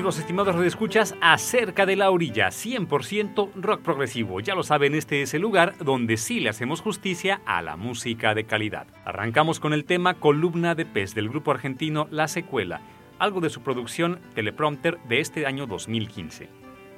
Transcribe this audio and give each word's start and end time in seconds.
Bienvenidos 0.00 0.18
estimados 0.18 0.54
radioescuchas 0.54 1.14
a 1.20 1.36
Cerca 1.36 1.84
de 1.84 1.94
la 1.94 2.10
Orilla, 2.10 2.48
100% 2.48 3.50
rock 3.56 3.82
progresivo. 3.82 4.40
Ya 4.40 4.54
lo 4.54 4.62
saben, 4.62 4.94
este 4.94 5.20
es 5.20 5.34
el 5.34 5.42
lugar 5.42 5.74
donde 5.76 6.16
sí 6.16 6.40
le 6.40 6.48
hacemos 6.48 6.80
justicia 6.80 7.42
a 7.44 7.60
la 7.60 7.76
música 7.76 8.34
de 8.34 8.44
calidad. 8.44 8.86
Arrancamos 9.04 9.60
con 9.60 9.74
el 9.74 9.84
tema 9.84 10.14
Columna 10.14 10.74
de 10.74 10.86
Pez 10.86 11.14
del 11.14 11.28
grupo 11.28 11.50
argentino 11.50 12.08
La 12.10 12.28
Secuela, 12.28 12.80
algo 13.18 13.42
de 13.42 13.50
su 13.50 13.60
producción 13.60 14.20
Teleprompter 14.34 14.98
de 15.06 15.20
este 15.20 15.44
año 15.44 15.66
2015. 15.66 16.48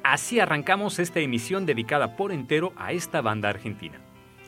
Así 0.04 0.38
arrancamos 0.38 1.00
esta 1.00 1.18
emisión 1.18 1.66
dedicada 1.66 2.14
por 2.14 2.30
entero 2.30 2.72
a 2.76 2.92
esta 2.92 3.20
banda 3.20 3.48
argentina. 3.48 3.98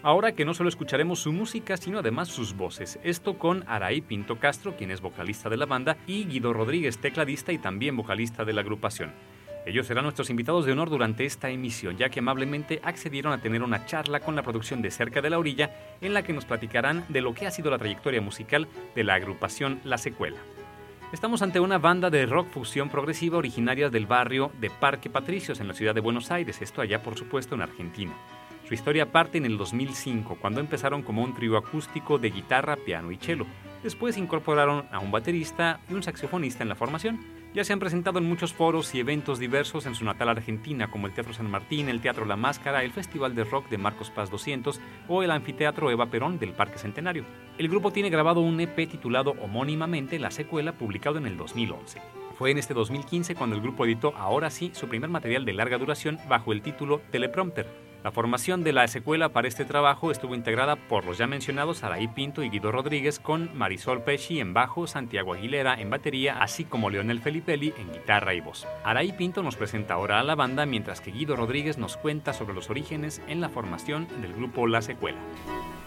Ahora 0.05 0.33
que 0.33 0.45
no 0.45 0.53
solo 0.53 0.69
escucharemos 0.69 1.21
su 1.21 1.33
música, 1.33 1.79
sino 1.79 2.01
además 2.01 2.29
sus 2.29 2.55
voces. 2.55 2.99
Esto 3.03 3.39
con 3.39 3.65
Araí 3.67 4.03
Pinto 4.03 4.39
Castro, 4.39 4.77
quien 4.77 4.91
es 4.91 5.01
vocalista 5.01 5.49
de 5.49 5.57
la 5.57 5.65
banda, 5.65 5.97
y 6.07 6.27
Guido 6.27 6.53
Rodríguez, 6.53 6.99
tecladista 6.99 7.53
y 7.53 7.59
también 7.59 7.97
vocalista 7.97 8.45
de 8.45 8.53
la 8.53 8.61
agrupación. 8.61 9.13
Ellos 9.65 9.87
serán 9.87 10.05
nuestros 10.05 10.29
invitados 10.29 10.67
de 10.67 10.73
honor 10.73 10.91
durante 10.91 11.25
esta 11.25 11.49
emisión, 11.49 11.97
ya 11.97 12.11
que 12.11 12.19
amablemente 12.19 12.83
accedieron 12.85 13.33
a 13.33 13.41
tener 13.41 13.63
una 13.63 13.87
charla 13.87 14.21
con 14.21 14.37
la 14.37 14.43
producción 14.43 14.83
de 14.83 14.91
Cerca 14.91 15.23
de 15.23 15.31
la 15.31 15.39
Orilla, 15.39 15.71
en 16.03 16.13
la 16.13 16.23
que 16.23 16.35
nos 16.35 16.45
platicarán 16.45 17.07
de 17.09 17.23
lo 17.23 17.33
que 17.33 17.47
ha 17.47 17.51
sido 17.51 17.71
la 17.71 17.79
trayectoria 17.79 18.21
musical 18.21 18.69
de 18.95 19.05
la 19.05 19.15
agrupación 19.15 19.81
La 19.85 19.97
Secuela. 19.97 20.37
Estamos 21.15 21.41
ante 21.41 21.61
una 21.61 21.79
banda 21.79 22.11
de 22.11 22.27
rock 22.27 22.49
fusión 22.51 22.91
progresiva 22.91 23.39
originaria 23.39 23.89
del 23.89 24.05
barrio 24.05 24.53
de 24.61 24.69
Parque 24.69 25.09
Patricios 25.09 25.61
en 25.61 25.69
la 25.69 25.75
ciudad 25.75 25.95
de 25.95 26.03
Buenos 26.03 26.31
Aires, 26.31 26.61
esto 26.61 26.83
allá 26.83 27.03
por 27.03 27.17
supuesto 27.17 27.55
en 27.55 27.63
Argentina. 27.63 28.13
Su 28.67 28.73
historia 28.73 29.13
parte 29.13 29.37
en 29.37 29.45
el 29.45 29.59
2005, 29.59 30.39
cuando 30.41 30.61
empezaron 30.61 31.03
como 31.03 31.23
un 31.23 31.35
trío 31.35 31.59
acústico 31.59 32.19
de 32.19 32.31
guitarra, 32.31 32.77
piano 32.77 33.13
y 33.13 33.17
cello. 33.17 33.45
Después 33.83 34.17
incorporaron 34.17 34.87
a 34.91 35.01
un 35.01 35.11
baterista 35.11 35.81
y 35.91 35.93
un 35.93 36.03
saxofonista 36.03 36.63
en 36.63 36.71
la 36.71 36.75
formación, 36.75 37.21
Ya 37.55 37.63
se 37.63 37.73
han 37.73 37.79
presentado 37.79 38.19
en 38.19 38.29
muchos 38.29 38.53
foros 38.53 38.93
y 38.97 38.99
eventos 38.99 39.39
diversos 39.39 39.87
en 39.87 39.95
su 39.95 40.05
natal 40.05 40.29
Argentina, 40.29 40.91
como 40.91 41.07
el 41.07 41.13
Teatro 41.13 41.33
San 41.33 41.49
Martín, 41.49 41.89
el 41.89 42.01
Teatro 42.01 42.25
La 42.25 42.35
Máscara, 42.35 42.83
el 42.83 42.91
Festival 42.91 43.37
de 43.37 43.45
Rock 43.45 43.69
de 43.69 43.79
Marcos 43.79 44.11
Paz 44.11 44.29
200 44.29 44.81
o 45.07 45.23
el 45.23 45.31
Anfiteatro 45.31 45.89
Eva 45.89 46.07
Perón 46.07 46.41
del 46.41 46.53
Parque 46.53 46.79
Centenario. 46.79 47.25
El 47.57 47.69
grupo 47.69 47.93
tiene 47.93 48.11
grabado 48.11 48.41
un 48.41 48.59
EP 48.59 48.75
titulado 48.91 49.37
homónimamente 49.41 50.19
La 50.19 50.33
Secuela, 50.33 50.73
publicado 50.73 51.19
en 51.19 51.27
el 51.27 51.37
2011. 51.37 52.03
Fue 52.37 52.51
en 52.51 52.59
este 52.59 52.75
2015 52.75 53.37
cuando 53.37 53.55
el 53.55 53.63
grupo 53.63 53.85
editó 53.85 54.17
ahora 54.17 54.51
sí 54.51 54.73
su 54.75 54.89
primer 54.89 55.11
material 55.11 55.45
de 55.45 55.53
larga 55.53 55.79
duración 55.79 56.19
bajo 56.29 56.53
el 56.53 56.61
título 56.61 57.03
Teleprompter. 57.13 57.84
La 58.05 58.13
formación 58.13 58.63
de 58.65 58.75
la 58.75 58.87
secuela 58.87 59.31
para 59.31 59.49
este 59.49 59.65
trabajo 59.65 60.11
estuvo 60.11 60.35
integrada 60.35 60.77
por 60.77 61.07
los 61.07 61.17
ya 61.17 61.27
mencionados 61.27 61.85
Araí 61.85 62.07
Pinto 62.07 62.43
y 62.43 62.51
Guido 62.51 62.71
Rodríguez 62.71 63.19
con 63.19 63.57
Marisol 63.57 64.03
Pesci 64.03 64.41
en 64.41 64.53
bajo, 64.53 64.87
Santiago 64.87 65.33
Aguilera 65.33 65.81
en 65.81 65.89
batería, 65.89 66.37
así 66.43 66.65
como 66.65 66.91
Leonel 66.91 67.23
Felipelli 67.23 67.73
en 67.79 67.91
guitarra 67.91 68.35
y 68.35 68.43
voz. 68.43 68.67
Araí 68.85 69.13
Pinto 69.13 69.43
nos 69.43 69.57
presenta 69.57 69.95
ahora 69.95 70.21
a 70.21 70.23
la 70.23 70.35
banda 70.35 70.67
mientras 70.67 71.01
que 71.01 71.13
Guido 71.13 71.35
Rodríguez 71.35 71.79
nos 71.79 71.97
cuenta 71.97 72.35
sobre 72.35 72.53
los 72.53 72.69
orígenes 72.69 73.23
en 73.27 73.41
la 73.41 73.49
formación 73.49 74.07
del 74.21 74.35
grupo 74.35 74.67
La 74.67 74.83
Secuela. 74.83 75.17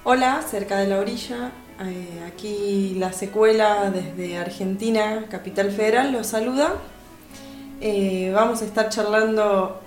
Hola, 0.03 0.41
cerca 0.41 0.79
de 0.79 0.87
la 0.87 0.97
orilla, 0.97 1.51
eh, 1.85 2.23
aquí 2.25 2.95
la 2.97 3.13
secuela 3.13 3.91
desde 3.91 4.39
Argentina, 4.39 5.25
Capital 5.29 5.69
Federal, 5.69 6.13
los 6.13 6.25
saluda. 6.25 6.77
Eh, 7.79 8.31
vamos 8.33 8.63
a 8.63 8.65
estar 8.65 8.89
charlando 8.89 9.83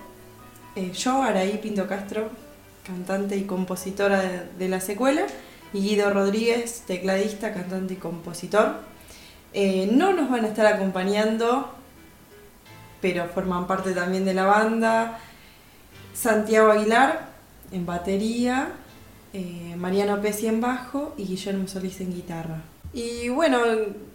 eh, 0.77 0.93
yo, 0.93 1.23
Araí 1.23 1.59
Pinto 1.59 1.87
Castro, 1.87 2.31
cantante 2.85 3.37
y 3.37 3.45
compositora 3.45 4.23
de, 4.59 4.69
la 4.69 4.81
secuela, 4.81 5.27
y 5.73 5.81
Guido 5.81 6.11
Rodríguez, 6.11 6.85
tecladista, 6.87 7.53
cantante 7.53 7.95
y 7.95 7.97
compositor. 7.97 8.81
no 9.93 10.13
nos 10.13 10.31
van 10.31 10.45
a 10.45 10.49
estar 10.49 10.67
acompañando, 10.67 11.73
pero 13.01 13.27
forman 13.27 13.67
parte 13.67 13.93
también 13.93 14.25
de 14.25 14.35
la 14.35 14.47
banda. 14.47 15.19
Santiago 16.13 16.71
Aguilar 16.71 17.31
en 17.73 17.87
batería, 17.87 18.73
eh, 19.33 19.75
Mariano 19.77 20.21
Pesci 20.21 20.47
en 20.47 20.61
bajo 20.61 21.15
y 21.17 21.25
Guillermo 21.25 21.69
Solís 21.69 22.01
en 22.01 22.13
guitarra. 22.13 22.63
Y 22.93 23.29
bueno, 23.29 23.59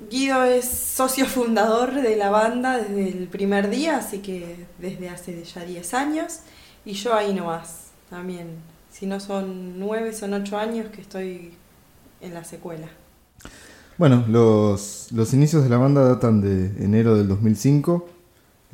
Guido 0.09 0.43
es 0.43 0.65
socio 0.65 1.25
fundador 1.25 1.93
de 1.93 2.15
la 2.15 2.29
banda 2.29 2.77
desde 2.77 3.09
el 3.09 3.27
primer 3.27 3.69
día, 3.69 3.97
así 3.97 4.19
que 4.19 4.65
desde 4.79 5.09
hace 5.09 5.43
ya 5.43 5.63
10 5.63 5.93
años, 5.93 6.39
y 6.83 6.93
yo 6.93 7.13
ahí 7.13 7.33
no 7.33 7.45
más, 7.45 7.91
también. 8.09 8.47
Si 8.91 9.05
no 9.05 9.19
son 9.19 9.79
9, 9.79 10.13
son 10.13 10.33
8 10.33 10.57
años 10.57 10.87
que 10.91 11.01
estoy 11.01 11.53
en 12.21 12.33
la 12.33 12.43
secuela. 12.43 12.87
Bueno, 13.97 14.25
los, 14.27 15.11
los 15.11 15.33
inicios 15.33 15.63
de 15.63 15.69
la 15.69 15.77
banda 15.77 16.03
datan 16.05 16.41
de 16.41 16.83
enero 16.83 17.15
del 17.15 17.29
2005 17.29 18.09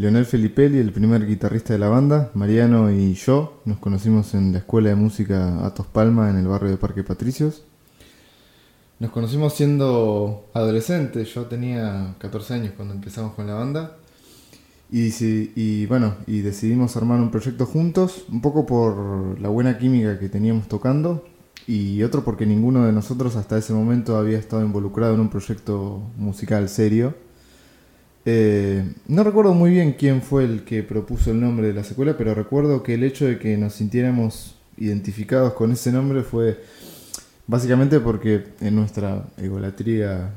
Leonel 0.02 0.26
Felipelli, 0.26 0.80
el 0.80 0.92
primer 0.92 1.28
guitarrista 1.28 1.74
de 1.74 1.80
la 1.80 1.88
banda, 1.88 2.32
Mariano 2.34 2.90
y 2.90 3.14
yo 3.14 3.62
nos 3.66 3.78
conocimos 3.78 4.34
en 4.34 4.52
la 4.52 4.58
Escuela 4.58 4.90
de 4.90 4.96
Música 4.96 5.64
Atos 5.64 5.86
Palma 5.86 6.32
en 6.32 6.38
el 6.38 6.48
barrio 6.48 6.72
de 6.72 6.78
Parque 6.78 7.04
Patricios. 7.04 7.66
Nos 9.02 9.10
conocimos 9.10 9.56
siendo 9.56 10.46
adolescentes, 10.54 11.34
yo 11.34 11.48
tenía 11.48 12.14
14 12.20 12.54
años 12.54 12.74
cuando 12.78 12.94
empezamos 12.94 13.34
con 13.34 13.48
la 13.48 13.56
banda. 13.56 13.98
Y, 14.92 15.10
y, 15.56 15.88
bueno, 15.88 16.18
y 16.28 16.42
decidimos 16.42 16.96
armar 16.96 17.20
un 17.20 17.32
proyecto 17.32 17.66
juntos, 17.66 18.26
un 18.30 18.42
poco 18.42 18.68
por 18.68 19.42
la 19.42 19.50
buena 19.50 19.80
química 19.80 20.20
que 20.20 20.30
teníamos 20.30 20.68
tocando 20.68 21.26
y 21.66 22.04
otro 22.04 22.24
porque 22.24 22.46
ninguno 22.46 22.86
de 22.86 22.92
nosotros 22.92 23.36
hasta 23.38 23.58
ese 23.58 23.74
momento 23.74 24.18
había 24.18 24.38
estado 24.38 24.62
involucrado 24.62 25.16
en 25.16 25.22
un 25.22 25.30
proyecto 25.32 26.04
musical 26.16 26.70
serio 26.70 27.16
eh, 28.26 28.94
no 29.08 29.24
recuerdo 29.24 29.56
muy 29.56 29.72
bien 29.72 29.94
quién 29.94 30.22
fue 30.22 30.44
el 30.44 30.64
que 30.64 30.84
propuso 30.84 31.32
el 31.32 31.40
nombre 31.42 31.66
de 31.68 31.74
la 31.74 31.84
secuela, 31.84 32.18
pero 32.20 32.36
recuerdo 32.36 32.84
que 32.84 32.94
el 32.94 33.04
hecho 33.04 33.26
de 33.26 33.40
que 33.40 33.58
nos 33.58 33.74
sintiéramos 33.74 34.58
identificados 34.78 35.54
con 35.54 35.72
ese 35.72 35.92
nombre 35.92 36.22
fue 36.22 36.60
básicamente 37.52 38.00
porque 38.00 38.46
en 38.62 38.78
nuestra 38.78 39.26
egolatría 39.36 40.30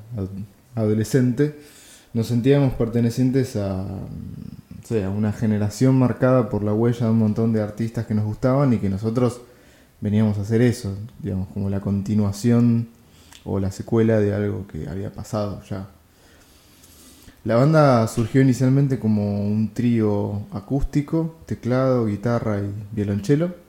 adolescente 0.75 1.57
nos 2.13 2.27
sentíamos 2.27 2.75
pertenecientes 2.75 3.55
a, 3.55 3.83
a 3.83 5.11
una 5.17 5.33
generación 5.33 5.97
marcada 5.97 6.49
por 6.49 6.65
la 6.65 6.75
huella 6.75 7.07
de 7.07 7.13
un 7.13 7.21
montón 7.21 7.53
de 7.53 7.63
artistas 7.63 8.07
que 8.07 8.15
nos 8.15 8.25
gustaban 8.25 8.73
y 8.73 8.79
que 8.79 8.91
nosotros 8.91 9.43
veníamos 10.01 10.39
a 10.39 10.41
hacer 10.41 10.61
eso, 10.61 10.99
digamos, 11.21 11.47
como 11.55 11.71
la 11.71 11.81
continuación 11.81 12.89
o 13.45 13.61
la 13.61 13.71
secuela 13.71 14.19
de 14.19 14.35
algo 14.35 14.67
que 14.67 14.89
había 14.89 15.13
pasado 15.13 15.63
ya. 15.71 15.87
La 17.45 17.55
banda 17.55 18.09
surgió 18.09 18.41
inicialmente 18.41 18.99
como 18.99 19.47
un 19.47 19.71
trío 19.73 20.43
acústico, 20.51 21.37
teclado, 21.47 22.07
guitarra 22.07 22.59
y 22.59 22.75
violonchelo. 22.91 23.64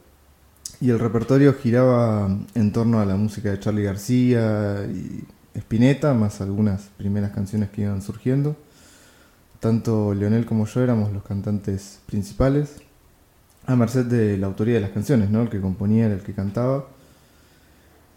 Y 0.81 0.89
el 0.89 0.99
repertorio 0.99 1.53
giraba 1.53 2.29
en 2.53 2.71
torno 2.71 2.99
a 2.99 3.05
la 3.05 3.15
música 3.15 3.49
de 3.49 3.59
Charlie 3.59 3.83
García 3.83 4.85
y 4.85 5.23
Spinetta, 5.57 6.13
más 6.13 6.41
algunas 6.41 6.89
primeras 6.97 7.31
canciones 7.31 7.69
que 7.69 7.83
iban 7.83 8.01
surgiendo. 8.01 8.57
Tanto 9.59 10.13
Leonel 10.13 10.45
como 10.45 10.65
yo 10.65 10.81
éramos 10.81 11.13
los 11.13 11.23
cantantes 11.23 12.01
principales, 12.05 12.75
a 13.65 13.75
merced 13.75 14.05
de 14.05 14.37
la 14.37 14.47
autoría 14.47 14.75
de 14.75 14.81
las 14.81 14.91
canciones, 14.91 15.29
¿no? 15.29 15.41
El 15.41 15.49
que 15.49 15.61
componía 15.61 16.07
el 16.07 16.21
que 16.21 16.33
cantaba. 16.33 16.85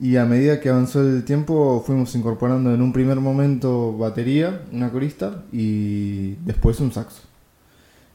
Y 0.00 0.16
a 0.16 0.24
medida 0.24 0.60
que 0.60 0.68
avanzó 0.68 1.00
el 1.00 1.24
tiempo 1.24 1.82
fuimos 1.86 2.14
incorporando 2.14 2.74
en 2.74 2.82
un 2.82 2.92
primer 2.92 3.20
momento 3.20 3.96
batería, 3.96 4.62
una 4.72 4.90
corista 4.90 5.44
y 5.52 6.34
después 6.44 6.80
un 6.80 6.92
saxo. 6.92 7.22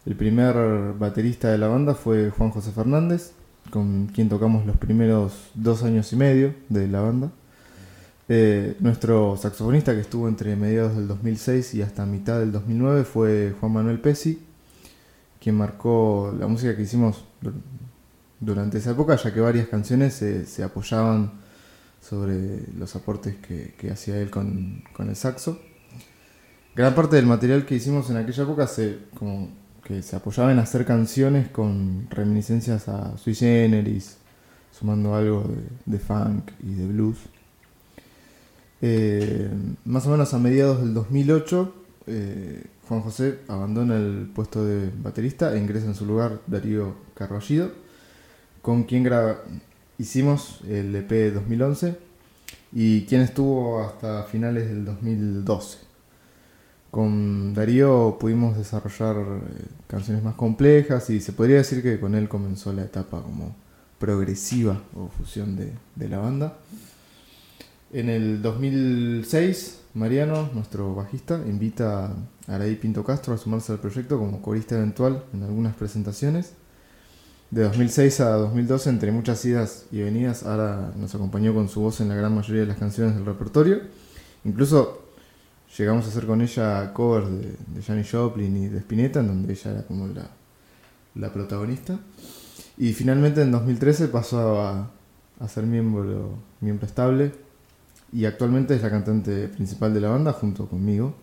El 0.05 0.15
primer 0.15 0.93
baterista 0.99 1.49
de 1.49 1.57
la 1.57 1.67
banda 1.67 1.95
fue 1.95 2.29
Juan 2.29 2.51
José 2.51 2.71
Fernández, 2.71 3.31
con 3.73 4.05
quien 4.05 4.29
tocamos 4.29 4.67
los 4.67 4.77
primeros 4.77 5.49
dos 5.55 5.81
años 5.81 6.13
y 6.13 6.15
medio 6.15 6.53
de 6.69 6.87
la 6.87 7.01
banda. 7.01 7.31
Eh, 8.29 8.77
nuestro 8.79 9.35
saxofonista 9.35 9.95
que 9.95 10.01
estuvo 10.01 10.27
entre 10.27 10.55
mediados 10.55 10.95
del 10.95 11.07
2006 11.07 11.73
y 11.73 11.81
hasta 11.81 12.05
mitad 12.05 12.39
del 12.39 12.51
2009 12.51 13.03
fue 13.03 13.55
Juan 13.59 13.71
Manuel 13.71 13.99
Pesi, 13.99 14.45
quien 15.41 15.55
marcó 15.55 16.31
la 16.39 16.45
música 16.45 16.75
que 16.75 16.83
hicimos 16.83 17.25
durante 18.39 18.77
esa 18.77 18.91
época, 18.91 19.15
ya 19.15 19.33
que 19.33 19.39
varias 19.39 19.67
canciones 19.67 20.13
se 20.13 20.63
apoyaban 20.63 21.31
sobre 21.99 22.67
los 22.77 22.95
aportes 22.95 23.37
que, 23.37 23.89
hacía 23.89 24.19
él 24.19 24.29
con, 24.29 24.83
el 24.99 25.15
saxo. 25.15 25.59
Gran 26.75 26.93
parte 26.93 27.15
del 27.15 27.25
material 27.25 27.65
que 27.65 27.73
hicimos 27.73 28.07
en 28.11 28.17
aquella 28.17 28.43
época 28.43 28.67
se, 28.67 28.99
como 29.17 29.49
que 29.83 30.01
se 30.01 30.15
apoyaba 30.15 30.51
en 30.51 30.59
hacer 30.59 30.85
canciones 30.85 31.49
con 31.49 32.07
reminiscencias 32.09 32.87
a 32.87 33.17
Sui 33.17 33.35
Generis, 33.35 34.17
sumando 34.71 35.15
algo 35.15 35.45
de, 35.85 35.99
funk 35.99 36.51
y 36.61 36.73
de 36.73 36.87
blues. 36.87 37.17
Eh, 38.81 39.49
más 39.85 40.05
o 40.07 40.09
menos 40.09 40.33
a 40.33 40.39
mediados 40.39 40.81
del 40.81 40.93
2008, 40.93 41.73
eh, 42.07 42.63
Juan 42.87 43.01
José 43.01 43.39
abandona 43.47 43.95
el 43.95 44.29
puesto 44.33 44.65
de 44.65 44.89
baterista 45.01 45.53
e 45.53 45.59
ingresa 45.59 45.87
en 45.87 45.95
su 45.95 46.05
lugar 46.05 46.41
Darío 46.47 46.95
Carballido, 47.13 47.71
con 48.61 48.83
quien 48.83 49.09
hicimos 49.97 50.59
el 50.67 50.95
EP 50.95 51.33
2011 51.33 51.97
y 52.73 53.05
quien 53.05 53.21
estuvo 53.21 53.81
hasta 53.81 54.23
finales 54.23 54.67
del 54.67 54.85
2012. 54.85 55.92
Con 56.93 57.55
Darío 57.55 58.17
pudimos 58.19 58.55
desarrollar 58.55 59.15
eh, 59.17 59.65
canciones 59.87 60.23
más 60.23 60.35
complejas 60.35 61.09
y 61.09 61.21
se 61.21 61.33
podría 61.33 61.55
decir 61.55 61.81
que 61.81 61.99
con 61.99 62.13
él 62.13 62.29
comenzó 62.29 62.71
la 62.71 62.83
etapa 62.83 63.19
como 63.23 63.55
progresiva 63.97 64.79
o 64.95 65.07
fusión 65.07 65.55
de, 65.55 66.07
la 66.07 66.19
banda. 66.19 66.59
En 67.91 68.09
el 68.09 68.43
2006, 68.43 69.79
Mariano, 69.95 70.51
nuestro 70.53 70.93
bajista, 70.93 71.41
invita 71.47 72.13
a 72.47 72.53
Araí 72.53 72.75
Pinto 72.75 73.03
Castro 73.03 73.33
a 73.33 73.39
sumarse 73.39 73.71
al 73.71 73.79
proyecto 73.79 74.19
como 74.19 74.43
corista 74.43 74.75
eventual 74.75 75.23
en 75.33 75.41
algunas 75.41 75.73
presentaciones 75.73 76.53
de 77.49 77.63
2006 77.63 78.19
a 78.19 78.29
2012, 78.33 78.91
entre 78.91 79.11
muchas 79.11 79.43
idas 79.45 79.87
y 79.91 80.03
venidas, 80.03 80.43
ahora 80.43 80.93
nos 80.95 81.15
acompañó 81.15 81.55
con 81.55 81.69
su 81.69 81.81
voz 81.81 82.01
en 82.01 82.09
la 82.09 82.15
gran 82.15 82.35
mayoría 82.35 82.61
de 82.61 82.67
las 82.67 82.77
canciones 82.77 83.15
del 83.15 83.25
repertorio. 83.25 83.79
Incluso 84.45 85.02
llegamos 85.77 86.05
a 86.05 86.09
hacer 86.09 86.25
con 86.25 86.41
ella 86.41 86.93
covers 86.93 87.29
de, 87.29 87.55
de 87.67 87.81
Janis 87.81 88.11
Joplin 88.11 88.55
y 88.57 88.67
de 88.67 88.79
Spinetta, 88.79 89.19
en 89.19 89.27
donde 89.27 89.53
ella 89.53 89.71
era 89.71 89.83
como 89.83 90.07
la, 90.07 91.33
protagonista. 91.33 91.99
Y 92.77 92.93
finalmente 92.93 93.41
en 93.41 93.51
2013 93.51 94.07
pasó 94.07 94.61
a, 94.61 94.91
a 95.39 95.47
ser 95.47 95.65
miembro, 95.65 96.37
miembro 96.59 96.85
estable 96.85 97.31
y 98.11 98.25
actualmente 98.25 98.75
es 98.75 98.81
la 98.81 98.89
cantante 98.89 99.47
principal 99.47 99.93
de 99.93 100.01
la 100.01 100.09
banda 100.09 100.33
junto 100.33 100.67
conmigo. 100.67 101.15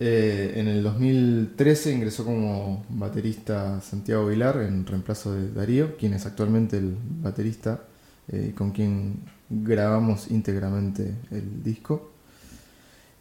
Eh, 0.00 0.52
en 0.54 0.68
el 0.68 0.82
2013 0.84 1.92
ingresó 1.92 2.24
como 2.24 2.84
baterista 2.88 3.80
Santiago 3.80 4.26
Vilar 4.26 4.58
en 4.58 4.86
reemplazo 4.86 5.34
de 5.34 5.50
Darío, 5.50 5.96
quien 5.96 6.14
es 6.14 6.24
actualmente 6.24 6.78
el 6.78 6.96
baterista 7.20 7.82
eh, 8.28 8.52
con 8.56 8.70
quien 8.70 9.22
grabamos 9.50 10.30
íntegramente 10.30 11.16
el 11.32 11.64
disco. 11.64 12.12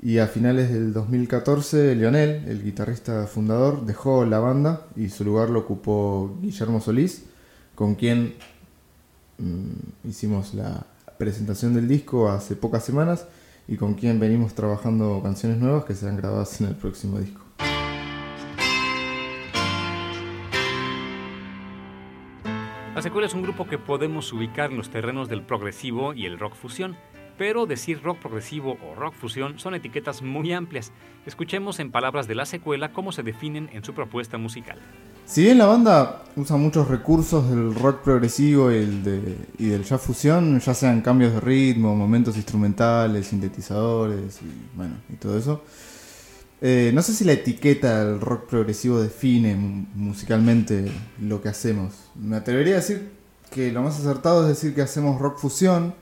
Y 0.01 0.20
a 0.20 0.27
finales 0.27 0.72
del 0.72 0.94
2014, 0.94 1.96
Leonel, 1.96 2.46
el 2.48 2.63
guitarrista 2.63 3.25
fundador, 3.25 3.84
dejó 3.86 4.25
la 4.25 4.38
banda 4.38 4.86
y 4.96 5.10
su 5.10 5.24
lugar 5.24 5.50
lo 5.50 5.60
ocupó 5.60 6.38
Guillermo 6.39 6.80
Solís, 6.80 7.25
con 7.74 7.96
quien 7.96 8.36
mm, 9.39 10.08
hicimos 10.08 10.54
la 10.54 10.86
presentación 11.18 11.74
del 11.74 11.88
disco 11.88 12.30
hace 12.30 12.56
pocas 12.56 12.86
semanas 12.86 13.25
y 13.68 13.75
con 13.77 13.96
quien 13.96 14.20
venimos 14.20 14.54
trabajando 14.54 15.20
canciones 15.24 15.58
nuevas 15.58 15.86
que 15.86 15.96
serán 15.96 16.18
grabadas 16.18 16.62
en 16.62 16.68
el 16.68 16.75
próximo 16.75 17.20
disco. 17.20 17.42
La 22.94 23.01
secuela 23.01 23.27
es 23.27 23.34
un 23.34 23.44
grupo 23.44 23.68
que 23.68 23.77
podemos 23.77 24.32
ubicar 24.32 24.72
en 24.72 24.77
los 24.77 24.89
terrenos 24.89 25.27
del 25.27 25.44
progresivo 25.44 26.13
y 26.13 26.25
el 26.25 26.39
rock 26.39 26.56
fusión 26.56 26.96
pero 27.38 27.65
decir 27.65 28.01
rock 28.01 28.20
progresivo 28.20 28.77
o 28.84 28.96
rock 28.96 29.13
fusión 29.13 29.60
son 29.60 29.75
etiquetas 29.75 30.22
muy 30.22 30.53
amplias. 30.53 30.91
Escuchemos 31.25 31.79
en 31.79 31.91
palabras 31.91 32.27
de 32.27 32.36
la 32.36 32.46
secuela 32.46 32.91
cómo 32.91 33.12
se 33.12 33.24
definen 33.24 33.70
en 33.74 33.84
su 33.84 33.94
propuesta 33.94 34.38
musical. 34.38 34.79
Si 35.25 35.41
bien 35.41 35.58
la 35.58 35.65
banda 35.65 36.24
usa 36.38 36.56
muchos 36.56 36.88
recursos 36.88 37.50
del 37.50 37.75
rock 37.75 38.01
progresivo 38.01 38.72
y, 38.72 38.86
del 38.86 39.84
jazz 39.84 40.01
fusión, 40.01 40.58
ya 40.60 40.74
sean 40.74 41.01
cambios 41.01 41.34
de 41.34 41.41
ritmo, 41.41 41.96
momentos 41.96 42.38
instrumentales, 42.38 43.27
sintetizadores 43.27 44.41
y, 44.41 44.77
bueno, 44.77 44.96
y 45.10 45.17
todo 45.17 45.38
eso, 45.38 45.63
eh, 46.62 46.91
no 46.94 47.01
sé 47.01 47.13
si 47.13 47.25
la 47.25 47.34
etiqueta 47.34 48.06
del 48.06 48.22
rock 48.22 48.48
progresivo 48.48 49.01
define 49.01 49.56
musicalmente 49.56 50.89
lo 51.22 51.41
que 51.41 51.50
hacemos. 51.50 51.94
Me 52.15 52.38
atrevería 52.38 52.75
a 52.75 52.77
decir 52.77 53.12
que 53.51 53.72
lo 53.74 53.82
más 53.82 54.00
acertado 54.00 54.44
es 54.44 54.48
decir 54.48 54.74
que 54.74 54.82
hacemos 54.82 55.20
rock 55.20 55.39
fusión, 55.39 55.94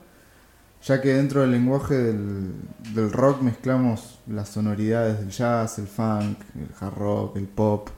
ya 0.86 1.00
que 1.00 1.14
dentro 1.14 1.40
del 1.40 1.50
lenguaje 1.50 1.94
del, 1.94 3.12
rock 3.12 3.42
mezclamos 3.42 4.20
las 4.28 4.50
sonoridades 4.50 5.18
del 5.18 5.30
jazz, 5.30 5.80
el 5.80 5.88
funk, 5.88 6.38
el 6.54 6.68
hard 6.78 6.94
rock, 6.94 7.36
el 7.36 7.48
pop 7.48 7.88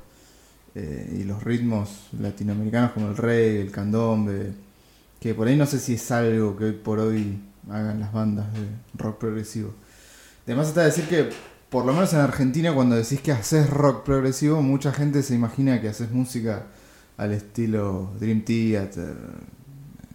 eh, 0.75 1.19
y 1.21 1.25
los 1.25 1.43
ritmos 1.43 2.09
latinoamericanos 2.19 2.93
como 2.93 3.09
el 3.09 3.17
reggae, 3.17 3.61
el 3.61 3.71
candombe, 3.71 4.53
que 5.21 5.35
por 5.35 5.49
ahí 5.49 5.57
no 5.57 5.67
sé 5.67 5.79
si 5.79 5.95
es 5.95 6.11
algo 6.11 6.57
que 6.57 6.65
hoy 6.65 6.73
por 6.73 6.99
hoy 6.99 7.39
hagan 7.71 8.01
las 8.01 8.11
bandas 8.11 8.47
de 8.55 8.67
rock 8.95 9.19
progresivo. 9.19 9.75
Además 10.47 10.69
está 10.69 10.83
decir 10.83 11.07
que 11.09 11.29
por 11.69 11.85
lo 11.85 11.93
menos 11.93 12.15
en 12.15 12.21
Argentina 12.21 12.75
cuando 12.75 12.97
decís 12.97 13.21
que 13.21 13.33
haces 13.33 13.69
rock 13.69 14.03
progresivo, 14.03 14.63
mucha 14.63 14.93
gente 14.93 15.23
se 15.23 15.35
imagina 15.35 15.79
que 15.83 15.91
haces 15.91 16.11
música 16.11 16.65
al 17.19 17.33
estilo 17.33 18.13
Dream 18.19 18.43
Theater, 18.47 19.15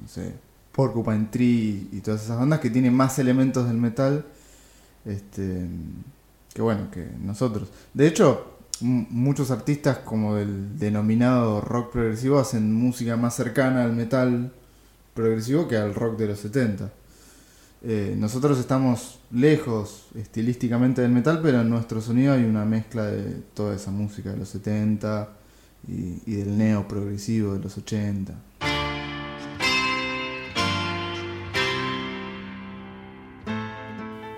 no 0.02 0.08
sé, 0.08 0.34
Porcupine 0.74 1.28
Tree 1.32 1.88
y 1.92 2.02
todas 2.02 2.24
esas 2.24 2.38
bandas 2.38 2.60
que 2.60 2.70
tienen 2.70 2.94
más 2.94 3.20
elementos 3.20 3.68
del 3.68 3.78
metal 3.78 4.26
este, 5.06 5.68
que 6.54 6.62
bueno, 6.62 6.90
que 6.92 7.08
nosotros. 7.22 7.70
De 7.94 8.08
hecho, 8.08 8.58
muchos 8.82 9.52
artistas 9.52 10.00
como 10.00 10.36
del 10.36 10.78
denominado 10.78 11.62
rock 11.62 11.94
progresivo 11.94 12.40
hacen 12.40 12.74
música 12.74 13.18
más 13.18 13.36
cercana 13.36 13.84
al 13.84 13.94
metal 13.94 14.52
progresivo 15.14 15.68
que 15.68 15.78
al 15.78 15.94
rock 15.94 16.18
de 16.18 16.28
los 16.28 16.40
70. 16.40 16.92
Eh, 17.86 18.16
nosotros 18.18 18.58
estamos 18.60 19.20
lejos 19.30 20.08
estilísticamente 20.16 21.02
del 21.02 21.12
metal, 21.12 21.42
pero 21.44 21.62
en 21.62 21.70
nuestro 21.70 22.00
sonido 22.00 22.34
hay 22.34 22.44
una 22.44 22.64
mezcla 22.64 23.06
de 23.06 23.42
toda 23.54 23.76
esa 23.76 23.92
música 23.92 24.32
de 24.32 24.38
los 24.38 24.50
70 24.50 25.30
y, 25.88 26.22
y 26.26 26.36
del 26.36 26.58
neo 26.58 26.88
progresivo 26.88 27.54
de 27.54 27.60
los 27.60 27.78
80. 27.78 28.34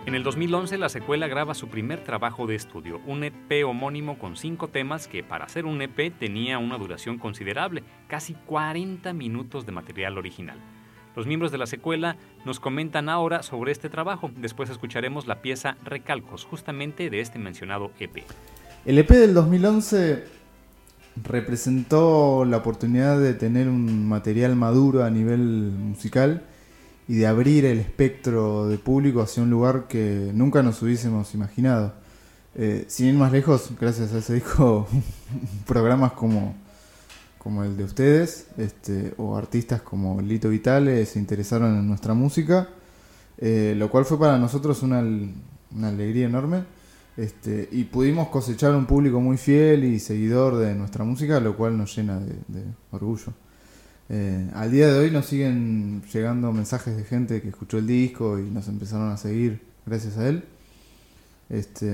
En 0.06 0.14
el 0.14 0.22
2011 0.22 0.78
la 0.78 0.90
secuela 0.90 1.28
graba 1.28 1.56
su 1.56 1.68
primer 1.68 2.04
trabajo 2.04 2.46
de 2.46 2.54
estudio, 2.54 3.02
un 3.08 3.24
EP 3.24 3.66
homónimo 3.66 4.20
con 4.20 4.38
cinco 4.38 4.68
temas 4.68 5.08
que 5.08 5.24
para 5.24 5.50
ser 5.50 5.66
un 5.66 5.82
EP 5.82 6.14
tenía 6.20 6.60
una 6.60 6.78
duración 6.78 7.18
considerable, 7.18 7.84
casi 8.08 8.36
40 8.46 9.14
minutos 9.14 9.66
de 9.66 9.72
material 9.72 10.20
original. 10.20 10.60
Los 11.16 11.26
miembros 11.26 11.52
de 11.52 11.58
la 11.58 11.66
secuela 11.66 12.18
nos 12.46 12.60
comentan 12.60 13.10
ahora 13.10 13.42
sobre 13.42 13.72
este 13.72 13.90
trabajo, 13.90 14.30
después 14.38 14.70
escucharemos 14.70 15.26
la 15.26 15.42
pieza 15.42 15.76
Recalcos, 15.84 16.46
justamente 16.46 17.10
de 17.10 17.22
este 17.22 17.40
mencionado 17.40 17.90
EP. 18.00 18.24
El 18.86 19.00
EP 19.00 19.10
del 19.10 19.34
2011 19.34 20.24
representó 21.24 22.46
la 22.46 22.58
oportunidad 22.58 23.20
de 23.20 23.34
tener 23.34 23.68
un 23.70 24.08
material 24.08 24.56
maduro 24.56 25.04
a 25.04 25.10
nivel 25.10 25.40
musical 25.40 26.44
y 27.08 27.18
de 27.18 27.28
abrir 27.28 27.66
el 27.66 27.80
espectro 27.80 28.68
de 28.68 28.78
público 28.78 29.22
hacia 29.22 29.44
un 29.44 29.50
lugar 29.50 29.88
que 29.88 30.32
nunca 30.34 30.64
nos 30.64 30.82
hubiésemos 30.82 31.34
imaginado. 31.34 31.94
Eh, 32.56 32.86
sin 32.88 33.08
ir 33.08 33.16
más 33.16 33.32
lejos, 33.32 33.70
gracias 33.80 34.14
a 34.14 34.20
ese 34.20 34.36
disco, 34.36 34.88
programas 35.68 36.14
como, 36.14 36.56
como 37.38 37.64
el 37.64 37.78
de 37.78 37.84
ustedes 37.84 38.48
este, 38.58 39.14
o 39.18 39.36
artistas 39.36 39.82
como 39.82 40.22
Lito 40.22 40.50
Vitale 40.50 41.06
se 41.06 41.20
interesaron 41.20 41.78
en 41.78 41.88
nuestra 41.88 42.14
música, 42.14 42.70
eh, 43.38 43.76
lo 43.78 43.90
cual 43.90 44.06
fue 44.06 44.18
para 44.18 44.38
nosotros 44.38 44.82
una, 44.84 45.00
una 45.00 45.90
alegría 45.90 46.26
enorme. 46.26 46.64
Este, 47.18 47.70
y 47.72 47.86
pudimos 47.86 48.28
cosechar 48.28 48.76
un 48.76 48.86
público 48.86 49.22
muy 49.22 49.38
fiel 49.38 49.86
y 49.86 50.00
seguidor 50.00 50.58
de 50.58 50.76
nuestra 50.76 51.06
música, 51.06 51.40
lo 51.40 51.56
cual 51.56 51.78
nos 51.78 51.96
llena 51.96 52.20
de 52.20 52.64
orgullo. 52.92 53.34
Eh, 54.10 54.50
al 54.54 54.72
día 54.72 54.92
de 54.92 55.00
hoy 55.00 55.12
nos 55.12 55.26
siguen 55.26 56.04
llegando 56.14 56.52
mensajes 56.52 56.96
de 56.96 57.04
gente 57.04 57.42
que 57.42 57.50
escuchó 57.50 57.78
el 57.78 57.88
disco 57.88 58.40
y 58.40 58.44
nos 58.44 58.68
empezaron 58.68 59.12
a 59.12 59.18
seguir 59.18 59.62
gracias 59.86 60.18
a 60.18 60.28
él. 60.28 60.44
Este, 61.50 61.86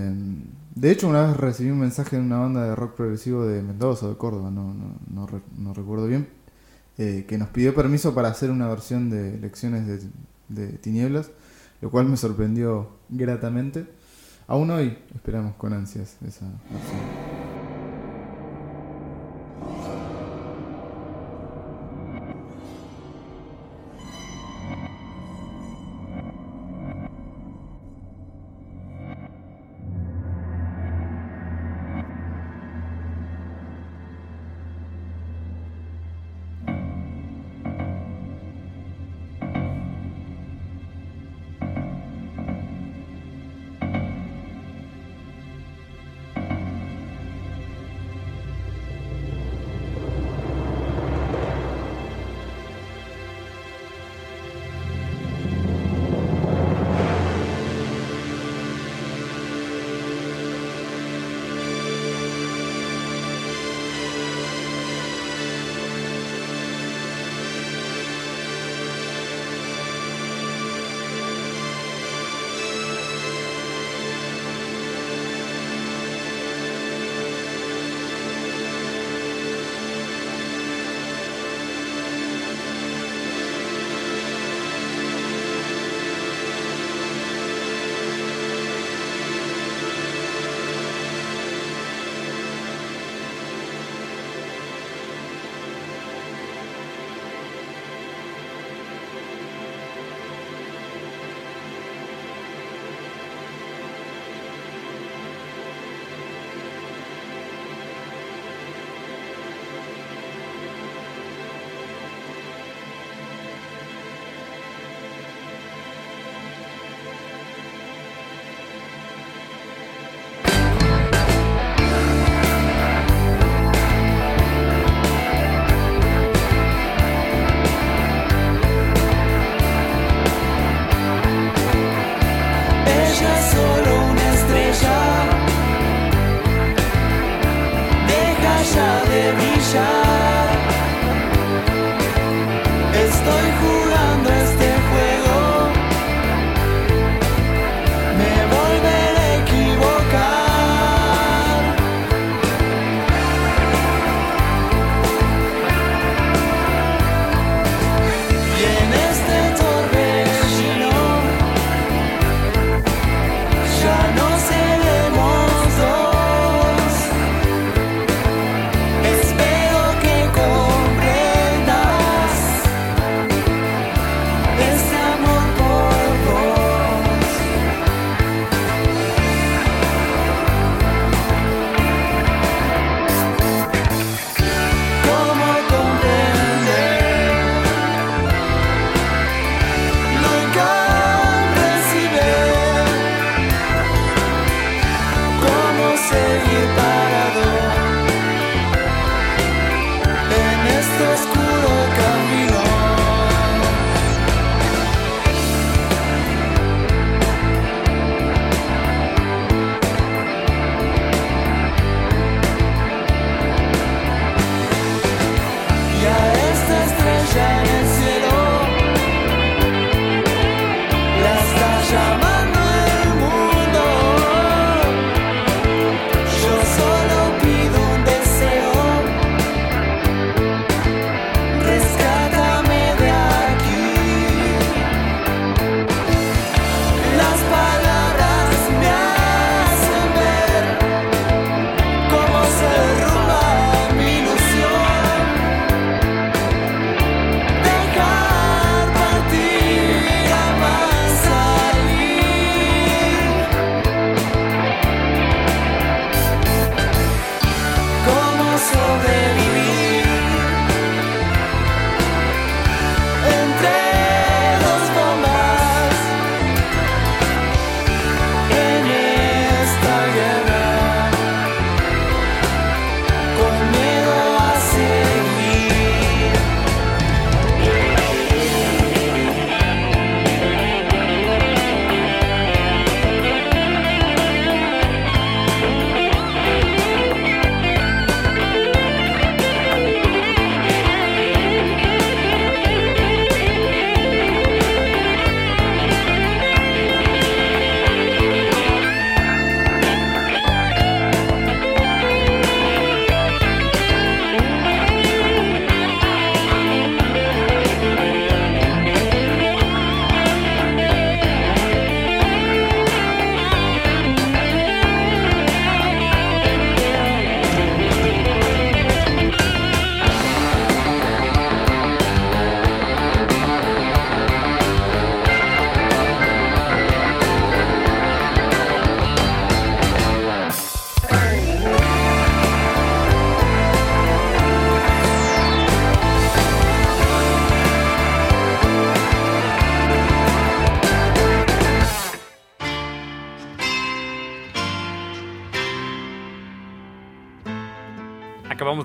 de 0.75 0.91
hecho, 0.91 1.07
una 1.07 1.27
vez 1.27 1.37
recibí 1.37 1.71
un 1.71 1.79
mensaje 1.79 2.15
de 2.15 2.21
una 2.21 2.39
banda 2.39 2.65
de 2.65 2.75
rock 2.75 2.95
progresivo 2.95 3.45
de 3.45 3.61
Mendoza, 3.61 4.07
de 4.07 4.15
Córdoba, 4.15 4.49
no, 4.49 4.73
no, 4.73 5.27
no, 5.57 5.73
recuerdo 5.73 6.07
bien, 6.07 6.27
eh, 6.97 7.25
que 7.27 7.37
nos 7.37 7.49
pidió 7.49 7.75
permiso 7.75 8.13
para 8.13 8.29
hacer 8.29 8.49
una 8.49 8.67
versión 8.69 9.09
de 9.09 9.37
Lecciones 9.37 9.87
de, 9.87 9.99
de 10.47 10.77
Tinieblas, 10.77 11.31
lo 11.81 11.91
cual 11.91 12.05
me 12.05 12.15
sorprendió 12.15 12.89
gratamente. 13.09 13.85
Aún 14.47 14.69
hoy 14.71 14.97
esperamos 15.13 15.55
con 15.55 15.73
ansias 15.73 16.15
esa 16.25 16.45
versión. 16.45 17.40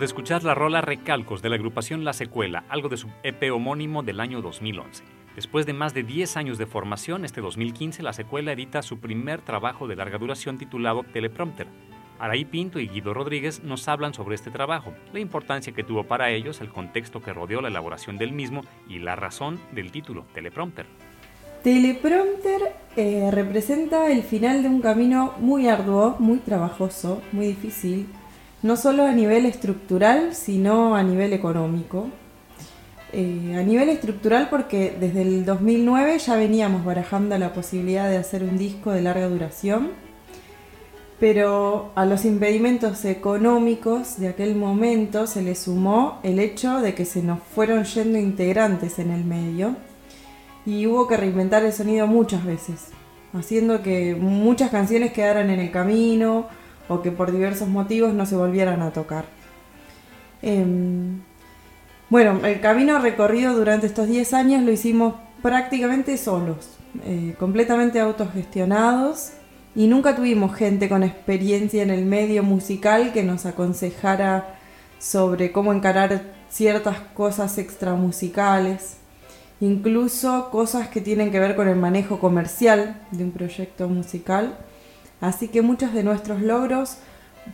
Escuchar 0.07 0.45
la 0.45 0.55
rola 0.55 0.81
Recalcos 0.81 1.42
de 1.42 1.49
la 1.49 1.57
agrupación 1.57 2.05
La 2.05 2.12
Secuela, 2.12 2.64
algo 2.69 2.88
de 2.88 2.97
su 2.97 3.09
EP 3.25 3.53
homónimo 3.53 4.05
del 4.05 4.21
año 4.21 4.40
2011. 4.40 5.03
Después 5.35 5.66
de 5.66 5.73
más 5.73 5.95
de 5.95 6.05
10 6.05 6.37
años 6.37 6.59
de 6.59 6.66
formación, 6.66 7.25
este 7.25 7.40
2015 7.40 8.05
La 8.05 8.12
Secuela 8.12 8.53
edita 8.53 8.83
su 8.83 9.01
primer 9.01 9.42
trabajo 9.42 9.88
de 9.88 9.97
larga 9.97 10.19
duración 10.19 10.59
titulado 10.59 11.03
Teleprompter. 11.03 11.66
Araí 12.21 12.45
Pinto 12.45 12.79
y 12.79 12.88
Guido 12.88 13.14
Rodríguez 13.14 13.64
nos 13.64 13.88
hablan 13.88 14.14
sobre 14.14 14.37
este 14.37 14.51
trabajo, 14.51 14.95
la 15.12 15.19
importancia 15.19 15.73
que 15.75 15.83
tuvo 15.83 16.05
para 16.05 16.31
ellos, 16.31 16.61
el 16.61 16.69
contexto 16.69 17.21
que 17.21 17.33
rodeó 17.33 17.61
la 17.61 17.69
elaboración 17.69 18.16
del 18.16 18.33
mismo 18.33 18.62
y 18.88 19.01
la 19.01 19.16
razón 19.16 19.59
del 19.73 19.90
título, 19.90 20.25
Teleprompter. 20.33 20.87
Teleprompter 21.64 22.62
eh, 22.97 23.29
representa 23.33 24.11
el 24.11 24.23
final 24.23 24.62
de 24.62 24.69
un 24.69 24.81
camino 24.81 25.35
muy 25.40 25.69
arduo, 25.69 26.14
muy 26.21 26.38
trabajoso, 26.38 27.21
muy 27.33 27.49
difícil, 27.49 28.07
no 28.62 28.77
solo 28.77 29.05
a 29.05 29.12
nivel 29.12 29.47
estructural, 29.47 30.35
sino 30.35 30.97
a 30.97 31.03
nivel 31.03 31.33
económico. 31.33 32.09
Eh, 33.12 33.55
a 33.57 33.62
nivel 33.62 33.88
estructural 33.88 34.49
porque 34.51 34.95
desde 34.99 35.23
el 35.23 35.45
2009 35.45 36.19
ya 36.19 36.37
veníamos 36.37 36.85
barajando 36.85 37.38
la 37.38 37.53
posibilidad 37.53 38.11
de 38.11 38.16
hacer 38.16 38.42
un 38.42 38.59
disco 38.59 38.90
de 38.90 39.01
larga 39.01 39.29
duración, 39.29 39.90
pero 41.21 41.92
a 41.95 42.05
los 42.05 42.25
impedimentos 42.25 43.05
económicos 43.05 44.19
de 44.19 44.29
aquel 44.29 44.57
momento 44.57 45.27
se 45.27 45.40
le 45.40 45.55
sumó 45.55 46.19
el 46.25 46.40
hecho 46.40 46.81
de 46.81 46.95
que 46.95 47.05
se 47.05 47.23
nos 47.23 47.38
fueron 47.55 47.85
yendo 47.85 48.19
integrantes 48.19 48.99
en 48.99 49.11
el 49.11 49.25
medio 49.25 49.77
y 50.66 50.87
hubo 50.87 51.07
que 51.07 51.16
reinventar 51.16 51.64
el 51.64 51.73
sonido 51.73 52.07
muchas 52.09 52.45
veces, 52.45 52.88
haciendo 53.33 53.83
que 53.83 54.16
muchas 54.16 54.71
canciones 54.71 55.12
quedaran 55.12 55.49
en 55.49 55.61
el 55.61 55.71
camino, 55.71 56.49
o 56.88 57.03
que 57.03 57.11
por 57.11 57.33
diversos 57.33 57.68
motivos 57.68 58.14
no 58.14 58.27
se 58.27 58.37
volvieran 58.37 58.83
a 58.83 58.90
tocar. 58.90 59.25
Em, 60.42 61.20
bueno, 62.09 62.44
el 62.44 62.61
camino 62.61 62.99
recorrido 62.99 63.55
durante 63.55 63.87
estos 63.87 64.07
10 64.07 64.33
años 64.35 64.62
lo 64.62 64.70
hicimos 64.70 65.14
prácticamente 65.42 66.16
solos, 66.16 66.70
eh, 67.05 67.35
completamente 67.38 68.01
autogestionados 68.01 69.33
y 69.75 69.88
nunca 69.88 70.16
tuvimos 70.16 70.55
gente 70.55 70.88
con 70.88 71.03
experiencia 71.03 71.83
en 71.83 71.90
el 71.90 72.05
medio 72.05 72.42
musical 72.42 73.12
que 73.12 73.22
nos 73.22 73.44
aconsejara 73.44 74.57
sobre 74.99 75.53
cómo 75.53 75.72
encarar 75.72 76.22
ciertas 76.49 76.99
cosas 77.14 77.59
extramusicales, 77.59 78.96
incluso 79.61 80.51
cosas 80.51 80.88
que 80.88 81.01
tienen 81.01 81.31
que 81.31 81.40
ver 81.40 81.57
con 81.57 81.68
el 81.68 81.77
manejo 81.77 82.18
comercial 82.18 83.03
de 83.11 83.25
un 83.25 83.33
proyecto 83.33 83.88
musical 83.88 84.57
Así 85.21 85.49
que 85.49 85.63
muchos 85.63 85.93
de 85.93 86.03
nuestros 86.03 86.43
logros, 86.43 86.99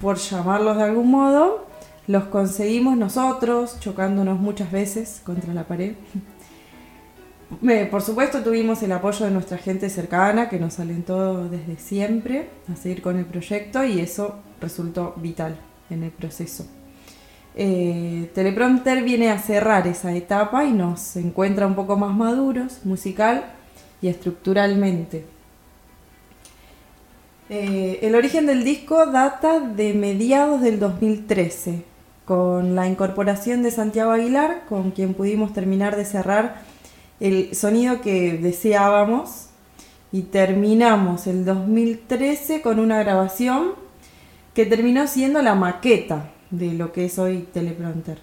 por 0.01 0.17
llamarlos 0.17 0.77
de 0.77 0.83
algún 0.83 1.11
modo, 1.11 1.67
los 2.07 2.25
conseguimos 2.25 2.97
nosotros, 2.97 3.79
chocándonos 3.81 4.41
muchas 4.41 4.73
veces 4.73 5.23
contra 5.25 5.55
la 5.55 5.65
pared. 5.65 5.95
Por 7.91 8.01
supuesto 8.01 8.43
tuvimos 8.43 8.83
el 8.83 8.93
apoyo 8.93 9.27
de 9.27 9.31
nuestra 9.31 9.59
gente 9.59 9.91
cercana 9.91 10.49
que 10.49 10.59
nos 10.59 10.81
alentó 10.81 11.49
desde 11.49 11.77
siempre 11.77 12.49
a 12.73 12.77
seguir 12.77 13.03
con 13.03 13.19
el 13.19 13.27
proyecto 13.27 13.85
y 13.85 14.01
eso 14.01 14.37
resultó 14.59 15.15
vital 15.19 15.57
en 15.91 16.03
el 16.03 16.11
proceso. 16.11 16.67
Eh, 17.55 18.31
Teleprompter 18.35 19.03
viene 19.03 19.31
a 19.31 19.39
cerrar 19.39 19.87
esa 19.87 20.15
etapa 20.15 20.65
y 20.65 20.73
nos 20.73 21.17
encuentra 21.17 21.67
un 21.67 21.75
poco 21.75 21.97
más 21.97 22.17
maduros 22.17 22.85
musical 22.85 23.45
y 24.01 24.09
estructuralmente. 24.09 25.27
Eh, 27.49 27.99
el 28.03 28.15
origen 28.15 28.47
del 28.47 28.65
disco 28.65 29.07
data 29.07 29.61
de 29.61 29.95
mediados 29.95 30.61
del 30.61 30.79
2013, 30.79 31.85
con 32.25 32.75
la 32.75 32.89
incorporación 32.89 33.63
de 33.63 33.71
Santiago 33.71 34.13
Aguilar, 34.13 34.65
con 34.69 34.93
quien 34.93 35.15
pudimos 35.15 35.53
terminar 35.53 35.97
de 35.97 36.05
cerrar 36.05 36.63
el 37.21 37.55
sonido 37.55 38.01
que 38.01 38.39
deseábamos 38.39 39.47
y 40.13 40.23
terminamos 40.23 41.27
el 41.27 41.45
2013 41.45 42.63
con 42.63 42.79
una 42.79 43.03
grabación 43.03 43.73
que 44.55 44.67
terminó 44.67 45.07
siendo 45.07 45.43
la 45.43 45.55
maqueta 45.55 46.31
de 46.51 46.75
lo 46.75 46.93
que 46.93 47.07
es 47.07 47.19
hoy 47.19 47.49
Teleprompter. 47.53 48.19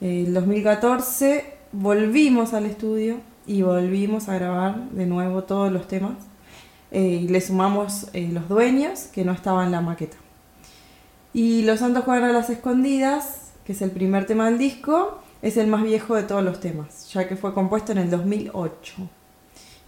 El 0.00 0.34
2014 0.34 1.54
volvimos 1.72 2.54
al 2.54 2.66
estudio 2.66 3.16
y 3.46 3.62
volvimos 3.62 4.28
a 4.28 4.34
grabar 4.34 4.90
de 4.90 5.06
nuevo 5.06 5.44
todos 5.44 5.70
los 5.70 5.86
temas 5.86 6.14
eh, 6.90 7.20
y 7.22 7.28
le 7.28 7.40
sumamos 7.40 8.06
eh, 8.12 8.28
los 8.32 8.48
dueños 8.48 9.08
que 9.12 9.24
no 9.24 9.32
estaban 9.32 9.66
en 9.66 9.72
la 9.72 9.80
maqueta. 9.80 10.16
Y 11.32 11.62
Los 11.62 11.80
Santos 11.80 12.04
juegan 12.04 12.30
a 12.30 12.32
las 12.32 12.50
escondidas, 12.50 13.52
que 13.64 13.72
es 13.72 13.82
el 13.82 13.90
primer 13.90 14.26
tema 14.26 14.46
del 14.46 14.58
disco, 14.58 15.20
es 15.42 15.56
el 15.56 15.66
más 15.66 15.82
viejo 15.82 16.14
de 16.14 16.22
todos 16.22 16.42
los 16.42 16.60
temas, 16.60 17.12
ya 17.12 17.28
que 17.28 17.36
fue 17.36 17.54
compuesto 17.54 17.92
en 17.92 17.98
el 17.98 18.10
2008 18.10 18.94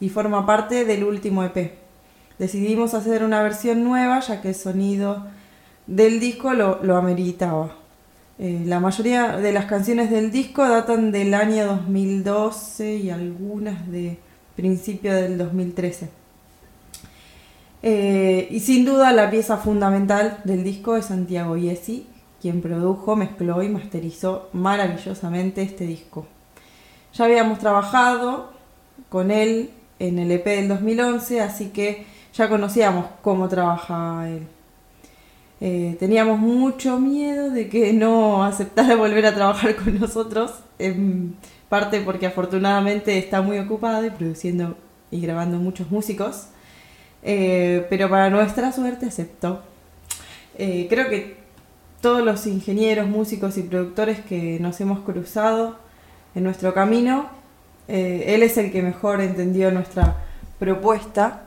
y 0.01 0.09
forma 0.09 0.47
parte 0.47 0.85
del 0.85 1.05
último 1.05 1.43
EP. 1.45 1.79
Decidimos 2.39 2.95
hacer 2.95 3.25
una 3.25 3.43
versión 3.43 3.85
nueva, 3.85 4.21
ya 4.21 4.41
que 4.41 4.49
el 4.49 4.55
sonido 4.55 5.27
del 5.87 6.21
disco 6.21 6.55
lo, 6.55 6.83
lo 6.83 6.97
ameritaba. 6.97 7.77
Eh, 8.39 8.63
la 8.65 8.81
mayoría 8.81 9.37
de 9.37 9.53
las 9.53 9.67
canciones 9.67 10.11
del 10.11 10.31
disco 10.31 10.67
datan 10.67 11.13
del 11.13 11.35
año 11.35 11.67
2012 11.67 12.97
y 12.97 13.11
algunas 13.11 13.91
de 13.91 14.19
principio 14.57 15.15
del 15.15 15.37
2013. 15.37 16.20
Eh, 17.83 18.49
y 18.51 18.61
sin 18.61 18.85
duda 18.85 19.13
la 19.13 19.31
pieza 19.31 19.57
fundamental 19.57 20.41
del 20.45 20.63
disco 20.65 20.97
es 20.97 21.07
Santiago 21.07 21.57
Iesi, 21.57 22.07
quien 22.41 22.61
produjo, 22.61 23.17
mezcló 23.17 23.63
y 23.63 23.69
masterizó 23.69 24.49
maravillosamente 24.53 25.63
este 25.63 25.87
disco. 25.87 26.27
Ya 27.15 27.25
habíamos 27.25 27.59
trabajado 27.59 28.51
con 29.09 29.31
él 29.31 29.71
en 29.99 30.19
el 30.19 30.31
EP 30.31 30.45
del 30.45 30.69
2011, 30.69 31.41
así 31.41 31.69
que 31.71 32.07
ya 32.35 32.49
conocíamos 32.49 33.07
cómo 33.23 33.49
trabajaba 33.49 34.29
él. 34.29 34.47
Eh, 35.63 35.97
teníamos 36.01 36.39
mucho 36.39 36.99
miedo 36.99 37.51
de 37.51 37.69
que 37.69 37.93
no 37.93 38.45
aceptara 38.45 38.97
volver 38.97 39.27
a 39.27 39.35
trabajar 39.35 39.77
con 39.77 39.99
nosotros, 39.99 40.53
en 40.79 41.37
parte 41.69 42.01
porque 42.01 42.27
afortunadamente 42.27 43.19
está 43.19 43.43
muy 43.43 43.59
ocupado 43.59 44.05
y 44.05 44.11
produciendo 44.11 44.77
y 45.11 45.21
grabando 45.21 45.59
muchos 45.59 45.91
músicos. 45.91 46.49
Eh, 47.23 47.87
pero 47.91 48.09
para 48.09 48.31
nuestra 48.31 48.73
suerte 48.73 49.07
aceptó. 49.07 49.63
Eh, 50.57 50.87
creo 50.89 51.09
que 51.09 51.37
todos 52.01 52.25
los 52.25 52.47
ingenieros, 52.47 53.07
músicos 53.07 53.59
y 53.59 53.63
productores 53.63 54.21
que 54.21 54.59
nos 54.61 54.81
hemos 54.81 55.01
cruzado 55.01 55.77
en 56.35 56.45
nuestro 56.45 56.73
camino, 56.73 57.29
eh, 57.89 58.25
él 58.29 58.43
es 58.43 58.57
el 58.57 58.73
que 58.73 58.83
mejor 58.83 59.21
entendió 59.21 59.71
nuestra 59.71 60.17
propuesta, 60.59 61.43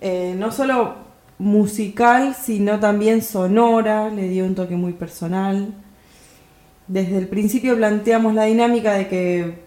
no 0.00 0.52
solo 0.52 0.94
musical, 1.38 2.34
sino 2.34 2.78
también 2.78 3.22
sonora, 3.22 4.10
le 4.10 4.28
dio 4.28 4.44
un 4.44 4.54
toque 4.54 4.76
muy 4.76 4.92
personal. 4.92 5.74
Desde 6.86 7.18
el 7.18 7.28
principio 7.28 7.76
planteamos 7.76 8.34
la 8.34 8.44
dinámica 8.44 8.94
de 8.94 9.08
que 9.08 9.58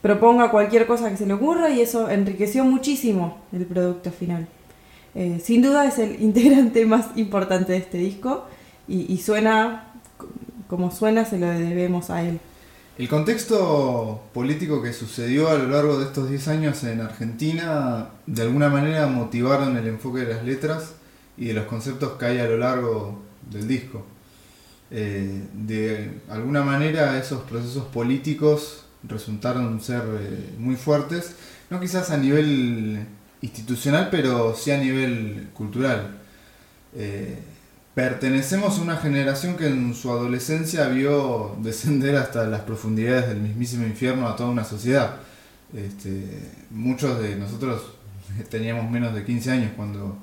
proponga 0.00 0.50
cualquier 0.50 0.86
cosa 0.86 1.10
que 1.10 1.16
se 1.16 1.26
le 1.26 1.34
ocurra 1.34 1.70
y 1.70 1.80
eso 1.80 2.08
enriqueció 2.08 2.64
muchísimo 2.64 3.38
el 3.52 3.66
producto 3.66 4.10
final. 4.10 4.46
Eh, 5.20 5.40
sin 5.44 5.62
duda 5.62 5.84
es 5.84 5.98
el 5.98 6.22
integrante 6.22 6.86
más 6.86 7.08
importante 7.16 7.72
de 7.72 7.78
este 7.78 7.98
disco 7.98 8.46
y, 8.86 9.18
suena 9.18 9.92
como 10.68 10.90
suena, 10.90 11.24
se 11.24 11.38
lo 11.38 11.46
debemos 11.46 12.08
a 12.08 12.22
él. 12.22 12.38
El 12.96 13.08
contexto 13.08 14.22
político 14.32 14.80
que 14.80 14.92
sucedió 14.92 15.48
a 15.48 15.54
lo 15.54 15.68
largo 15.68 15.98
de 15.98 16.06
estos 16.06 16.30
10 16.30 16.48
años 16.48 16.84
en 16.84 17.00
Argentina 17.00 18.10
de 18.26 18.42
alguna 18.42 18.68
manera 18.68 19.08
motivaron 19.08 19.76
el 19.76 19.88
enfoque 19.88 20.20
de 20.20 20.34
las 20.34 20.44
letras 20.44 20.94
y 21.36 21.46
de 21.46 21.54
los 21.54 21.66
conceptos 21.66 22.12
que 22.12 22.26
hay 22.26 22.38
a 22.38 22.46
lo 22.46 22.56
largo 22.56 23.20
del 23.50 23.66
disco. 23.66 24.04
Eh, 24.90 25.42
de 25.52 26.20
alguna 26.30 26.62
manera 26.62 27.18
esos 27.18 27.42
procesos 27.42 27.84
políticos 27.86 28.84
resultaron 29.02 29.80
ser 29.80 30.02
eh, 30.20 30.54
muy 30.58 30.76
fuertes, 30.76 31.34
no 31.70 31.80
quizás 31.80 32.10
a 32.10 32.16
nivel 32.16 33.06
institucional, 33.42 34.08
pero 34.10 34.54
sí 34.54 34.70
a 34.70 34.78
nivel 34.78 35.48
cultural. 35.54 36.18
Eh, 36.94 37.38
pertenecemos 37.94 38.78
a 38.78 38.82
una 38.82 38.96
generación 38.96 39.56
que 39.56 39.66
en 39.66 39.94
su 39.94 40.10
adolescencia 40.10 40.88
vio 40.88 41.56
descender 41.60 42.16
hasta 42.16 42.46
las 42.46 42.62
profundidades 42.62 43.28
del 43.28 43.40
mismísimo 43.40 43.84
infierno 43.86 44.28
a 44.28 44.36
toda 44.36 44.50
una 44.50 44.64
sociedad. 44.64 45.16
Este, 45.74 46.24
muchos 46.70 47.20
de 47.20 47.36
nosotros 47.36 47.82
teníamos 48.50 48.90
menos 48.90 49.14
de 49.14 49.24
15 49.24 49.50
años 49.50 49.72
cuando 49.76 50.16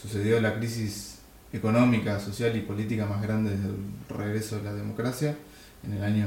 sucedió 0.00 0.40
la 0.40 0.56
crisis 0.56 1.18
económica, 1.52 2.20
social 2.20 2.56
y 2.56 2.60
política 2.60 3.06
más 3.06 3.22
grande 3.22 3.50
desde 3.50 3.68
el 3.68 3.76
regreso 4.08 4.56
de 4.56 4.62
la 4.62 4.72
democracia 4.72 5.36
en 5.84 5.94
el 5.94 6.04
año 6.04 6.26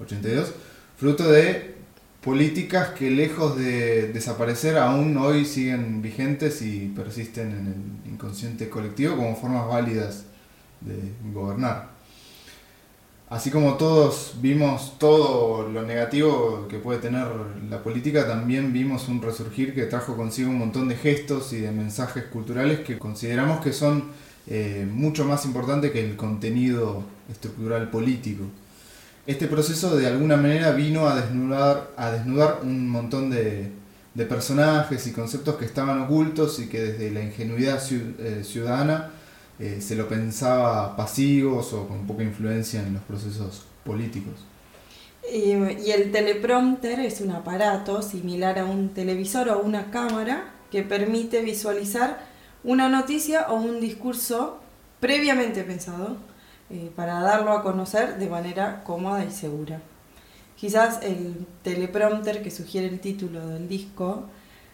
82, 0.00 0.52
fruto 0.96 1.30
de 1.30 1.76
políticas 2.22 2.90
que 2.90 3.10
lejos 3.10 3.56
de 3.56 4.12
desaparecer 4.12 4.78
aún 4.78 5.16
hoy 5.16 5.44
siguen 5.44 6.00
vigentes 6.02 6.62
y 6.62 6.92
persisten 6.94 7.50
en 7.50 7.66
el 8.06 8.12
inconsciente 8.12 8.68
colectivo 8.68 9.16
como 9.16 9.36
formas 9.36 9.66
válidas 9.66 10.24
de 10.80 10.94
gobernar. 11.32 11.90
Así 13.28 13.50
como 13.50 13.74
todos 13.74 14.34
vimos 14.42 14.98
todo 14.98 15.66
lo 15.68 15.82
negativo 15.82 16.68
que 16.68 16.78
puede 16.78 17.00
tener 17.00 17.26
la 17.70 17.82
política, 17.82 18.26
también 18.26 18.72
vimos 18.72 19.08
un 19.08 19.22
resurgir 19.22 19.74
que 19.74 19.84
trajo 19.86 20.16
consigo 20.16 20.50
un 20.50 20.58
montón 20.58 20.88
de 20.88 20.96
gestos 20.96 21.52
y 21.54 21.60
de 21.60 21.72
mensajes 21.72 22.24
culturales 22.24 22.80
que 22.80 22.98
consideramos 22.98 23.62
que 23.62 23.72
son 23.72 24.10
eh, 24.46 24.86
mucho 24.88 25.24
más 25.24 25.46
importantes 25.46 25.92
que 25.92 26.04
el 26.04 26.14
contenido 26.14 27.04
estructural 27.30 27.90
político. 27.90 28.44
Este 29.24 29.46
proceso 29.46 29.96
de 29.96 30.08
alguna 30.08 30.36
manera 30.36 30.72
vino 30.72 31.06
a 31.06 31.14
desnudar, 31.14 31.90
a 31.96 32.10
desnudar 32.10 32.58
un 32.62 32.88
montón 32.88 33.30
de, 33.30 33.70
personajes 34.28 35.06
y 35.06 35.12
conceptos 35.12 35.56
que 35.56 35.64
estaban 35.64 36.00
ocultos 36.02 36.58
y 36.58 36.68
que 36.68 36.80
desde 36.80 37.10
la 37.10 37.22
ingenuidad 37.22 37.80
eh, 37.90 38.42
ciudadana 38.44 39.10
eh, 39.58 39.80
se 39.80 39.94
lo 39.94 40.08
pensaba 40.08 40.96
pasivos 40.96 41.72
o 41.72 41.86
con 41.86 42.06
poca 42.06 42.22
influencia 42.22 42.82
en 42.82 42.94
los 42.94 43.02
procesos 43.04 43.64
políticos. 43.84 44.34
Y, 45.32 45.52
el 45.52 46.10
teleprompter 46.10 46.98
es 47.00 47.20
un 47.20 47.30
aparato 47.30 48.02
similar 48.02 48.58
a 48.58 48.64
un 48.64 48.88
televisor 48.88 49.48
o 49.50 49.60
una 49.60 49.90
cámara 49.92 50.52
que 50.70 50.82
permite 50.82 51.42
visualizar 51.42 52.26
una 52.64 52.88
noticia 52.88 53.46
o 53.50 53.54
un 53.54 53.80
discurso 53.80 54.58
previamente 54.98 55.62
pensado 55.62 56.16
eh, 56.72 56.90
para 56.96 57.20
darlo 57.20 57.52
a 57.52 57.62
conocer 57.62 58.16
de 58.18 58.28
manera 58.28 58.82
cómoda 58.84 59.22
y 59.24 59.30
segura. 59.30 59.82
Quizás 60.56 61.00
el 61.02 61.46
teleprompter 61.62 62.42
que 62.42 62.50
sugiere 62.50 62.86
el 62.86 62.98
título 62.98 63.46
del 63.46 63.68
disco 63.68 64.24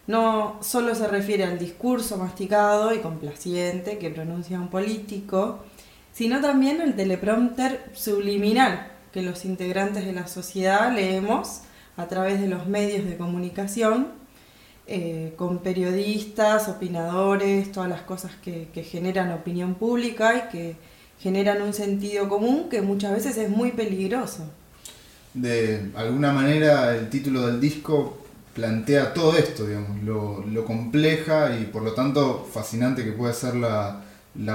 no 0.07 0.59
solo 0.63 0.95
se 0.95 1.09
refiere 1.09 1.43
al 1.43 1.59
discurso 1.59 2.17
masticado 2.17 2.95
y 2.95 3.01
complaciente 3.01 3.99
que 3.99 4.11
pronuncia 4.11 4.61
un 4.61 4.69
político, 4.69 5.65
sino 6.13 6.41
también 6.41 6.81
al 6.81 6.95
teleprompter 6.95 7.91
subliminal 7.95 8.93
que 9.13 9.23
los 9.23 9.45
integrantes 9.45 10.05
de 10.05 10.13
la 10.13 10.29
sociedad 10.29 10.93
leemos 10.93 11.63
a 11.97 12.07
través 12.07 12.41
de 12.41 12.47
los 12.47 12.67
medios 12.67 13.07
de 13.07 13.17
comunicación, 13.17 14.09
eh, 14.87 15.35
con 15.37 15.59
periodistas, 15.59 16.69
opinadores, 16.69 17.73
todas 17.73 17.89
las 17.89 18.03
cosas 18.03 18.37
que, 18.37 18.69
que 18.73 18.85
generan 18.85 19.33
opinión 19.33 19.75
pública 19.75 20.37
y 20.37 20.53
que 20.53 20.77
generan 21.21 21.63
un 21.63 21.73
sentido 21.73 22.29
común 22.29 22.69
que 22.69 22.83
muchas 22.83 23.13
veces 23.13 23.37
es 23.37 23.51
muy 23.51 23.73
peligroso. 23.73 24.45
De 25.35 25.91
alguna 25.95 26.33
manera 26.33 26.97
el 26.97 27.11
título 27.11 27.47
del 27.47 27.61
disco 27.61 28.19
plantea 28.55 29.15
todo 29.15 29.37
esto, 29.37 29.67
digamos, 29.67 30.03
lo, 30.03 30.65
compleja 30.65 31.57
y 31.59 31.65
por 31.65 31.83
lo 31.83 31.93
tanto 31.93 32.47
fascinante 32.51 33.05
que 33.05 33.13
puede 33.13 33.33
ser 33.35 33.55
la, 33.55 34.03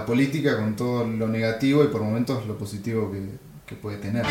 política 0.05 0.57
con 0.57 0.75
todo 0.75 1.05
lo 1.05 1.27
negativo 1.27 1.83
y 1.83 1.87
por 1.87 2.01
momentos 2.01 2.45
lo 2.45 2.57
positivo 2.57 3.11
que, 3.11 3.21
que 3.65 3.75
puede 3.75 3.97
tener. 3.97 4.25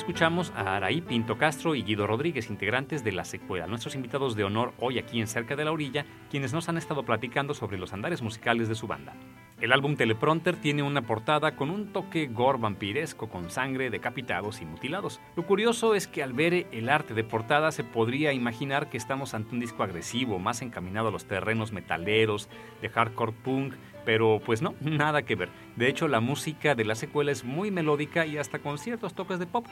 Escuchamos 0.00 0.50
a 0.56 0.76
Araí 0.76 1.02
Pinto 1.02 1.36
Castro 1.36 1.74
y 1.74 1.82
Guido 1.82 2.06
Rodríguez, 2.06 2.48
integrantes 2.48 3.04
de 3.04 3.12
la 3.12 3.26
secuela, 3.26 3.66
nuestros 3.66 3.94
invitados 3.94 4.34
de 4.34 4.44
honor 4.44 4.72
hoy 4.78 4.98
aquí 4.98 5.20
en 5.20 5.26
Cerca 5.26 5.56
de 5.56 5.64
la 5.66 5.72
Orilla, 5.72 6.06
quienes 6.30 6.54
nos 6.54 6.70
han 6.70 6.78
estado 6.78 7.02
platicando 7.02 7.52
sobre 7.52 7.76
los 7.76 7.92
andares 7.92 8.22
musicales 8.22 8.70
de 8.70 8.74
su 8.74 8.86
banda. 8.86 9.14
El 9.60 9.72
álbum 9.72 9.96
Teleprompter 9.96 10.56
tiene 10.56 10.82
una 10.82 11.02
portada 11.02 11.54
con 11.54 11.68
un 11.68 11.92
toque 11.92 12.28
gore 12.28 12.58
vampiresco 12.58 13.28
con 13.28 13.50
sangre, 13.50 13.90
decapitados 13.90 14.62
y 14.62 14.64
mutilados. 14.64 15.20
Lo 15.36 15.44
curioso 15.44 15.94
es 15.94 16.08
que 16.08 16.22
al 16.22 16.32
ver 16.32 16.66
el 16.72 16.88
arte 16.88 17.12
de 17.12 17.22
portada 17.22 17.70
se 17.70 17.84
podría 17.84 18.32
imaginar 18.32 18.88
que 18.88 18.96
estamos 18.96 19.34
ante 19.34 19.52
un 19.52 19.60
disco 19.60 19.82
agresivo, 19.82 20.38
más 20.38 20.62
encaminado 20.62 21.08
a 21.08 21.12
los 21.12 21.26
terrenos 21.26 21.72
metaleros, 21.72 22.48
de 22.80 22.88
hardcore 22.88 23.32
punk, 23.32 23.74
pero 24.04 24.40
pues 24.44 24.62
no, 24.62 24.74
nada 24.80 25.22
que 25.22 25.36
ver. 25.36 25.48
De 25.76 25.88
hecho, 25.88 26.08
la 26.08 26.20
música 26.20 26.74
de 26.74 26.84
la 26.84 26.94
secuela 26.94 27.32
es 27.32 27.44
muy 27.44 27.70
melódica 27.70 28.26
y 28.26 28.38
hasta 28.38 28.58
con 28.58 28.78
ciertos 28.78 29.14
toques 29.14 29.38
de 29.38 29.46
pop. 29.46 29.66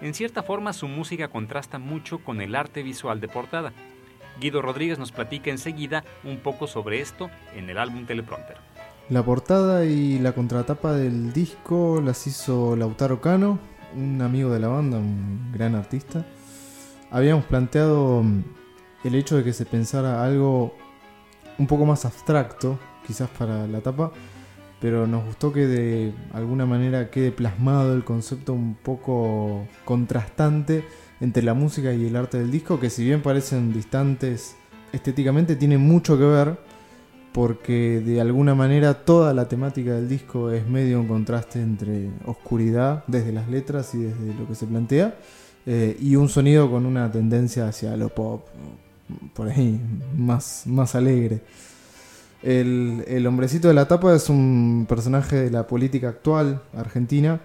En 0.00 0.14
cierta 0.14 0.42
forma, 0.42 0.72
su 0.72 0.88
música 0.88 1.28
contrasta 1.28 1.78
mucho 1.78 2.18
con 2.18 2.40
el 2.40 2.54
arte 2.54 2.82
visual 2.82 3.20
de 3.20 3.28
portada. 3.28 3.72
Guido 4.38 4.60
Rodríguez 4.60 4.98
nos 4.98 5.12
platica 5.12 5.50
enseguida 5.50 6.04
un 6.24 6.38
poco 6.38 6.66
sobre 6.66 7.00
esto 7.00 7.30
en 7.54 7.70
el 7.70 7.78
álbum 7.78 8.04
Teleprompter. 8.04 8.58
La 9.08 9.22
portada 9.22 9.84
y 9.84 10.18
la 10.18 10.32
contratapa 10.32 10.92
del 10.92 11.32
disco 11.32 12.02
las 12.04 12.26
hizo 12.26 12.76
Lautaro 12.76 13.20
Cano, 13.20 13.58
un 13.94 14.20
amigo 14.20 14.50
de 14.50 14.60
la 14.60 14.68
banda, 14.68 14.98
un 14.98 15.52
gran 15.52 15.74
artista. 15.74 16.26
Habíamos 17.10 17.44
planteado 17.44 18.22
mm, 18.22 18.44
el 19.04 19.14
hecho 19.14 19.36
de 19.36 19.44
que 19.44 19.52
se 19.52 19.64
pensara 19.64 20.24
algo 20.24 20.74
un 21.58 21.66
poco 21.66 21.86
más 21.86 22.04
abstracto, 22.04 22.78
quizás 23.06 23.28
para 23.30 23.66
la 23.66 23.80
tapa, 23.80 24.12
pero 24.80 25.06
nos 25.06 25.24
gustó 25.24 25.52
que 25.52 25.66
de 25.66 26.12
alguna 26.32 26.66
manera 26.66 27.10
quede 27.10 27.32
plasmado 27.32 27.94
el 27.94 28.04
concepto 28.04 28.52
un 28.52 28.74
poco 28.74 29.66
contrastante 29.84 30.84
entre 31.20 31.42
la 31.42 31.54
música 31.54 31.92
y 31.92 32.06
el 32.06 32.16
arte 32.16 32.38
del 32.38 32.50
disco, 32.50 32.78
que 32.78 32.90
si 32.90 33.04
bien 33.04 33.22
parecen 33.22 33.72
distantes 33.72 34.56
estéticamente, 34.92 35.56
tienen 35.56 35.80
mucho 35.80 36.18
que 36.18 36.24
ver 36.24 36.58
porque 37.32 38.00
de 38.00 38.18
alguna 38.20 38.54
manera 38.54 39.04
toda 39.04 39.34
la 39.34 39.46
temática 39.46 39.92
del 39.92 40.08
disco 40.08 40.50
es 40.50 40.66
medio 40.66 41.00
un 41.00 41.06
contraste 41.06 41.60
entre 41.60 42.08
oscuridad 42.24 43.04
desde 43.06 43.30
las 43.30 43.48
letras 43.48 43.94
y 43.94 43.98
desde 43.98 44.34
lo 44.34 44.46
que 44.48 44.54
se 44.54 44.66
plantea 44.66 45.16
eh, 45.66 45.96
y 46.00 46.16
un 46.16 46.28
sonido 46.28 46.70
con 46.70 46.86
una 46.86 47.10
tendencia 47.10 47.68
hacia 47.68 47.96
lo 47.96 48.08
pop, 48.08 48.46
por 49.34 49.48
ahí, 49.48 49.80
más, 50.16 50.62
más 50.66 50.94
alegre. 50.94 51.40
El, 52.46 53.26
hombrecito 53.26 53.66
de 53.66 53.74
la 53.74 53.88
tapa 53.88 54.14
es 54.14 54.28
un 54.28 54.86
personaje 54.88 55.34
de 55.34 55.50
la 55.50 55.66
política 55.66 56.10
actual 56.10 56.62
argentina 56.76 57.40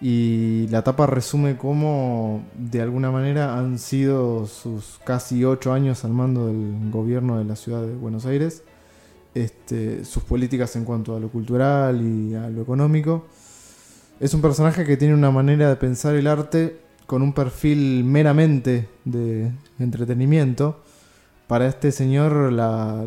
y 0.00 0.66
la 0.66 0.82
tapa 0.82 1.06
resume 1.06 1.56
cómo 1.56 2.42
de 2.58 2.82
alguna 2.82 3.12
manera 3.12 3.56
han 3.56 3.78
sido 3.78 4.48
sus 4.48 4.98
casi 5.04 5.44
ocho 5.44 5.72
años 5.72 6.04
al 6.04 6.10
mando 6.10 6.48
del 6.48 6.90
gobierno 6.90 7.38
de 7.38 7.44
la 7.44 7.54
ciudad 7.54 7.82
de 7.82 7.94
Buenos 7.94 8.26
Aires 8.26 8.64
este, 9.32 10.04
sus 10.04 10.24
políticas 10.24 10.74
en 10.74 10.84
cuanto 10.84 11.14
a 11.14 11.20
lo 11.20 11.28
cultural 11.28 12.02
y 12.02 12.34
a 12.34 12.48
lo 12.48 12.62
económico. 12.62 13.26
Es 14.18 14.34
un 14.34 14.40
personaje 14.40 14.84
que 14.84 14.96
tiene 14.96 15.14
una 15.14 15.30
manera 15.30 15.68
de 15.68 15.76
pensar 15.76 16.16
el 16.16 16.26
arte 16.26 16.80
con 17.06 17.22
un 17.22 17.32
perfil 17.32 18.02
meramente 18.02 18.88
de 19.04 19.52
entretenimiento. 19.78 20.82
Para 21.46 21.68
este 21.68 21.92
señor 21.92 22.52
la, 22.52 23.06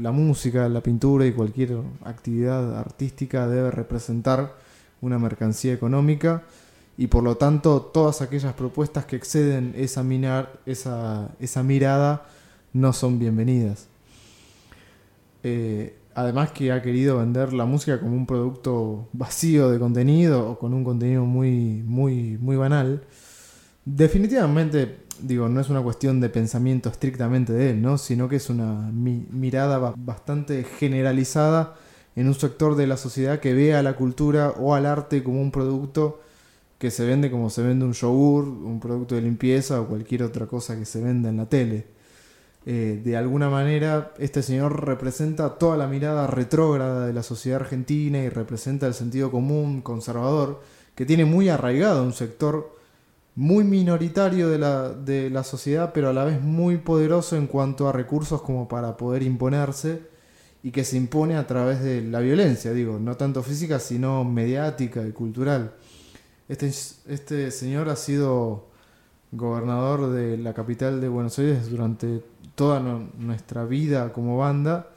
la 0.00 0.12
música, 0.12 0.68
la 0.68 0.82
pintura 0.82 1.26
y 1.26 1.32
cualquier 1.32 1.76
actividad 2.04 2.78
artística 2.78 3.46
debe 3.46 3.70
representar 3.70 4.54
una 5.02 5.18
mercancía 5.18 5.74
económica 5.74 6.42
y 6.98 7.08
por 7.08 7.22
lo 7.22 7.36
tanto 7.36 7.82
todas 7.82 8.22
aquellas 8.22 8.54
propuestas 8.54 9.04
que 9.04 9.16
exceden 9.16 9.74
esa, 9.76 10.02
minar, 10.02 10.58
esa, 10.64 11.28
mirada 11.62 12.26
no 12.72 12.92
son 12.92 13.18
bienvenidas. 13.18 13.88
Eh, 15.42 15.94
además 16.14 16.52
que 16.52 16.72
ha 16.72 16.80
querido 16.80 17.18
vender 17.18 17.52
la 17.52 17.66
música 17.66 18.00
como 18.00 18.14
un 18.14 18.26
producto 18.26 19.08
vacío 19.12 19.70
de 19.70 19.78
contenido 19.78 20.50
o 20.50 20.58
con 20.58 20.72
un 20.72 20.82
contenido 20.84 21.24
muy, 21.24 21.82
muy, 21.84 22.38
muy 22.38 22.56
banal. 22.56 23.02
Definitivamente, 23.84 25.05
digo, 25.22 25.48
no 25.48 25.60
es 25.60 25.68
una 25.68 25.82
cuestión 25.82 26.20
de 26.20 26.28
pensamiento 26.28 26.88
estrictamente 26.88 27.52
de 27.52 27.70
él, 27.70 27.82
¿no? 27.82 27.98
Sino 27.98 28.28
que 28.28 28.36
es 28.36 28.50
una 28.50 28.90
mirada 28.92 29.94
bastante 29.96 30.64
generalizada 30.64 31.74
en 32.16 32.28
un 32.28 32.34
sector 32.34 32.76
de 32.76 32.86
la 32.86 32.96
sociedad 32.96 33.40
que 33.40 33.54
ve 33.54 33.74
a 33.74 33.82
la 33.82 33.94
cultura 33.94 34.50
o 34.58 34.74
al 34.74 34.86
arte 34.86 35.22
como 35.22 35.40
un 35.40 35.50
producto 35.50 36.20
que 36.78 36.90
se 36.90 37.06
vende 37.06 37.30
como 37.30 37.50
se 37.50 37.62
vende 37.62 37.84
un 37.84 37.92
yogur, 37.92 38.44
un 38.44 38.80
producto 38.80 39.14
de 39.14 39.22
limpieza 39.22 39.80
o 39.80 39.86
cualquier 39.86 40.22
otra 40.22 40.46
cosa 40.46 40.78
que 40.78 40.84
se 40.84 41.02
venda 41.02 41.28
en 41.28 41.38
la 41.38 41.46
tele. 41.46 41.86
Eh, 42.68 43.00
de 43.04 43.16
alguna 43.16 43.48
manera 43.48 44.12
este 44.18 44.42
señor 44.42 44.84
representa 44.84 45.56
toda 45.56 45.76
la 45.76 45.86
mirada 45.86 46.26
retrógrada 46.26 47.06
de 47.06 47.12
la 47.12 47.22
sociedad 47.22 47.60
argentina 47.60 48.18
y 48.18 48.28
representa 48.28 48.88
el 48.88 48.94
sentido 48.94 49.30
común 49.30 49.82
conservador 49.82 50.60
que 50.96 51.06
tiene 51.06 51.24
muy 51.24 51.48
arraigado 51.48 52.02
un 52.02 52.12
sector 52.12 52.75
muy 53.36 53.64
minoritario 53.64 54.48
de 54.48 54.58
la, 54.58 54.88
de 54.90 55.30
la 55.30 55.44
sociedad 55.44 55.92
pero 55.94 56.08
a 56.08 56.12
la 56.12 56.24
vez 56.24 56.40
muy 56.40 56.78
poderoso 56.78 57.36
en 57.36 57.46
cuanto 57.46 57.88
a 57.88 57.92
recursos 57.92 58.42
como 58.42 58.66
para 58.66 58.96
poder 58.96 59.22
imponerse 59.22 60.00
y 60.62 60.72
que 60.72 60.84
se 60.84 60.96
impone 60.96 61.36
a 61.36 61.46
través 61.46 61.80
de 61.80 62.02
la 62.02 62.18
violencia, 62.20 62.72
digo, 62.72 62.98
no 62.98 63.16
tanto 63.16 63.42
física 63.42 63.78
sino 63.78 64.24
mediática 64.24 65.06
y 65.06 65.12
cultural. 65.12 65.74
Este, 66.48 66.66
este 66.66 67.50
señor 67.50 67.88
ha 67.88 67.96
sido 67.96 68.66
gobernador 69.32 70.10
de 70.10 70.38
la 70.38 70.54
capital 70.54 71.00
de 71.00 71.08
Buenos 71.08 71.38
Aires 71.38 71.70
durante 71.70 72.22
toda 72.54 72.80
nuestra 72.80 73.64
vida 73.64 74.12
como 74.12 74.38
banda 74.38 74.88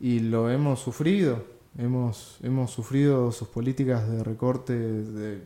y 0.00 0.20
lo 0.20 0.50
hemos 0.50 0.80
sufrido. 0.80 1.44
Hemos, 1.78 2.38
hemos 2.42 2.70
sufrido 2.70 3.32
sus 3.32 3.48
políticas 3.48 4.08
de 4.08 4.22
recorte 4.22 4.74
de, 4.74 5.40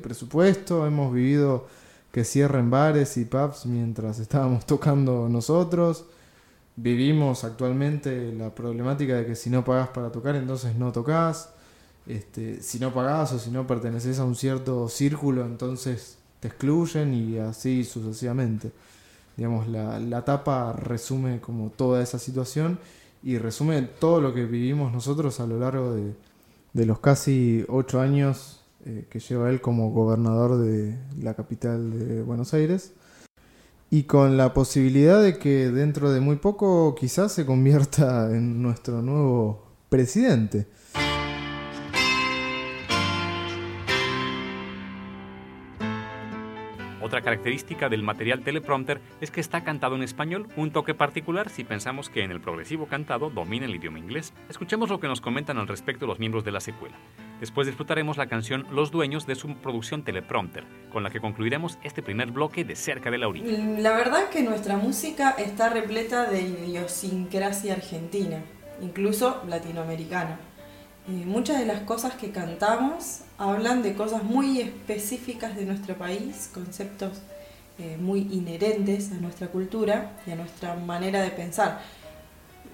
presupuesto, 0.00 0.86
hemos 0.86 1.12
vivido 1.12 1.66
que 2.12 2.24
cierren 2.24 2.70
bares 2.70 3.16
y 3.18 3.24
pubs 3.24 3.66
mientras 3.66 4.18
estábamos 4.18 4.64
tocando 4.66 5.28
nosotros. 5.28 6.06
vivimos 6.76 7.44
actualmente 7.44 8.32
la 8.32 8.54
problemática 8.54 9.16
de 9.16 9.26
que 9.26 9.34
si 9.36 9.50
no 9.50 9.64
pagás 9.64 9.88
para 9.88 10.10
tocar, 10.10 10.36
entonces 10.36 10.76
no 10.76 10.92
tocas. 10.92 11.50
Este, 12.06 12.62
si 12.62 12.78
no 12.78 12.94
pagás 12.94 13.32
o 13.32 13.38
si 13.38 13.50
no 13.50 13.66
perteneces 13.66 14.18
a 14.18 14.24
un 14.24 14.36
cierto 14.36 14.88
círculo, 14.88 15.44
entonces 15.44 16.18
te 16.40 16.48
excluyen 16.48 17.12
y 17.14 17.38
así 17.38 17.84
sucesivamente. 17.84 18.70
Digamos, 19.36 19.68
la, 19.68 19.98
la 20.00 20.24
tapa 20.24 20.72
resume 20.72 21.40
como 21.40 21.70
toda 21.70 22.02
esa 22.02 22.18
situación 22.18 22.78
y 23.22 23.38
resume 23.38 23.82
todo 23.82 24.20
lo 24.20 24.32
que 24.32 24.44
vivimos 24.44 24.92
nosotros 24.92 25.40
a 25.40 25.46
lo 25.46 25.58
largo 25.58 25.94
de, 25.94 26.14
de 26.72 26.86
los 26.86 27.00
casi 27.00 27.64
ocho 27.68 28.00
años 28.00 28.55
eh, 28.86 29.06
que 29.10 29.18
lleva 29.18 29.50
él 29.50 29.60
como 29.60 29.90
gobernador 29.90 30.58
de 30.58 30.96
la 31.20 31.34
capital 31.34 31.90
de 31.90 32.22
Buenos 32.22 32.54
Aires 32.54 32.94
y 33.90 34.04
con 34.04 34.36
la 34.36 34.54
posibilidad 34.54 35.20
de 35.20 35.38
que 35.38 35.70
dentro 35.70 36.12
de 36.12 36.20
muy 36.20 36.36
poco 36.36 36.94
quizás 36.94 37.32
se 37.32 37.44
convierta 37.44 38.30
en 38.36 38.62
nuestro 38.62 39.02
nuevo 39.02 39.66
presidente. 39.88 40.68
Otra 47.02 47.22
característica 47.22 47.88
del 47.88 48.04
material 48.04 48.42
teleprompter 48.42 49.00
es 49.20 49.32
que 49.32 49.40
está 49.40 49.64
cantado 49.64 49.96
en 49.96 50.04
español, 50.04 50.46
un 50.56 50.70
toque 50.70 50.94
particular 50.94 51.50
si 51.50 51.64
pensamos 51.64 52.08
que 52.08 52.22
en 52.22 52.30
el 52.30 52.40
progresivo 52.40 52.86
cantado 52.86 53.30
domina 53.30 53.66
el 53.66 53.74
idioma 53.74 53.98
inglés. 53.98 54.32
Escuchemos 54.48 54.90
lo 54.90 55.00
que 55.00 55.08
nos 55.08 55.20
comentan 55.20 55.58
al 55.58 55.66
respecto 55.66 56.06
los 56.06 56.20
miembros 56.20 56.44
de 56.44 56.52
la 56.52 56.60
secuela. 56.60 56.96
Después 57.40 57.66
disfrutaremos 57.66 58.16
la 58.16 58.28
canción 58.28 58.66
Los 58.70 58.90
Dueños 58.90 59.26
de 59.26 59.34
su 59.34 59.54
producción 59.56 60.04
teleprompter, 60.04 60.64
con 60.90 61.02
la 61.02 61.10
que 61.10 61.20
concluiremos 61.20 61.78
este 61.84 62.02
primer 62.02 62.30
bloque 62.30 62.64
de 62.64 62.76
Cerca 62.76 63.10
de 63.10 63.18
la 63.18 63.28
Orilla. 63.28 63.58
La 63.78 63.92
verdad 63.92 64.22
es 64.22 64.28
que 64.30 64.42
nuestra 64.42 64.76
música 64.78 65.34
está 65.38 65.68
repleta 65.68 66.30
de 66.30 66.40
idiosincrasia 66.40 67.74
argentina, 67.74 68.40
incluso 68.80 69.42
latinoamericana. 69.46 70.38
Eh, 71.08 71.24
muchas 71.26 71.58
de 71.58 71.66
las 71.66 71.80
cosas 71.82 72.14
que 72.14 72.30
cantamos 72.30 73.20
hablan 73.36 73.82
de 73.82 73.94
cosas 73.94 74.24
muy 74.24 74.60
específicas 74.60 75.54
de 75.56 75.66
nuestro 75.66 75.94
país, 75.94 76.50
conceptos 76.54 77.20
eh, 77.78 77.98
muy 78.00 78.20
inherentes 78.32 79.12
a 79.12 79.16
nuestra 79.16 79.48
cultura 79.48 80.12
y 80.26 80.30
a 80.30 80.36
nuestra 80.36 80.74
manera 80.74 81.20
de 81.20 81.30
pensar. 81.30 81.82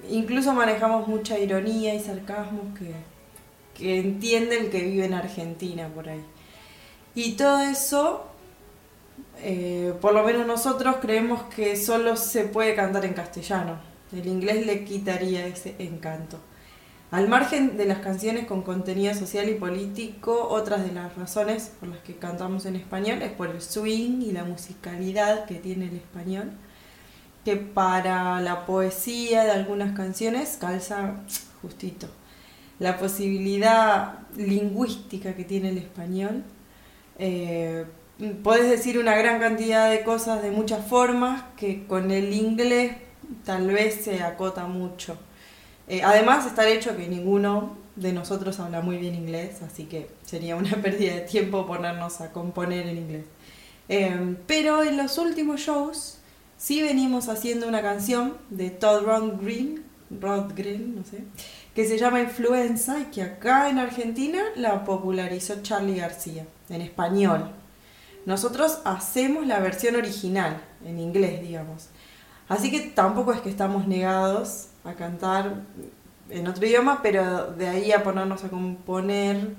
Incluso 0.09 0.55
manejamos 0.55 1.09
mucha 1.09 1.37
ironía 1.37 1.95
y 1.95 2.01
sarcasmo 2.01 2.73
que, 2.79 2.95
que 3.83 3.99
entiende 3.99 4.59
el 4.59 4.71
que 4.71 4.81
vive 4.81 5.07
en 5.07 5.15
Argentina 5.15 5.89
por 5.89 6.09
ahí. 6.09 6.25
Y 7.17 7.33
todo 7.33 7.61
eso, 7.63 8.25
eh, 9.39 9.93
por 10.01 10.15
lo 10.15 10.23
menos 10.23 10.47
nosotros 10.47 10.97
creemos 11.01 11.43
que 11.55 11.75
solo 11.75 12.17
se 12.17 12.45
puede 12.45 12.77
cantar 12.77 13.05
en 13.05 13.13
castellano. 13.13 13.81
El 14.13 14.27
inglés 14.29 14.67
le 14.67 14.85
quitaría 14.85 15.47
ese 15.47 15.75
encanto. 15.81 16.39
Al 17.11 17.29
margen 17.29 17.77
de 17.77 17.85
las 17.87 17.99
canciones 17.99 18.47
con 18.47 18.63
contenido 18.63 19.15
social 19.15 19.49
y 19.49 19.55
político, 19.55 20.49
otras 20.49 20.85
de 20.85 20.93
las 20.93 21.17
razones 21.17 21.73
por 21.81 21.89
las 21.89 21.99
que 21.99 22.15
cantamos 22.15 22.65
en 22.67 22.77
español 22.77 23.21
es 23.21 23.33
por 23.33 23.49
el 23.49 23.61
swing 23.61 24.23
y 24.23 24.31
la 24.31 24.45
musicalidad 24.45 25.45
que 25.45 25.57
tiene 25.57 25.89
el 25.89 25.97
español, 25.97 26.53
que 27.45 27.57
para 27.57 28.41
la 28.41 28.65
poesía 28.65 29.43
de 29.43 29.51
algunas 29.51 29.97
canciones 29.97 30.57
calza 30.61 31.17
justito. 31.61 32.07
La 32.83 32.99
posibilidad 32.99 34.19
lingüística 34.37 35.35
que 35.35 35.45
tiene 35.45 35.69
el 35.69 35.79
español. 35.79 36.43
Eh, 37.17 37.85
podés 38.43 38.69
decir 38.69 38.99
una 38.99 39.15
gran 39.15 39.39
cantidad 39.39 39.89
de 39.89 40.03
cosas 40.03 40.43
de 40.43 40.51
muchas 40.51 40.85
formas 40.85 41.45
que 41.57 41.87
con 41.87 42.11
el 42.11 42.33
inglés 42.33 42.97
tal 43.45 43.69
vez 43.69 44.03
se 44.03 44.21
acota 44.25 44.67
mucho. 44.67 45.17
Eh, 45.87 46.03
además, 46.03 46.45
está 46.45 46.69
el 46.69 46.77
hecho 46.77 46.97
que 46.97 47.07
ninguno 47.07 47.77
de 47.95 48.13
nosotros 48.13 48.59
habla 48.59 48.81
muy 48.81 48.97
bien 48.97 49.15
inglés, 49.15 49.63
así 49.63 49.85
que 49.85 50.09
sería 50.25 50.57
una 50.57 50.71
pérdida 50.83 51.15
de 51.15 51.21
tiempo 51.21 51.65
ponernos 51.69 52.21
a 52.21 52.33
componer 52.33 52.89
en 52.89 52.99
inglés. 52.99 53.27
Em, 53.89 54.37
pero 54.49 54.83
en 54.83 54.97
los 54.97 55.19
últimos 55.19 55.61
shows 55.61 56.19
sí 56.59 56.83
venimos 56.83 57.29
haciendo 57.29 57.69
una 57.69 57.81
canción 57.81 58.39
de 58.51 58.71
Todd 58.71 59.05
Rod 59.05 59.41
Green, 59.41 60.97
no 60.97 61.05
sé, 61.05 61.19
que 61.75 61.87
se 61.87 61.99
llama 61.99 62.21
Influenza 62.21 63.01
y 63.01 63.05
que 63.05 63.23
acá 63.23 63.71
en 63.71 63.79
Argentina 63.79 64.43
la 64.57 64.85
popularizó 64.85 65.63
Charlie 65.63 65.97
García, 65.97 66.47
en 66.69 66.83
español. 66.83 67.51
Nosotros 68.27 68.81
hacemos 68.85 69.47
la 69.47 69.59
versión 69.59 69.97
original, 69.97 70.61
en 70.85 71.01
inglés, 71.01 71.41
digamos. 71.41 71.89
Así 72.49 72.71
que 72.71 72.81
tampoco 72.81 73.33
es 73.33 73.41
que 73.41 73.49
estamos 73.49 73.87
negados 73.87 74.69
a 74.85 74.95
cantar 74.95 75.63
en 76.29 76.47
otro 76.47 76.67
idioma, 76.67 77.01
pero 77.03 77.53
de 77.53 77.69
ahí 77.69 77.93
a 77.93 78.03
ponernos 78.03 78.45
a 78.45 78.49
componer 78.49 79.55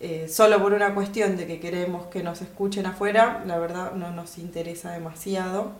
eh, 0.00 0.28
solo 0.28 0.60
por 0.62 0.72
una 0.72 0.94
cuestión 0.94 1.36
de 1.36 1.46
que 1.46 1.58
queremos 1.58 2.06
que 2.06 2.22
nos 2.22 2.40
escuchen 2.40 2.86
afuera, 2.86 3.42
la 3.46 3.58
verdad 3.58 3.92
no 3.92 4.12
nos 4.12 4.38
interesa 4.38 4.92
demasiado. 4.92 5.72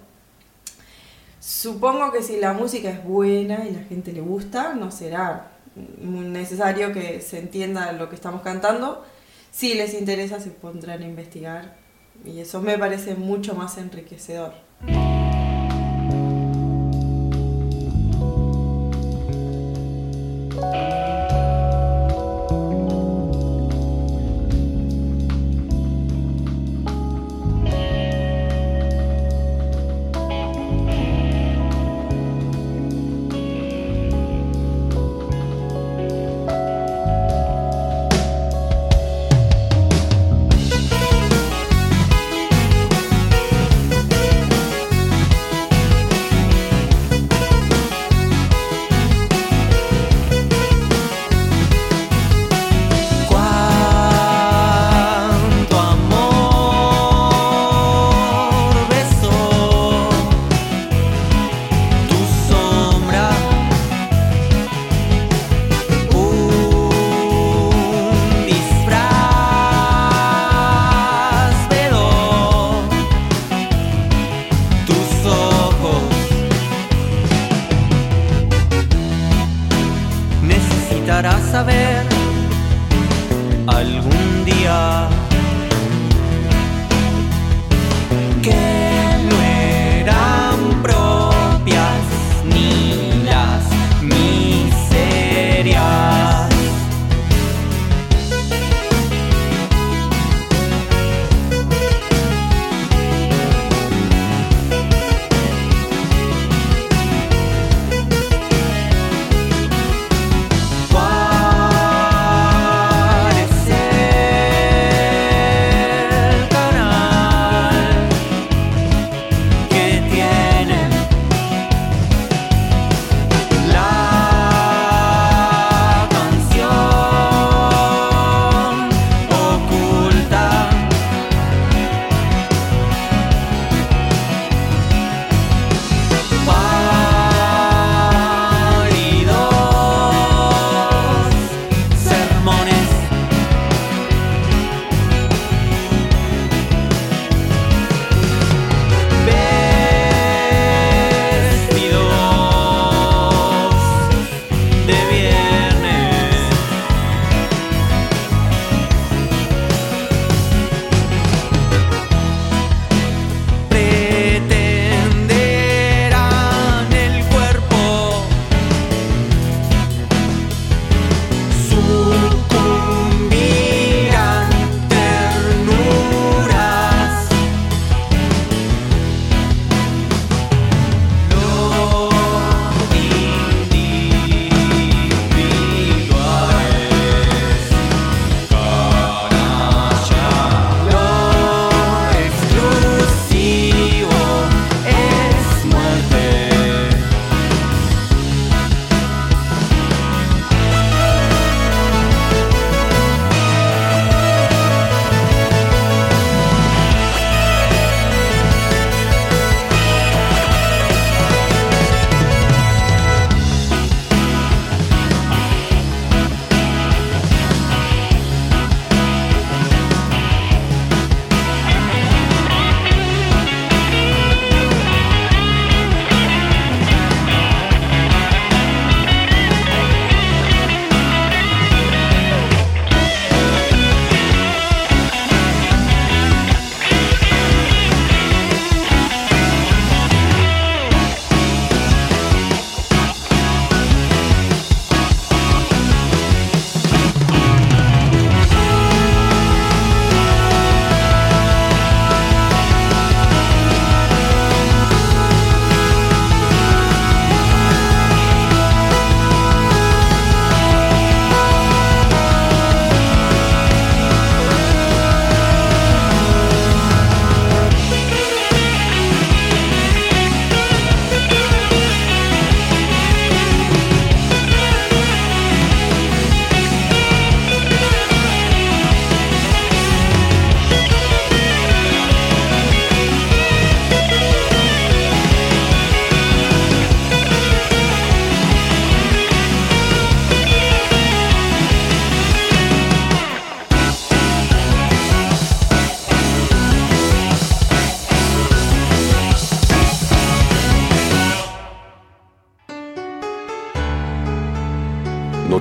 Supongo 1.40 2.10
que 2.10 2.22
si 2.22 2.38
la 2.38 2.52
música 2.52 2.90
es 2.90 3.04
buena 3.04 3.64
y 3.64 3.72
la 3.72 3.84
gente 3.84 4.12
le 4.12 4.20
gusta, 4.20 4.74
no 4.74 4.90
será 4.90 5.52
necesario 6.00 6.92
que 6.92 7.20
se 7.20 7.38
entienda 7.38 7.92
lo 7.92 8.08
que 8.08 8.14
estamos 8.14 8.42
cantando. 8.42 9.04
Si 9.50 9.74
les 9.74 9.94
interesa, 9.94 10.40
se 10.40 10.50
pondrán 10.50 11.02
a 11.02 11.06
investigar 11.06 11.76
y 12.24 12.40
eso 12.40 12.60
me 12.60 12.78
parece 12.78 13.14
mucho 13.14 13.54
más 13.54 13.78
enriquecedor. 13.78 14.52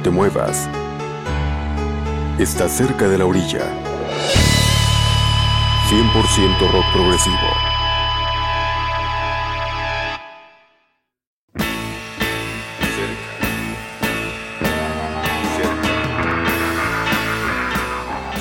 Te 0.07 0.11
muevas. 0.11 0.69
Estás 2.39 2.71
cerca 2.71 3.09
de 3.09 3.17
la 3.17 3.25
orilla. 3.25 3.59
100% 5.89 6.71
rock 6.71 6.85
progresivo. 6.93 7.35
Cerca. 15.57 15.91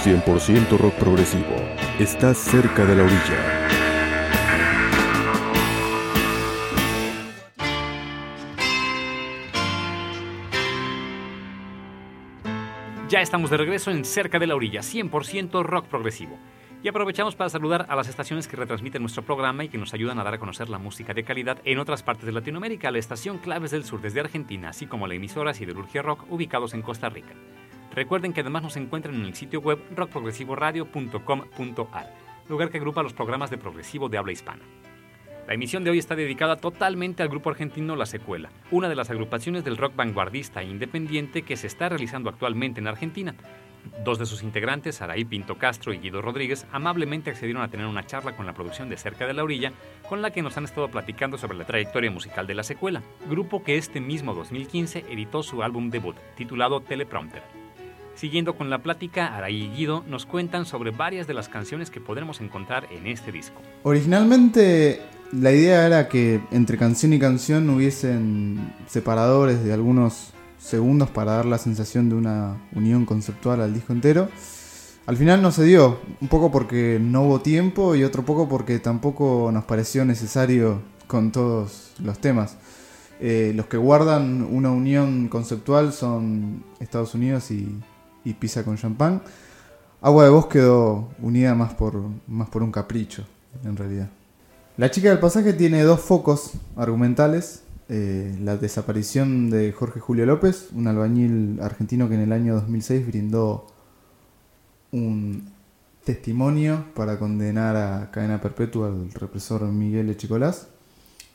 100% 0.04 0.78
rock 0.78 0.94
progresivo. 0.94 1.56
Estás 1.98 2.38
cerca 2.38 2.84
de 2.84 2.94
la 2.94 3.02
orilla. 3.02 3.75
Ya 13.16 13.22
estamos 13.22 13.48
de 13.48 13.56
regreso 13.56 13.90
en 13.90 14.04
Cerca 14.04 14.38
de 14.38 14.46
la 14.46 14.54
Orilla, 14.54 14.80
100% 14.80 15.62
rock 15.62 15.86
progresivo. 15.86 16.38
Y 16.82 16.88
aprovechamos 16.88 17.34
para 17.34 17.48
saludar 17.48 17.86
a 17.88 17.96
las 17.96 18.08
estaciones 18.08 18.46
que 18.46 18.58
retransmiten 18.58 19.00
nuestro 19.00 19.24
programa 19.24 19.64
y 19.64 19.70
que 19.70 19.78
nos 19.78 19.94
ayudan 19.94 20.18
a 20.18 20.22
dar 20.22 20.34
a 20.34 20.38
conocer 20.38 20.68
la 20.68 20.76
música 20.76 21.14
de 21.14 21.24
calidad 21.24 21.56
en 21.64 21.78
otras 21.78 22.02
partes 22.02 22.26
de 22.26 22.32
Latinoamérica, 22.32 22.90
la 22.90 22.98
estación 22.98 23.38
Claves 23.38 23.70
del 23.70 23.84
Sur 23.84 24.02
desde 24.02 24.20
Argentina, 24.20 24.68
así 24.68 24.86
como 24.86 25.06
la 25.06 25.14
emisora 25.14 25.54
Siderurgia 25.54 26.02
Rock 26.02 26.30
ubicados 26.30 26.74
en 26.74 26.82
Costa 26.82 27.08
Rica. 27.08 27.32
Recuerden 27.94 28.34
que 28.34 28.42
además 28.42 28.64
nos 28.64 28.76
encuentran 28.76 29.14
en 29.14 29.24
el 29.24 29.34
sitio 29.34 29.62
web 29.62 29.78
rockprogresivoradio.com.ar, 29.96 32.14
lugar 32.50 32.68
que 32.68 32.76
agrupa 32.76 33.02
los 33.02 33.14
programas 33.14 33.48
de 33.48 33.56
progresivo 33.56 34.10
de 34.10 34.18
habla 34.18 34.32
hispana. 34.32 34.60
La 35.46 35.54
emisión 35.54 35.84
de 35.84 35.90
hoy 35.90 35.98
está 35.98 36.16
dedicada 36.16 36.56
totalmente 36.56 37.22
al 37.22 37.28
grupo 37.28 37.50
argentino 37.50 37.94
La 37.94 38.06
Secuela, 38.06 38.50
una 38.72 38.88
de 38.88 38.96
las 38.96 39.10
agrupaciones 39.10 39.62
del 39.62 39.76
rock 39.76 39.94
vanguardista 39.94 40.60
e 40.60 40.64
independiente 40.64 41.42
que 41.42 41.56
se 41.56 41.68
está 41.68 41.88
realizando 41.88 42.28
actualmente 42.28 42.80
en 42.80 42.88
Argentina. 42.88 43.32
Dos 44.04 44.18
de 44.18 44.26
sus 44.26 44.42
integrantes, 44.42 45.00
Araí 45.02 45.24
Pinto 45.24 45.56
Castro 45.56 45.92
y 45.92 45.98
Guido 45.98 46.20
Rodríguez, 46.20 46.66
amablemente 46.72 47.30
accedieron 47.30 47.62
a 47.62 47.68
tener 47.68 47.86
una 47.86 48.04
charla 48.04 48.34
con 48.34 48.44
la 48.44 48.54
producción 48.54 48.88
de 48.88 48.96
Cerca 48.96 49.24
de 49.28 49.34
la 49.34 49.44
Orilla, 49.44 49.72
con 50.08 50.20
la 50.20 50.32
que 50.32 50.42
nos 50.42 50.56
han 50.56 50.64
estado 50.64 50.88
platicando 50.88 51.38
sobre 51.38 51.56
la 51.56 51.64
trayectoria 51.64 52.10
musical 52.10 52.48
de 52.48 52.54
La 52.54 52.64
Secuela, 52.64 53.02
grupo 53.30 53.62
que 53.62 53.76
este 53.76 54.00
mismo 54.00 54.34
2015 54.34 55.04
editó 55.08 55.44
su 55.44 55.62
álbum 55.62 55.90
debut, 55.90 56.16
titulado 56.34 56.80
Teleprompter. 56.80 57.42
Siguiendo 58.16 58.56
con 58.56 58.68
la 58.68 58.78
plática, 58.78 59.36
Araí 59.36 59.66
y 59.66 59.76
Guido 59.76 60.02
nos 60.08 60.26
cuentan 60.26 60.66
sobre 60.66 60.90
varias 60.90 61.28
de 61.28 61.34
las 61.34 61.48
canciones 61.48 61.90
que 61.90 62.00
podremos 62.00 62.40
encontrar 62.40 62.88
en 62.90 63.06
este 63.06 63.30
disco. 63.30 63.60
Originalmente 63.84 65.02
la 65.32 65.52
idea 65.52 65.86
era 65.86 66.08
que 66.08 66.40
entre 66.50 66.78
canción 66.78 67.12
y 67.12 67.18
canción 67.18 67.68
hubiesen 67.70 68.72
separadores 68.86 69.64
de 69.64 69.72
algunos 69.72 70.32
segundos 70.58 71.10
para 71.10 71.32
dar 71.32 71.46
la 71.46 71.58
sensación 71.58 72.08
de 72.08 72.14
una 72.14 72.56
unión 72.74 73.06
conceptual 73.06 73.60
al 73.60 73.74
disco 73.74 73.92
entero. 73.92 74.28
Al 75.06 75.16
final 75.16 75.40
no 75.40 75.52
se 75.52 75.64
dio, 75.64 76.00
un 76.20 76.28
poco 76.28 76.50
porque 76.50 76.98
no 77.00 77.22
hubo 77.22 77.40
tiempo 77.40 77.94
y 77.94 78.02
otro 78.02 78.24
poco 78.24 78.48
porque 78.48 78.78
tampoco 78.80 79.50
nos 79.52 79.64
pareció 79.64 80.04
necesario 80.04 80.80
con 81.06 81.30
todos 81.30 81.92
los 82.02 82.18
temas. 82.18 82.56
Eh, 83.20 83.52
los 83.54 83.66
que 83.66 83.76
guardan 83.76 84.42
una 84.42 84.70
unión 84.70 85.28
conceptual 85.28 85.92
son 85.92 86.64
Estados 86.80 87.14
Unidos 87.14 87.50
y, 87.50 87.80
y 88.24 88.34
Pisa 88.34 88.64
con 88.64 88.76
champán. 88.76 89.22
Agua 90.02 90.24
de 90.24 90.30
Voz 90.30 90.46
quedó 90.46 91.08
unida 91.20 91.54
más 91.54 91.74
por, 91.74 92.02
más 92.26 92.48
por 92.48 92.62
un 92.62 92.72
capricho, 92.72 93.24
en 93.64 93.76
realidad. 93.76 94.10
La 94.78 94.90
chica 94.90 95.08
del 95.08 95.18
pasaje 95.20 95.54
tiene 95.54 95.82
dos 95.84 96.00
focos 96.00 96.50
argumentales. 96.76 97.62
Eh, 97.88 98.36
la 98.42 98.58
desaparición 98.58 99.48
de 99.48 99.72
Jorge 99.72 100.00
Julio 100.00 100.26
López, 100.26 100.68
un 100.74 100.86
albañil 100.86 101.60
argentino 101.62 102.10
que 102.10 102.16
en 102.16 102.20
el 102.20 102.32
año 102.32 102.56
2006 102.56 103.06
brindó 103.06 103.68
un 104.92 105.50
testimonio 106.04 106.84
para 106.94 107.18
condenar 107.18 107.74
a 107.74 108.10
cadena 108.10 108.42
perpetua 108.42 108.88
al 108.88 109.10
represor 109.12 109.62
Miguel 109.62 110.10
Echecolás. 110.10 110.68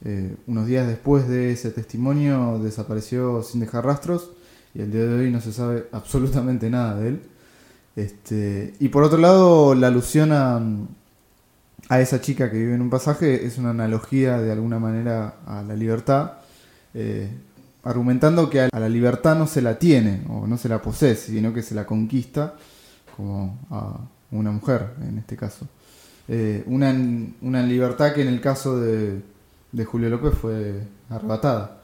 Eh, 0.05 0.35
unos 0.45 0.67
días 0.67 0.85
después 0.85 1.27
de 1.27 1.51
ese 1.51 1.71
testimonio 1.71 2.59
desapareció 2.61 3.41
sin 3.41 3.61
dejar 3.61 3.85
rastros 3.85 4.29
y 4.75 4.81
el 4.81 4.91
día 4.91 5.01
de 5.01 5.15
hoy 5.15 5.31
no 5.31 5.41
se 5.41 5.51
sabe 5.51 5.87
absolutamente 5.91 6.69
nada 6.69 6.93
de 6.99 7.07
él. 7.07 7.21
Este, 7.95 8.75
y 8.79 8.89
por 8.89 9.01
otro 9.01 9.17
lado, 9.17 9.73
la 9.73 9.87
alusión 9.87 10.31
a, 10.31 10.61
a 11.89 11.99
esa 11.99 12.21
chica 12.21 12.49
que 12.49 12.57
vive 12.57 12.75
en 12.75 12.81
un 12.81 12.89
pasaje 12.89 13.45
es 13.45 13.57
una 13.57 13.71
analogía 13.71 14.39
de 14.39 14.51
alguna 14.51 14.79
manera 14.79 15.35
a 15.45 15.61
la 15.61 15.75
libertad, 15.75 16.33
eh, 16.93 17.29
argumentando 17.83 18.49
que 18.49 18.61
a 18.61 18.79
la 18.79 18.89
libertad 18.89 19.35
no 19.35 19.47
se 19.47 19.61
la 19.61 19.77
tiene 19.77 20.23
o 20.29 20.47
no 20.47 20.57
se 20.57 20.69
la 20.69 20.81
posee, 20.81 21.15
sino 21.15 21.53
que 21.53 21.61
se 21.61 21.75
la 21.75 21.85
conquista 21.85 22.55
como 23.15 23.59
a 23.69 23.97
una 24.31 24.51
mujer 24.51 24.93
en 25.01 25.17
este 25.17 25.35
caso. 25.35 25.67
Eh, 26.27 26.63
una, 26.67 26.95
una, 27.41 27.63
libertad 27.63 28.13
que 28.13 28.21
en 28.21 28.29
el 28.29 28.39
caso 28.39 28.79
de, 28.79 29.21
de 29.71 29.85
Julio 29.85 30.09
López 30.09 30.33
fue 30.33 30.81
arrebatada. 31.09 31.81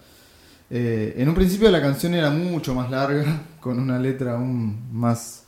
Eh, 0.70 1.16
en 1.18 1.30
un 1.30 1.36
principio 1.36 1.72
la 1.72 1.82
canción 1.82 2.14
era 2.14 2.30
mucho 2.30 2.74
más 2.74 2.90
larga, 2.90 3.42
con 3.60 3.80
una 3.80 4.00
letra 4.00 4.36
aún 4.36 4.90
más 4.92 5.44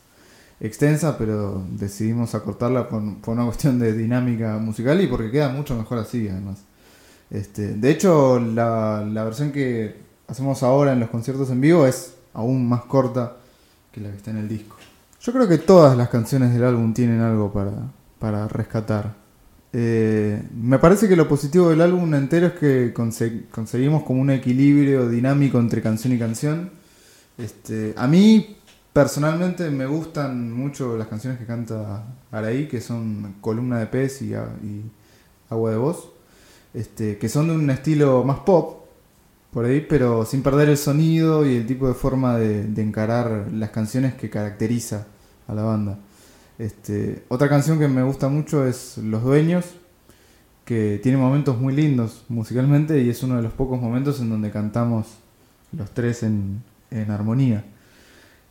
extensa, 0.60 1.18
pero 1.18 1.64
decidimos 1.72 2.36
acortarla 2.36 2.90
por, 2.90 3.02
una 3.02 3.46
cuestión 3.46 3.80
de 3.80 3.94
dinámica 3.94 4.58
musical 4.58 5.02
y 5.02 5.08
porque 5.08 5.32
queda 5.32 5.50
mucho 5.50 5.76
mejor 5.76 6.00
así, 6.00 6.28
además. 6.28 6.60
Este, 7.30 7.76
de 7.76 7.92
hecho, 7.92 8.40
la, 8.40 9.06
la 9.10 9.24
versión 9.24 9.52
que 9.52 9.96
hacemos 10.28 10.64
ahora 10.64 10.94
en 10.94 11.00
los 11.00 11.10
conciertos 11.10 11.50
en 11.50 11.62
vivo 11.62 11.86
es 11.86 12.16
aún 12.34 12.68
más 12.68 12.84
corta 12.84 13.38
que 13.92 14.02
la 14.02 14.10
que 14.10 14.18
está 14.18 14.32
en 14.32 14.38
el 14.38 14.48
disco. 14.48 14.76
Yo 15.22 15.34
creo 15.34 15.48
que 15.48 15.58
todas 15.58 15.98
las 15.98 16.10
canciones 16.10 16.54
del 16.54 16.64
álbum 16.64 16.94
tienen 16.94 17.20
algo 17.20 17.52
para, 17.52 17.74
para 18.20 18.48
rescatar. 18.48 19.16
Eh, 19.72 20.42
me 20.56 20.80
parece 20.80 21.08
que 21.08 21.16
lo 21.16 21.28
positivo 21.28 21.70
del 21.70 21.82
álbum 21.82 22.14
entero 22.16 22.48
es 22.48 22.54
que 22.54 22.94
conseguimos 22.94 24.04
como 24.04 24.22
un 24.22 24.32
equilibrio 24.32 25.10
dinámico 25.10 25.60
entre 25.60 25.82
canción 25.82 26.14
y 26.14 26.20
canción. 26.20 26.72
Este, 27.38 27.94
a 27.96 28.08
mí 28.08 28.58
Personalmente 28.94 29.70
me 29.70 29.86
gustan 29.86 30.52
mucho 30.52 30.98
las 30.98 31.08
canciones 31.08 31.40
que 31.40 31.46
canta 31.46 32.06
Araí, 32.32 32.68
que 32.68 32.82
son 32.82 33.36
Columna 33.40 33.78
de 33.80 33.86
Pez 33.86 34.22
y, 34.24 34.34
Agua 35.50 35.72
de 35.72 35.78
Voz, 35.78 36.12
este, 36.74 37.18
que 37.18 37.30
son 37.30 37.50
de 37.50 37.56
un 37.56 37.70
estilo 37.70 38.24
más 38.24 38.40
pop, 38.40 38.86
por 39.52 39.66
ahí, 39.66 39.86
pero 39.88 40.26
sin 40.26 40.42
perder 40.44 40.70
el 40.70 40.78
sonido 40.78 41.46
y 41.46 41.58
el 41.58 41.68
tipo 41.68 41.88
de 41.88 41.94
forma 41.94 42.38
de, 42.38 42.62
encarar 42.82 43.48
las 43.54 43.70
canciones 43.70 44.16
que 44.16 44.30
caracteriza 44.30 45.06
a 45.48 45.54
la 45.54 45.64
banda. 45.64 46.00
Este, 46.58 47.24
otra 47.30 47.48
canción 47.48 47.80
que 47.80 47.88
me 47.88 48.04
gusta 48.04 48.28
mucho 48.28 48.66
es 48.66 48.98
Los 48.98 49.24
Dueños, 49.24 49.66
que 50.66 51.00
tiene 51.02 51.18
momentos 51.18 51.60
muy 51.60 51.76
lindos 51.76 52.26
musicalmente 52.28 53.02
y 53.02 53.10
es 53.10 53.24
uno 53.24 53.38
de 53.38 53.44
los 53.44 53.54
pocos 53.54 53.80
momentos 53.82 54.20
en 54.20 54.30
donde 54.30 54.52
cantamos 54.52 55.08
los 55.72 55.92
tres 55.92 56.24
en 56.24 56.64
armonía. 57.10 57.64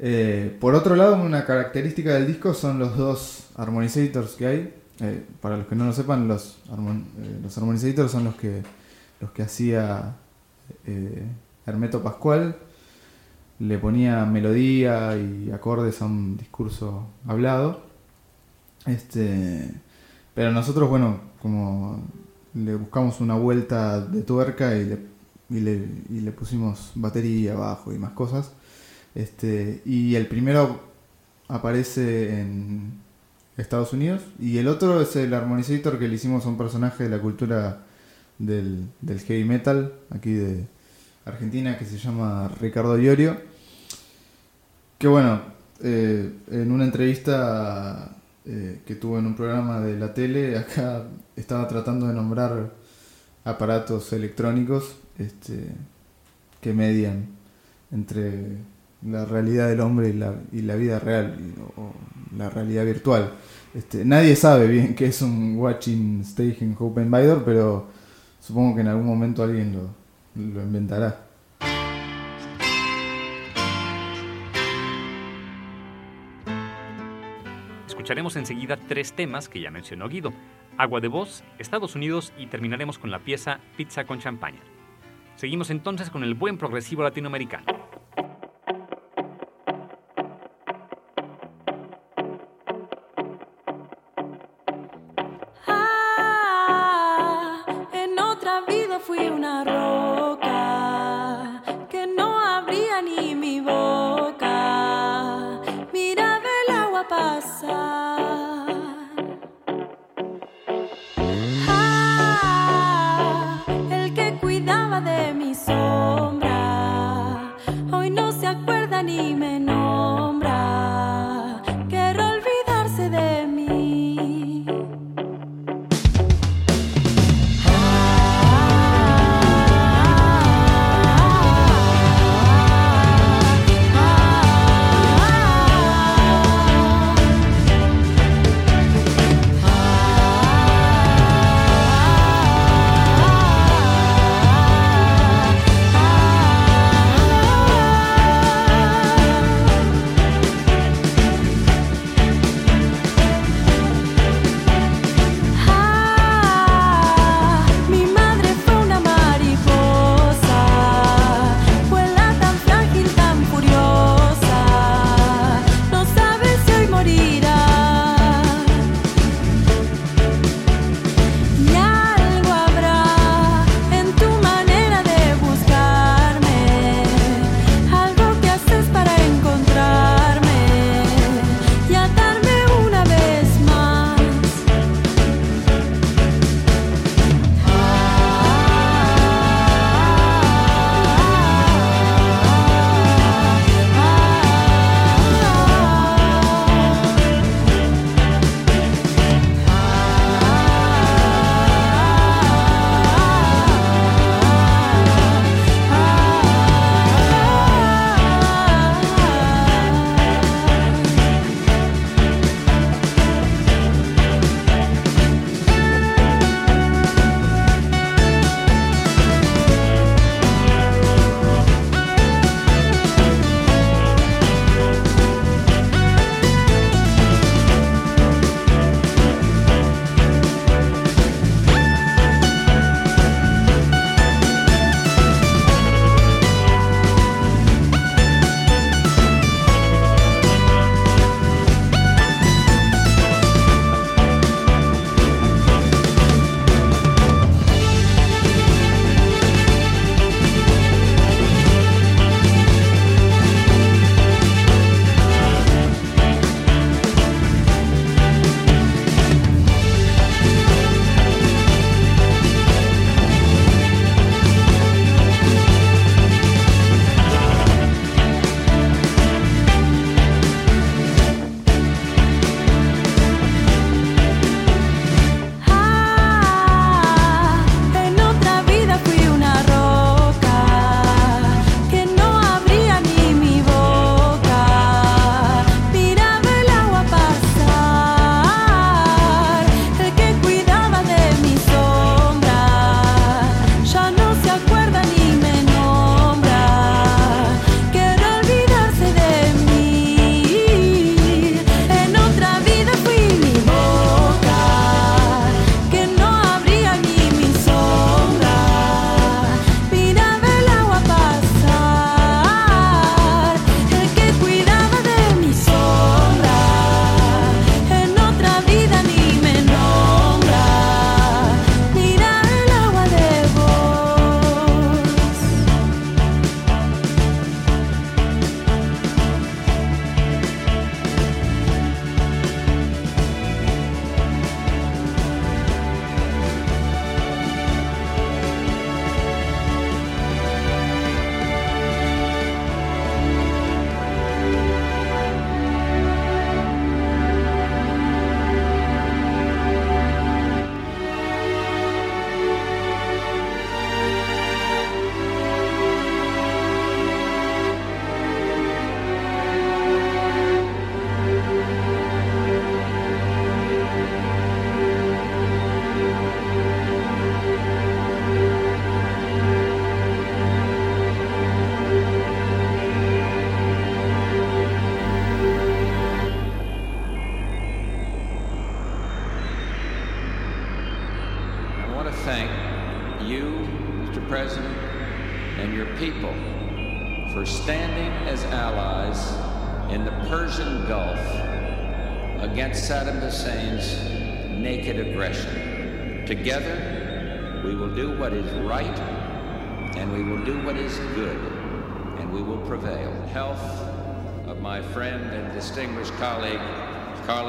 Eh, 0.00 0.56
por 0.60 0.74
otro 0.74 0.94
lado, 0.94 1.20
una 1.20 1.44
característica 1.44 2.14
del 2.14 2.26
disco 2.26 2.54
son 2.54 2.78
los 2.78 2.96
dos 2.96 3.48
harmonizators 3.56 4.34
que 4.34 4.46
hay. 4.46 4.74
Eh, 5.00 5.24
para 5.40 5.56
los 5.56 5.66
que 5.66 5.76
no 5.76 5.86
lo 5.86 5.92
sepan, 5.92 6.28
los, 6.28 6.58
eh, 6.68 7.40
los 7.42 7.56
harmonizators 7.56 8.10
son 8.10 8.24
los 8.24 8.34
que, 8.36 8.62
los 9.20 9.30
que 9.30 9.42
hacía 9.42 10.14
Hermeto 11.66 12.02
Pascual. 12.02 12.56
Le 13.58 13.78
ponía 13.78 14.24
melodía 14.24 15.16
y 15.16 15.50
acordes 15.50 16.00
a 16.00 16.06
un 16.06 16.36
discurso 16.36 17.06
hablado. 17.26 17.82
Este, 18.86 19.68
pero 20.34 20.52
nosotros, 20.52 20.88
bueno, 20.88 21.20
como 21.42 22.00
le 22.54 22.76
buscamos 22.76 23.20
una 23.20 23.34
vuelta 23.34 24.00
de 24.00 24.22
tuerca 24.22 24.76
y 24.76 24.84
le, 24.84 24.98
y 25.50 25.60
le, 25.60 25.88
y 26.10 26.20
le 26.20 26.30
pusimos 26.30 26.92
batería 26.94 27.54
abajo 27.54 27.92
y 27.92 27.98
más 27.98 28.12
cosas. 28.12 28.52
Este, 29.18 29.82
y 29.84 30.14
el 30.14 30.28
primero 30.28 30.80
aparece 31.48 32.40
en 32.40 32.92
Estados 33.56 33.92
Unidos 33.92 34.22
y 34.38 34.58
el 34.58 34.68
otro 34.68 35.00
es 35.02 35.16
el 35.16 35.34
Harmonizator 35.34 35.98
que 35.98 36.06
le 36.06 36.14
hicimos 36.14 36.46
a 36.46 36.48
un 36.48 36.56
personaje 36.56 37.02
de 37.02 37.10
la 37.10 37.20
cultura 37.20 37.84
del, 38.38 38.86
heavy 39.26 39.42
metal 39.42 39.92
aquí 40.10 40.34
de 40.34 40.66
Argentina 41.24 41.76
que 41.76 41.84
se 41.84 41.98
llama 41.98 42.48
Ricardo 42.60 42.96
Iorio. 42.96 43.36
Que 44.98 45.08
bueno, 45.08 45.40
eh, 45.82 46.32
en 46.52 46.70
una 46.70 46.84
entrevista 46.84 48.14
eh, 48.46 48.82
que 48.86 48.94
tuvo 48.94 49.18
en 49.18 49.26
un 49.26 49.34
programa 49.34 49.80
de 49.80 49.98
la 49.98 50.14
tele, 50.14 50.56
acá 50.58 51.08
estaba 51.34 51.66
tratando 51.66 52.06
de 52.06 52.14
nombrar 52.14 52.72
aparatos 53.44 54.12
electrónicos 54.12 54.94
este, 55.18 55.72
que 56.60 56.72
median 56.72 57.26
entre 57.90 58.77
la 59.02 59.24
realidad 59.24 59.68
del 59.68 59.80
hombre 59.80 60.08
y 60.08 60.62
la, 60.62 60.74
vida 60.74 60.98
real 60.98 61.36
o 61.76 61.92
la 62.36 62.50
realidad 62.50 62.84
virtual. 62.84 63.32
Este, 63.74 64.04
nadie 64.04 64.34
sabe 64.34 64.66
bien 64.66 64.94
qué 64.94 65.06
es 65.06 65.22
un 65.22 65.56
watching 65.56 66.24
staging 66.24 66.74
hope 66.78 67.00
and 67.00 67.14
Vidor, 67.14 67.44
pero 67.44 67.86
supongo 68.40 68.74
que 68.74 68.80
en 68.80 68.88
algún 68.88 69.06
momento 69.06 69.42
alguien 69.42 69.72
lo, 69.72 70.42
lo 70.52 70.62
inventará. 70.62 71.24
Escucharemos 77.86 78.36
enseguida 78.36 78.78
tres 78.88 79.12
temas 79.12 79.48
que 79.48 79.60
ya 79.60 79.70
mencionó 79.70 80.08
Guido. 80.08 80.32
Agua 80.78 81.00
de 81.00 81.08
voz, 81.08 81.42
Estados 81.58 81.94
Unidos 81.96 82.32
y 82.38 82.46
terminaremos 82.46 82.98
con 82.98 83.10
la 83.10 83.18
pieza 83.18 83.58
Pizza 83.76 84.06
con 84.06 84.20
Champaña. 84.20 84.60
Seguimos 85.36 85.70
entonces 85.70 86.08
con 86.08 86.22
el 86.22 86.34
buen 86.34 86.56
progresivo 86.56 87.02
latinoamericano. 87.02 87.66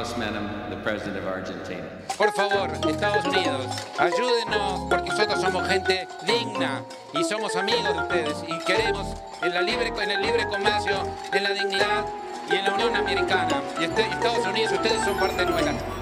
Carlos 0.10 0.18
Menem, 0.18 0.70
the 0.70 0.76
President 0.78 1.18
of 1.18 1.28
Argentina. 1.28 1.84
Por 2.18 2.32
favor, 2.32 2.72
Estados 2.90 3.26
Unidos, 3.26 3.68
ayúdenos 3.98 4.88
porque 4.90 5.10
nosotros 5.10 5.42
somos 5.42 5.68
gente 5.68 6.08
digna 6.26 6.84
y 7.14 7.24
somos 7.24 7.56
amigos 7.56 7.94
de 7.94 8.00
ustedes 8.00 8.44
y 8.48 8.58
queremos 8.66 9.08
en, 9.42 9.54
la 9.54 9.62
libre, 9.62 9.94
en 10.02 10.12
el 10.12 10.22
libre 10.22 10.48
comercio, 10.48 11.04
en 11.32 11.44
la 11.44 11.50
dignidad 11.52 12.06
y 12.52 12.56
en 12.56 12.66
la 12.66 12.74
Unión 12.74 12.96
Americana. 12.96 13.62
Y 13.80 13.84
este, 13.84 14.02
Estados 14.02 14.46
Unidos, 14.48 14.74
ustedes 14.74 15.04
son 15.04 15.18
parte 15.18 15.46
nuestra. 15.46 15.99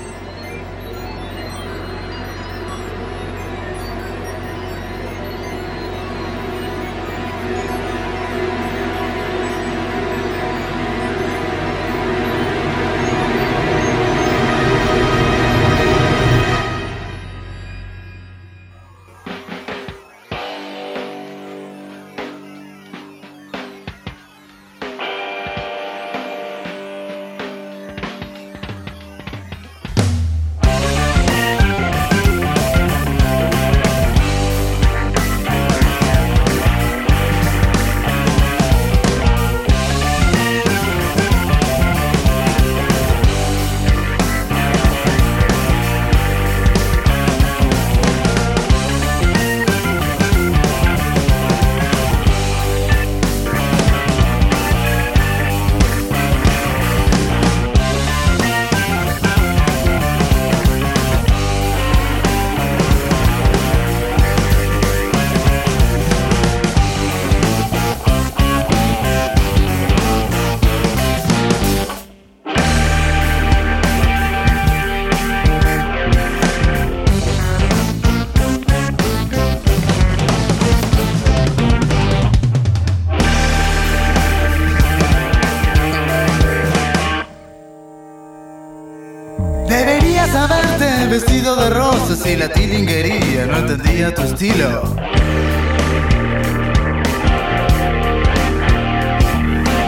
Vestido 91.48 91.56
de 91.56 91.70
rosas 91.70 92.26
y 92.26 92.36
la 92.36 92.50
tilinguería 92.50 93.46
no 93.46 93.58
entendía 93.58 94.14
tu 94.14 94.24
estilo. 94.24 94.96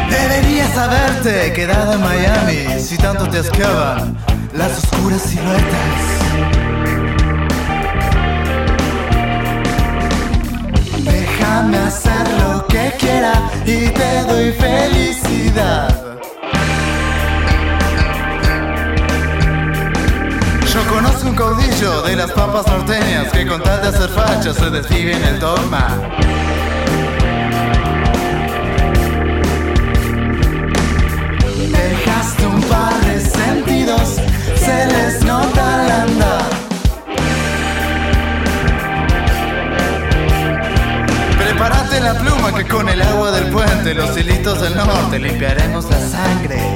Deberías 0.10 0.78
haberte 0.78 1.54
quedado 1.54 1.94
en 1.94 2.02
Miami 2.02 2.80
si 2.80 2.98
tanto 2.98 3.28
te 3.30 3.40
asqueaban 3.40 4.18
las 4.54 4.84
oscuras 4.84 5.22
siluetas. 5.22 6.00
Déjame 11.04 11.78
hacer 11.78 12.28
lo 12.40 12.68
que 12.68 12.94
quiera 13.00 13.34
y 13.66 13.90
te 13.90 14.24
doy 14.28 14.52
felicidad. 14.54 16.09
Un 21.22 21.36
caudillo 21.36 22.02
de 22.04 22.16
las 22.16 22.32
papas 22.32 22.66
norteñas 22.68 23.32
que 23.32 23.46
con 23.46 23.62
tal 23.62 23.82
de 23.82 23.90
hacer 23.90 24.10
facha 24.10 24.54
se 24.54 24.70
desvive 24.70 25.14
en 25.16 25.24
el 25.24 25.40
dogma. 25.40 26.00
Dejaste 31.72 32.48
un 32.48 32.62
par 32.64 33.00
de 33.06 33.20
sentidos, 33.20 34.16
se 34.56 34.86
les 34.88 35.24
nota 35.24 35.84
al 35.84 35.92
andar. 35.92 36.46
Prepárate 41.38 42.02
la 42.02 42.14
pluma 42.16 42.56
que 42.56 42.66
con 42.66 42.88
el 42.90 43.02
agua 43.02 43.32
del 43.32 43.52
puente, 43.52 43.94
los 43.94 44.18
hilitos 44.18 44.62
del 44.62 44.76
norte, 44.76 45.20
limpiaremos 45.20 45.86
la 45.90 46.00
sangre. 46.00 46.69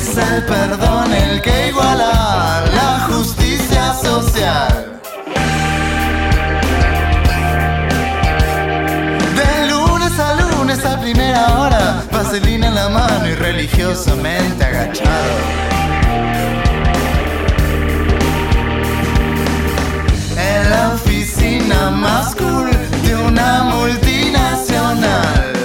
Es 0.00 0.16
el 0.16 0.42
perdón 0.44 1.12
el 1.12 1.42
que 1.42 1.68
iguala 1.68 2.64
la 2.74 3.00
justicia 3.10 3.92
social. 4.02 4.98
De 9.36 9.66
lunes 9.68 10.18
a 10.18 10.34
lunes 10.52 10.84
a 10.86 10.98
primera 10.98 11.58
hora, 11.58 12.02
vaselina 12.10 12.68
en 12.68 12.74
la 12.76 12.88
mano 12.88 13.28
y 13.28 13.34
religiosamente 13.34 14.64
agachado. 14.64 15.36
En 20.38 20.70
la 20.70 20.94
oficina 20.94 21.90
más 21.90 22.34
cool 22.36 22.70
de 23.04 23.16
una 23.16 23.64
multinacional. 23.64 25.59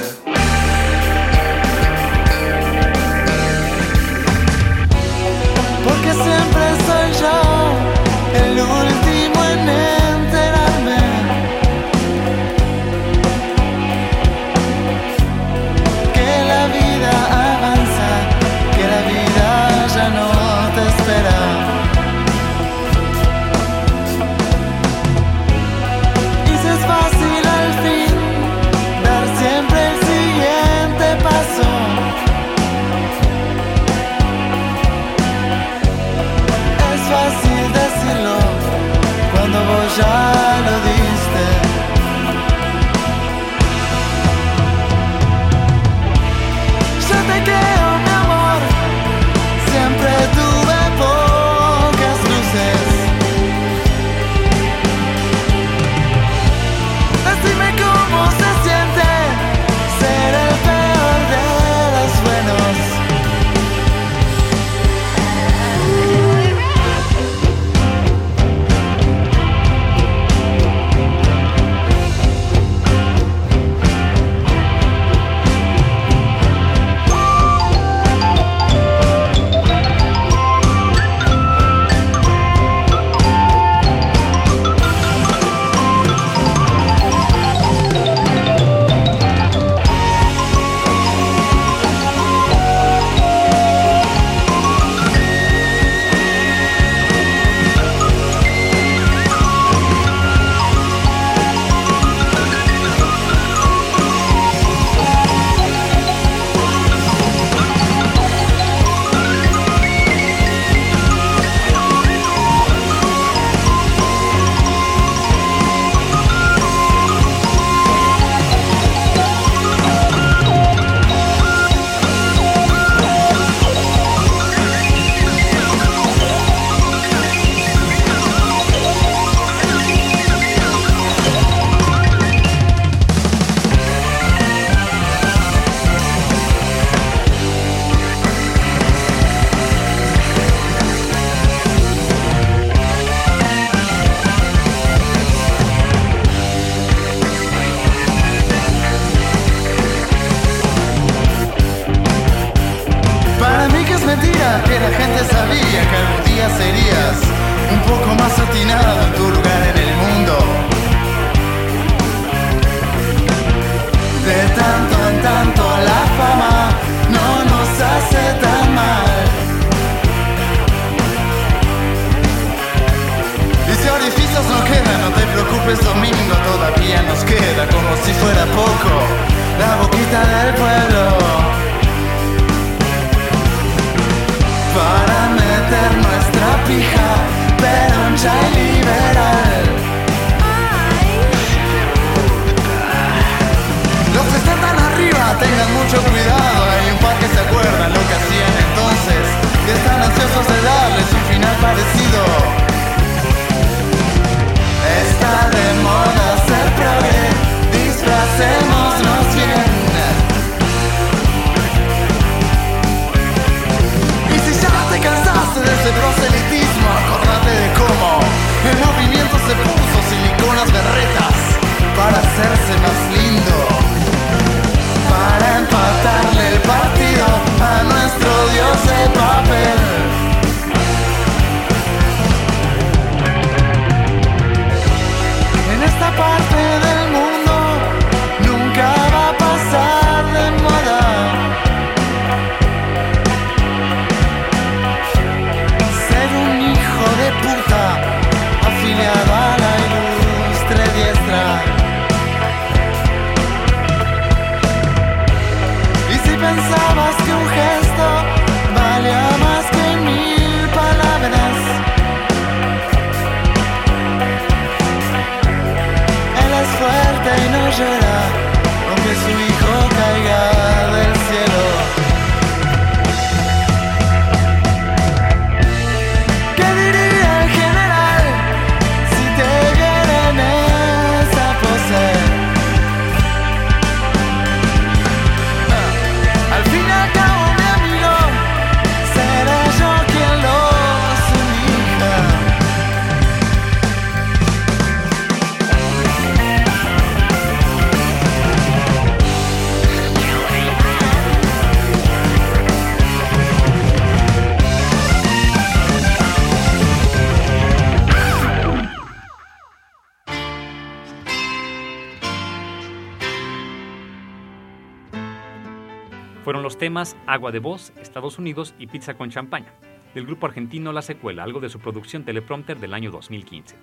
Temas 316.86 317.16
Agua 317.26 317.52
de 317.52 317.58
Voz, 317.58 317.92
Estados 318.00 318.38
Unidos 318.38 318.76
y 318.78 318.86
Pizza 318.86 319.16
con 319.16 319.32
Champaña, 319.32 319.74
del 320.14 320.28
grupo 320.28 320.46
argentino 320.46 320.94
La 320.94 321.02
Secuela, 321.02 321.42
algo 321.42 321.60
de 321.60 321.68
su 321.68 321.80
producción 321.80 322.24
teleprompter 322.24 322.80
del 322.80 322.94
año 322.94 323.10
2015. 323.10 323.76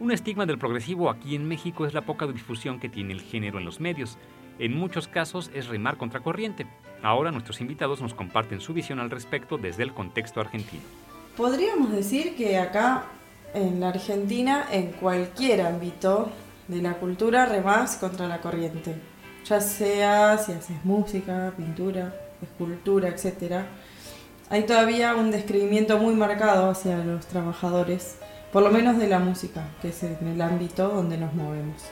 Un 0.00 0.10
estigma 0.10 0.44
del 0.44 0.58
progresivo 0.58 1.10
aquí 1.10 1.36
en 1.36 1.46
México 1.46 1.86
es 1.86 1.94
la 1.94 2.00
poca 2.00 2.26
difusión 2.26 2.80
que 2.80 2.88
tiene 2.88 3.12
el 3.12 3.20
género 3.20 3.60
en 3.60 3.64
los 3.64 3.78
medios. 3.78 4.18
En 4.58 4.76
muchos 4.76 5.06
casos 5.06 5.48
es 5.54 5.68
remar 5.68 5.96
contracorriente. 5.96 6.66
Ahora 7.04 7.30
nuestros 7.30 7.60
invitados 7.60 8.02
nos 8.02 8.14
comparten 8.14 8.60
su 8.60 8.74
visión 8.74 8.98
al 8.98 9.10
respecto 9.10 9.56
desde 9.56 9.84
el 9.84 9.94
contexto 9.94 10.40
argentino. 10.40 10.82
Podríamos 11.36 11.92
decir 11.92 12.34
que 12.34 12.58
acá 12.58 13.04
en 13.54 13.78
la 13.78 13.90
Argentina, 13.90 14.66
en 14.72 14.90
cualquier 14.90 15.60
ámbito 15.60 16.32
de 16.66 16.82
la 16.82 16.94
cultura, 16.94 17.46
remás 17.46 17.94
contra 17.94 18.26
la 18.26 18.40
corriente. 18.40 18.96
Ya 19.44 19.60
sea 19.60 20.36
si 20.38 20.50
haces 20.50 20.84
música, 20.84 21.52
pintura, 21.56 22.23
escultura, 22.44 23.08
etc. 23.08 23.64
Hay 24.50 24.64
todavía 24.64 25.14
un 25.14 25.30
describimiento 25.30 25.98
muy 25.98 26.14
marcado 26.14 26.70
hacia 26.70 26.98
los 26.98 27.26
trabajadores, 27.26 28.16
por 28.52 28.62
lo 28.62 28.70
menos 28.70 28.98
de 28.98 29.08
la 29.08 29.18
música, 29.18 29.68
que 29.82 29.88
es 29.88 30.02
en 30.02 30.26
el 30.26 30.40
ámbito 30.40 30.88
donde 30.88 31.18
nos 31.18 31.34
movemos. 31.34 31.82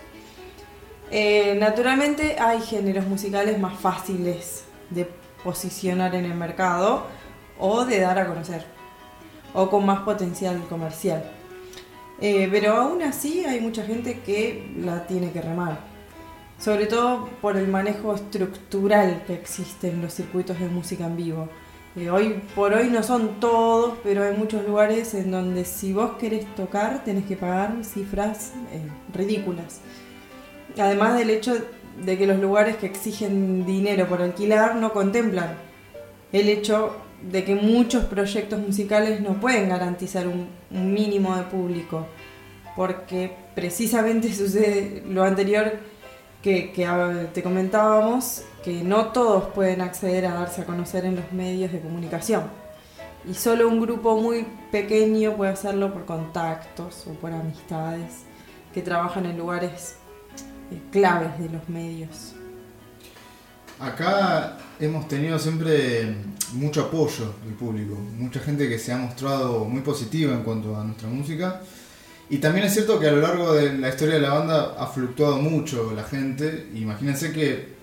Eh, 1.10 1.56
naturalmente 1.60 2.38
hay 2.38 2.60
géneros 2.60 3.06
musicales 3.06 3.58
más 3.58 3.78
fáciles 3.78 4.64
de 4.88 5.06
posicionar 5.44 6.14
en 6.14 6.24
el 6.24 6.34
mercado 6.34 7.06
o 7.58 7.84
de 7.84 8.00
dar 8.00 8.18
a 8.18 8.26
conocer, 8.26 8.64
o 9.52 9.68
con 9.68 9.84
más 9.84 10.00
potencial 10.00 10.58
comercial. 10.68 11.22
Eh, 12.20 12.48
pero 12.50 12.76
aún 12.76 13.02
así 13.02 13.44
hay 13.44 13.60
mucha 13.60 13.82
gente 13.84 14.20
que 14.20 14.72
la 14.78 15.06
tiene 15.06 15.32
que 15.32 15.42
remar, 15.42 15.80
sobre 16.62 16.86
todo 16.86 17.28
por 17.40 17.56
el 17.56 17.66
manejo 17.66 18.14
estructural 18.14 19.24
que 19.26 19.34
existe 19.34 19.88
en 19.88 20.00
los 20.00 20.14
circuitos 20.14 20.60
de 20.60 20.68
música 20.68 21.06
en 21.06 21.16
vivo. 21.16 21.48
Eh, 21.96 22.08
hoy 22.08 22.40
por 22.54 22.72
hoy 22.72 22.88
no 22.88 23.02
son 23.02 23.40
todos, 23.40 23.94
pero 24.04 24.22
hay 24.22 24.36
muchos 24.36 24.64
lugares 24.64 25.12
en 25.14 25.32
donde 25.32 25.64
si 25.64 25.92
vos 25.92 26.12
querés 26.20 26.46
tocar 26.54 27.02
tenés 27.04 27.24
que 27.24 27.36
pagar 27.36 27.84
cifras 27.84 28.52
eh, 28.72 28.80
ridículas. 29.12 29.80
Además 30.78 31.18
del 31.18 31.30
hecho 31.30 31.56
de 32.00 32.16
que 32.16 32.28
los 32.28 32.38
lugares 32.38 32.76
que 32.76 32.86
exigen 32.86 33.66
dinero 33.66 34.06
por 34.06 34.22
alquilar 34.22 34.76
no 34.76 34.92
contemplan 34.92 35.56
el 36.32 36.48
hecho 36.48 36.94
de 37.28 37.44
que 37.44 37.56
muchos 37.56 38.04
proyectos 38.04 38.60
musicales 38.60 39.20
no 39.20 39.34
pueden 39.40 39.68
garantizar 39.68 40.28
un, 40.28 40.46
un 40.70 40.94
mínimo 40.94 41.36
de 41.36 41.42
público, 41.42 42.06
porque 42.76 43.32
precisamente 43.56 44.32
sucede 44.32 45.02
lo 45.08 45.24
anterior 45.24 45.91
que, 46.42 46.72
te 47.32 47.42
comentábamos, 47.42 48.42
que 48.64 48.82
no 48.82 49.06
todos 49.06 49.44
pueden 49.54 49.80
acceder 49.80 50.26
a 50.26 50.34
darse 50.34 50.62
a 50.62 50.64
conocer 50.64 51.04
en 51.04 51.16
los 51.16 51.32
medios 51.32 51.72
de 51.72 51.80
comunicación. 51.80 52.42
Y 53.28 53.34
solo 53.34 53.68
un 53.68 53.80
grupo 53.80 54.20
muy 54.20 54.46
pequeño 54.72 55.36
puede 55.36 55.52
hacerlo 55.52 55.92
por 55.92 56.04
contactos 56.04 57.06
o 57.06 57.12
por 57.12 57.32
amistades 57.32 58.24
que 58.74 58.82
trabajan 58.82 59.26
en 59.26 59.38
lugares 59.38 59.96
eh, 60.72 60.80
claves 60.90 61.38
de 61.38 61.48
los 61.48 61.68
medios. 61.68 62.34
Acá 63.78 64.58
hemos 64.80 65.06
tenido 65.08 65.38
siempre 65.38 66.14
mucho 66.52 66.82
apoyo 66.82 67.34
del 67.44 67.54
público, 67.54 67.94
mucha 67.94 68.40
gente 68.40 68.68
que 68.68 68.78
se 68.78 68.92
ha 68.92 68.96
mostrado 68.96 69.64
muy 69.64 69.82
positiva 69.82 70.32
en 70.32 70.42
cuanto 70.42 70.76
a 70.76 70.84
nuestra 70.84 71.08
música. 71.08 71.60
Y 72.30 72.38
también 72.38 72.66
es 72.66 72.72
cierto 72.72 72.98
que 72.98 73.08
a 73.08 73.12
lo 73.12 73.20
largo 73.20 73.52
de 73.52 73.76
la 73.76 73.88
historia 73.88 74.14
de 74.14 74.20
la 74.20 74.34
banda 74.34 74.74
ha 74.78 74.86
fluctuado 74.86 75.36
mucho 75.36 75.92
la 75.94 76.04
gente. 76.04 76.68
Imagínense 76.74 77.32
que 77.32 77.74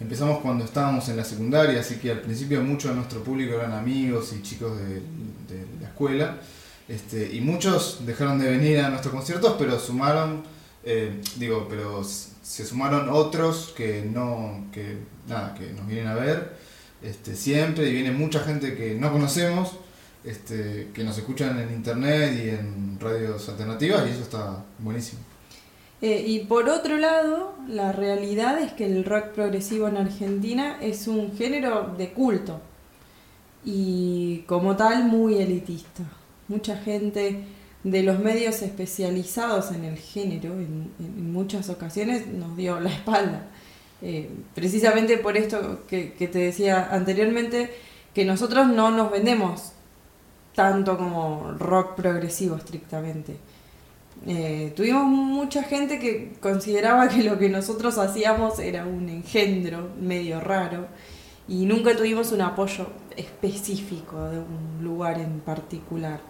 empezamos 0.00 0.40
cuando 0.40 0.64
estábamos 0.64 1.08
en 1.08 1.16
la 1.16 1.24
secundaria, 1.24 1.80
así 1.80 1.96
que 1.96 2.10
al 2.10 2.20
principio 2.20 2.60
mucho 2.62 2.88
de 2.88 2.96
nuestro 2.96 3.22
público 3.22 3.54
eran 3.54 3.72
amigos 3.72 4.32
y 4.32 4.42
chicos 4.42 4.78
de, 4.78 5.02
la 5.80 5.88
escuela. 5.88 6.38
Este, 6.88 7.34
y 7.34 7.40
muchos 7.40 8.04
dejaron 8.04 8.38
de 8.38 8.50
venir 8.50 8.80
a 8.80 8.90
nuestros 8.90 9.14
conciertos, 9.14 9.54
pero 9.58 9.78
sumaron, 9.78 10.42
eh, 10.84 11.20
digo, 11.36 11.66
pero 11.70 12.02
se 12.04 12.66
sumaron 12.66 13.08
otros 13.08 13.72
que 13.76 14.02
no, 14.02 14.66
que 14.72 14.98
nada, 15.28 15.54
que 15.54 15.72
nos 15.72 15.86
vienen 15.86 16.08
a 16.08 16.14
ver 16.14 16.64
este, 17.04 17.36
siempre 17.36 17.88
y 17.88 17.92
viene 17.92 18.10
mucha 18.10 18.40
gente 18.40 18.74
que 18.74 18.94
no 18.94 19.12
conocemos 19.12 19.72
este, 20.24 20.90
que 20.94 21.04
nos 21.04 21.18
escuchan 21.18 21.58
en 21.60 21.72
internet 21.72 22.32
y 22.42 22.48
en 22.48 22.98
radios 22.98 23.46
alternativas 23.48 24.06
y 24.06 24.10
eso 24.10 24.22
está 24.22 24.64
buenísimo. 24.78 25.20
Eh, 26.00 26.24
y 26.26 26.40
por 26.40 26.68
otro 26.68 26.96
lado, 26.98 27.54
la 27.68 27.92
realidad 27.92 28.58
es 28.58 28.72
que 28.72 28.86
el 28.86 29.04
rock 29.04 29.28
progresivo 29.28 29.88
en 29.88 29.96
Argentina 29.96 30.78
es 30.80 31.08
un 31.08 31.36
género 31.36 31.94
de 31.96 32.12
culto 32.12 32.60
y 33.64 34.44
como 34.46 34.76
tal 34.76 35.04
muy 35.04 35.38
elitista. 35.38 36.02
Mucha 36.48 36.76
gente 36.76 37.44
de 37.82 38.02
los 38.02 38.18
medios 38.18 38.62
especializados 38.62 39.72
en 39.72 39.84
el 39.84 39.98
género 39.98 40.52
en, 40.54 41.32
muchas 41.32 41.68
ocasiones 41.68 42.26
nos 42.26 42.56
dio 42.56 42.80
la 42.80 42.90
espalda. 42.90 43.46
Eh, 44.02 44.30
precisamente 44.54 45.16
por 45.18 45.36
esto 45.36 45.84
que 45.86 46.28
te 46.30 46.38
decía 46.38 46.88
anteriormente, 46.90 47.70
que 48.14 48.24
nosotros 48.24 48.68
no 48.68 48.90
nos 48.90 49.10
vendemos 49.10 49.73
tanto 50.54 50.96
como 50.96 51.52
rock 51.58 51.94
progresivo 51.94 52.56
estrictamente. 52.56 53.36
Eh, 54.26 54.72
tuvimos 54.74 55.04
mucha 55.04 55.62
gente 55.64 55.98
que 55.98 56.34
consideraba 56.40 57.08
que 57.08 57.22
lo 57.22 57.38
que 57.38 57.48
nosotros 57.48 57.98
hacíamos 57.98 58.58
era 58.58 58.86
un 58.86 59.08
engendro 59.08 59.90
medio 60.00 60.40
raro 60.40 60.86
y 61.46 61.66
nunca 61.66 61.94
tuvimos 61.94 62.32
un 62.32 62.40
apoyo 62.40 62.86
específico 63.16 64.22
de 64.30 64.38
un 64.38 64.82
lugar 64.82 65.18
en 65.18 65.40
particular. 65.40 66.20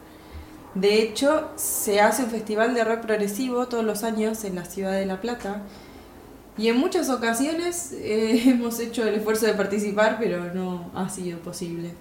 De 0.74 1.00
hecho, 1.02 1.50
se 1.54 2.00
hace 2.00 2.24
un 2.24 2.30
festival 2.30 2.74
de 2.74 2.82
rock 2.82 3.02
progresivo 3.02 3.68
todos 3.68 3.84
los 3.84 4.02
años 4.02 4.42
en 4.44 4.56
la 4.56 4.64
ciudad 4.64 4.92
de 4.92 5.06
La 5.06 5.20
Plata 5.20 5.62
y 6.56 6.68
en 6.68 6.78
muchas 6.78 7.10
ocasiones 7.10 7.92
eh, 7.92 8.42
hemos 8.50 8.80
hecho 8.80 9.06
el 9.06 9.14
esfuerzo 9.14 9.46
de 9.46 9.54
participar, 9.54 10.16
pero 10.18 10.52
no 10.52 10.90
ha 10.94 11.08
sido 11.08 11.38
posible. 11.40 11.92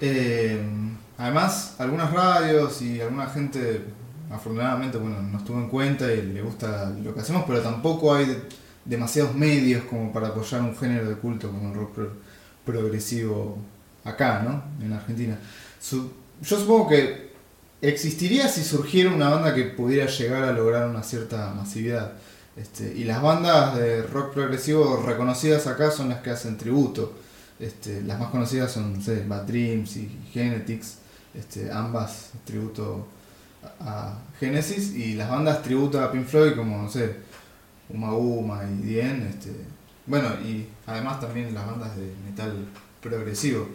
Eh, 0.00 0.60
además, 1.18 1.74
algunas 1.78 2.12
radios 2.12 2.82
y 2.82 3.00
alguna 3.00 3.26
gente, 3.28 3.82
afortunadamente, 4.30 4.98
bueno, 4.98 5.22
nos 5.22 5.44
tuvo 5.44 5.58
en 5.58 5.68
cuenta 5.68 6.12
y 6.12 6.22
le 6.22 6.42
gusta 6.42 6.90
lo 7.02 7.14
que 7.14 7.20
hacemos, 7.20 7.44
pero 7.46 7.60
tampoco 7.60 8.14
hay 8.14 8.26
de- 8.26 8.42
demasiados 8.84 9.34
medios 9.34 9.84
como 9.84 10.12
para 10.12 10.28
apoyar 10.28 10.60
un 10.62 10.76
género 10.76 11.08
de 11.08 11.16
culto 11.16 11.50
como 11.50 11.70
el 11.70 11.74
rock 11.74 11.94
pro- 11.94 12.12
progresivo 12.64 13.58
acá, 14.04 14.42
¿no? 14.42 14.62
En 14.84 14.92
Argentina. 14.92 15.38
Yo 16.42 16.58
supongo 16.58 16.88
que 16.88 17.32
existiría 17.80 18.48
si 18.48 18.62
surgiera 18.62 19.10
una 19.10 19.30
banda 19.30 19.54
que 19.54 19.64
pudiera 19.64 20.06
llegar 20.06 20.44
a 20.44 20.52
lograr 20.52 20.88
una 20.88 21.02
cierta 21.02 21.52
masividad. 21.54 22.12
Este, 22.56 22.92
y 22.96 23.04
las 23.04 23.20
bandas 23.22 23.76
de 23.76 24.02
rock 24.02 24.32
progresivo 24.34 25.02
reconocidas 25.06 25.66
acá 25.66 25.90
son 25.90 26.08
las 26.10 26.20
que 26.20 26.30
hacen 26.30 26.56
tributo. 26.56 27.12
Este, 27.58 28.02
las 28.02 28.18
más 28.20 28.30
conocidas 28.30 28.70
son 28.70 29.00
sé, 29.02 29.24
Bad 29.26 29.44
Dreams 29.44 29.96
y 29.96 30.10
Genetics, 30.32 30.98
este, 31.34 31.72
ambas 31.72 32.32
tributo 32.44 33.06
a, 33.80 34.18
Genesis, 34.38 34.94
y 34.94 35.14
las 35.14 35.30
bandas 35.30 35.62
tributo 35.62 36.00
a 36.00 36.12
Pink 36.12 36.26
Floyd 36.26 36.54
como, 36.54 36.82
no 36.82 36.90
sé, 36.90 37.16
Uma 37.88 38.14
Uma 38.14 38.62
y 38.64 38.82
Dien, 38.82 39.22
este, 39.22 39.52
bueno, 40.06 40.28
y 40.44 40.66
además 40.86 41.20
también 41.20 41.54
las 41.54 41.66
bandas 41.66 41.96
de 41.96 42.12
metal 42.28 42.52
progresivo. 43.00 43.68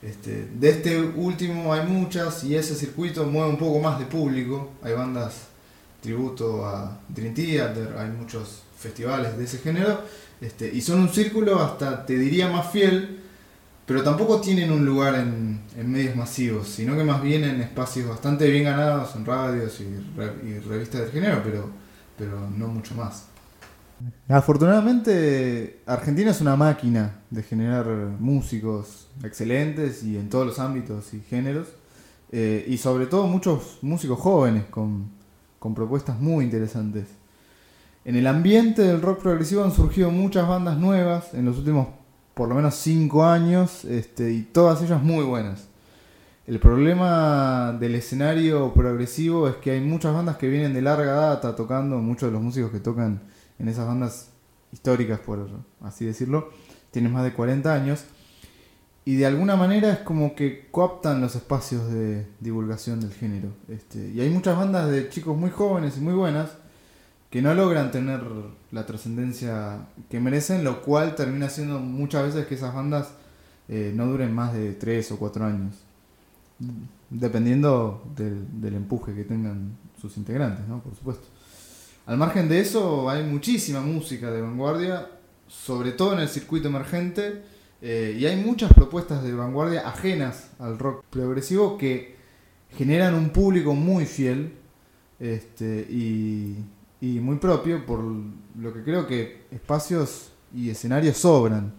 De 0.00 0.68
este 0.68 1.00
último 1.00 1.72
hay 1.72 1.86
muchas 1.86 2.44
y 2.44 2.54
ese 2.54 2.74
circuito 2.74 3.24
mueve 3.24 3.50
un 3.50 3.58
poco 3.58 3.80
más 3.80 3.98
de 3.98 4.06
público, 4.06 4.72
hay 4.82 4.94
bandas 4.94 5.34
tributo 6.00 6.64
a 6.64 6.98
Dream 7.08 7.34
Theater, 7.34 7.96
hay 7.98 8.10
muchos 8.10 8.62
festivales 8.78 9.36
de 9.36 9.44
ese 9.44 9.58
género, 9.58 10.00
y 10.72 10.80
son 10.80 11.00
un 11.00 11.08
círculo 11.08 11.60
hasta, 11.60 12.06
te 12.06 12.16
diría, 12.16 12.48
más 12.48 12.70
fiel, 12.70 13.25
pero 13.86 14.02
tampoco 14.02 14.40
tienen 14.40 14.72
un 14.72 14.84
lugar 14.84 15.14
en, 15.14 15.60
medios 15.88 16.16
masivos, 16.16 16.68
sino 16.68 16.96
que 16.96 17.04
más 17.04 17.22
bien 17.22 17.44
en 17.44 17.60
espacios 17.60 18.08
bastante 18.08 18.50
bien 18.50 18.64
ganados, 18.64 19.14
en 19.14 19.24
radios 19.24 19.80
y, 19.80 19.84
re- 20.16 20.34
y 20.44 20.58
revistas 20.58 21.02
del 21.02 21.10
género, 21.10 21.40
pero, 21.44 21.70
pero 22.18 22.50
no 22.56 22.66
mucho 22.66 22.94
más. 22.96 23.26
Afortunadamente, 24.28 25.80
Argentina 25.86 26.30
es 26.30 26.40
una 26.40 26.56
máquina 26.56 27.20
de 27.30 27.42
generar 27.42 27.86
músicos 28.18 29.08
excelentes 29.22 30.02
y 30.02 30.16
en 30.18 30.28
todos 30.28 30.46
los 30.46 30.58
ámbitos 30.58 31.14
y 31.14 31.20
géneros, 31.20 31.68
eh, 32.32 32.64
y 32.68 32.76
sobre 32.78 33.06
todo 33.06 33.26
muchos 33.26 33.78
músicos 33.82 34.18
jóvenes 34.18 34.64
con, 34.64 35.08
con 35.58 35.74
propuestas 35.74 36.18
muy 36.20 36.44
interesantes. 36.44 37.06
En 38.04 38.16
el 38.16 38.26
ambiente 38.26 38.82
del 38.82 39.00
rock 39.00 39.22
progresivo 39.22 39.64
han 39.64 39.72
surgido 39.72 40.10
muchas 40.10 40.46
bandas 40.46 40.76
nuevas 40.76 41.32
en 41.34 41.44
los 41.44 41.58
últimos 41.58 41.88
por 42.36 42.50
lo 42.50 42.54
menos 42.54 42.74
5 42.74 43.24
años 43.24 43.86
este, 43.86 44.30
y 44.30 44.42
todas 44.42 44.82
ellas 44.82 45.02
muy 45.02 45.24
buenas. 45.24 45.68
El 46.46 46.60
problema 46.60 47.74
del 47.80 47.94
escenario 47.94 48.74
progresivo 48.74 49.48
es 49.48 49.56
que 49.56 49.70
hay 49.70 49.80
muchas 49.80 50.12
bandas 50.12 50.36
que 50.36 50.46
vienen 50.46 50.74
de 50.74 50.82
larga 50.82 51.12
data 51.12 51.56
tocando, 51.56 51.96
muchos 51.96 52.28
de 52.28 52.34
los 52.34 52.42
músicos 52.42 52.70
que 52.70 52.78
tocan 52.78 53.22
en 53.58 53.68
esas 53.68 53.86
bandas 53.86 54.32
históricas, 54.70 55.18
por 55.20 55.48
así 55.80 56.04
decirlo, 56.04 56.50
tienen 56.90 57.10
más 57.10 57.24
de 57.24 57.32
40 57.32 57.72
años. 57.72 58.04
Y 59.06 59.16
de 59.16 59.24
alguna 59.24 59.56
manera 59.56 59.90
es 59.90 59.98
como 60.00 60.34
que 60.34 60.68
coaptan 60.70 61.22
los 61.22 61.36
espacios 61.36 61.90
de 61.90 62.26
divulgación 62.40 63.00
del 63.00 63.14
género. 63.14 63.48
Este, 63.68 64.10
y 64.10 64.20
hay 64.20 64.28
muchas 64.28 64.58
bandas 64.58 64.90
de 64.90 65.08
chicos 65.08 65.38
muy 65.38 65.48
jóvenes 65.48 65.96
y 65.96 66.00
muy 66.00 66.12
buenas 66.12 66.50
que 67.36 67.42
no 67.42 67.54
logran 67.54 67.90
tener 67.90 68.22
la 68.72 68.86
trascendencia 68.86 69.88
que 70.08 70.20
merecen, 70.20 70.64
lo 70.64 70.80
cual 70.80 71.14
termina 71.14 71.50
siendo 71.50 71.78
muchas 71.78 72.24
veces 72.24 72.46
que 72.46 72.54
esas 72.54 72.74
bandas 72.74 73.10
eh, 73.68 73.92
no 73.94 74.06
duren 74.06 74.34
más 74.34 74.54
de 74.54 74.72
3 74.72 75.12
o 75.12 75.18
4 75.18 75.44
años. 75.44 75.74
Dependiendo 77.10 78.02
del, 78.16 78.74
empuje 78.74 79.14
que 79.14 79.24
tengan 79.24 79.76
sus 80.00 80.16
integrantes, 80.16 80.66
¿no? 80.66 80.80
Por 80.80 80.94
supuesto. 80.94 81.26
Al 82.06 82.16
margen 82.16 82.48
de 82.48 82.58
eso, 82.58 83.10
hay 83.10 83.22
muchísima 83.22 83.82
música 83.82 84.30
de 84.30 84.40
vanguardia, 84.40 85.06
sobre 85.46 85.92
todo 85.92 86.14
en 86.14 86.20
el 86.20 86.30
circuito 86.30 86.68
emergente, 86.68 87.42
eh, 87.82 88.16
y 88.18 88.24
hay 88.24 88.42
muchas 88.42 88.72
propuestas 88.72 89.22
de 89.22 89.34
vanguardia 89.34 89.86
ajenas 89.86 90.52
al 90.58 90.78
rock 90.78 91.04
progresivo 91.10 91.76
que 91.76 92.16
generan 92.78 93.12
un 93.12 93.28
público 93.28 93.74
muy 93.74 94.06
fiel 94.06 94.54
este, 95.20 95.86
y, 95.90 96.64
y 97.14 97.20
muy 97.20 97.36
propio, 97.36 97.84
por 97.84 98.00
lo 98.00 98.72
que 98.72 98.82
creo 98.82 99.06
que 99.06 99.44
espacios 99.50 100.32
y 100.54 100.70
escenarios 100.70 101.16
sobran. 101.16 101.74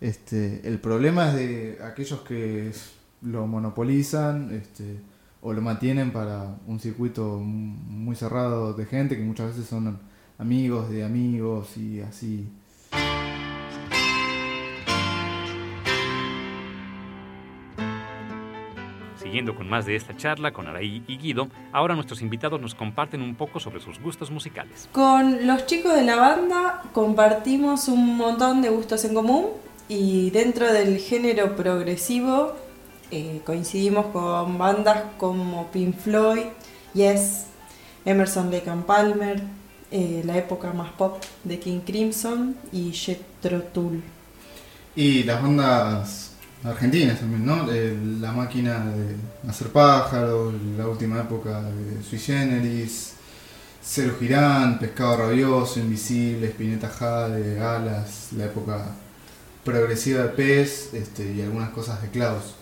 Este, 0.00 0.66
el 0.66 0.78
problema 0.80 1.28
es 1.28 1.34
de 1.34 1.78
aquellos 1.82 2.20
que 2.20 2.72
lo 3.22 3.46
monopolizan 3.46 4.52
este, 4.52 5.00
o 5.42 5.52
lo 5.52 5.60
mantienen 5.62 6.12
para 6.12 6.58
un 6.66 6.80
circuito 6.80 7.38
muy 7.38 8.16
cerrado 8.16 8.72
de 8.72 8.86
gente 8.86 9.16
que 9.16 9.22
muchas 9.22 9.48
veces 9.48 9.66
son 9.66 9.98
amigos 10.38 10.90
de 10.90 11.04
amigos 11.04 11.76
y 11.76 12.00
así. 12.00 12.48
Siguiendo 19.30 19.54
con 19.54 19.68
más 19.68 19.86
de 19.86 19.94
esta 19.94 20.16
charla 20.16 20.52
con 20.52 20.66
Araí 20.66 21.04
y 21.06 21.16
Guido, 21.16 21.46
ahora 21.70 21.94
nuestros 21.94 22.20
invitados 22.20 22.60
nos 22.60 22.74
comparten 22.74 23.22
un 23.22 23.36
poco 23.36 23.60
sobre 23.60 23.78
sus 23.80 24.00
gustos 24.00 24.28
musicales. 24.28 24.88
Con 24.90 25.46
los 25.46 25.66
chicos 25.66 25.94
de 25.94 26.02
la 26.02 26.16
banda 26.16 26.82
compartimos 26.92 27.86
un 27.86 28.16
montón 28.16 28.60
de 28.60 28.70
gustos 28.70 29.04
en 29.04 29.14
común 29.14 29.50
y 29.88 30.30
dentro 30.30 30.72
del 30.72 30.98
género 30.98 31.54
progresivo 31.54 32.56
eh, 33.12 33.40
coincidimos 33.46 34.06
con 34.06 34.58
bandas 34.58 35.04
como 35.16 35.68
Pink 35.68 35.94
Floyd, 35.94 36.46
Yes, 36.94 37.46
Emerson 38.04 38.50
Lake 38.50 38.68
and 38.68 38.84
Palmer, 38.84 39.44
eh, 39.92 40.22
la 40.24 40.38
época 40.38 40.72
más 40.72 40.90
pop 40.90 41.22
de 41.44 41.60
King 41.60 41.82
Crimson 41.86 42.56
y 42.72 42.90
Jethro 42.90 43.62
Tull. 43.62 44.02
Y 44.96 45.22
las 45.22 45.40
bandas 45.40 46.29
argentinas 46.64 47.20
también, 47.20 47.46
¿no? 47.46 47.66
La 48.20 48.32
máquina 48.32 48.84
de 48.84 49.16
hacer 49.48 49.68
pájaros, 49.68 50.54
la 50.76 50.86
última 50.86 51.20
época 51.20 51.62
de 51.62 52.02
Sui 52.02 52.18
Generis, 52.18 53.14
Cero 53.82 54.14
Girán, 54.18 54.78
Pescado 54.78 55.16
Rabioso, 55.16 55.80
Invisible, 55.80 56.48
Spinetta 56.48 56.88
Jade, 56.88 57.60
Alas, 57.60 58.28
la 58.36 58.44
época 58.44 58.86
progresiva 59.64 60.22
de 60.22 60.28
Pez 60.30 60.92
este, 60.94 61.32
y 61.32 61.42
algunas 61.42 61.70
cosas 61.70 62.00
de 62.02 62.08
Klaus. 62.08 62.54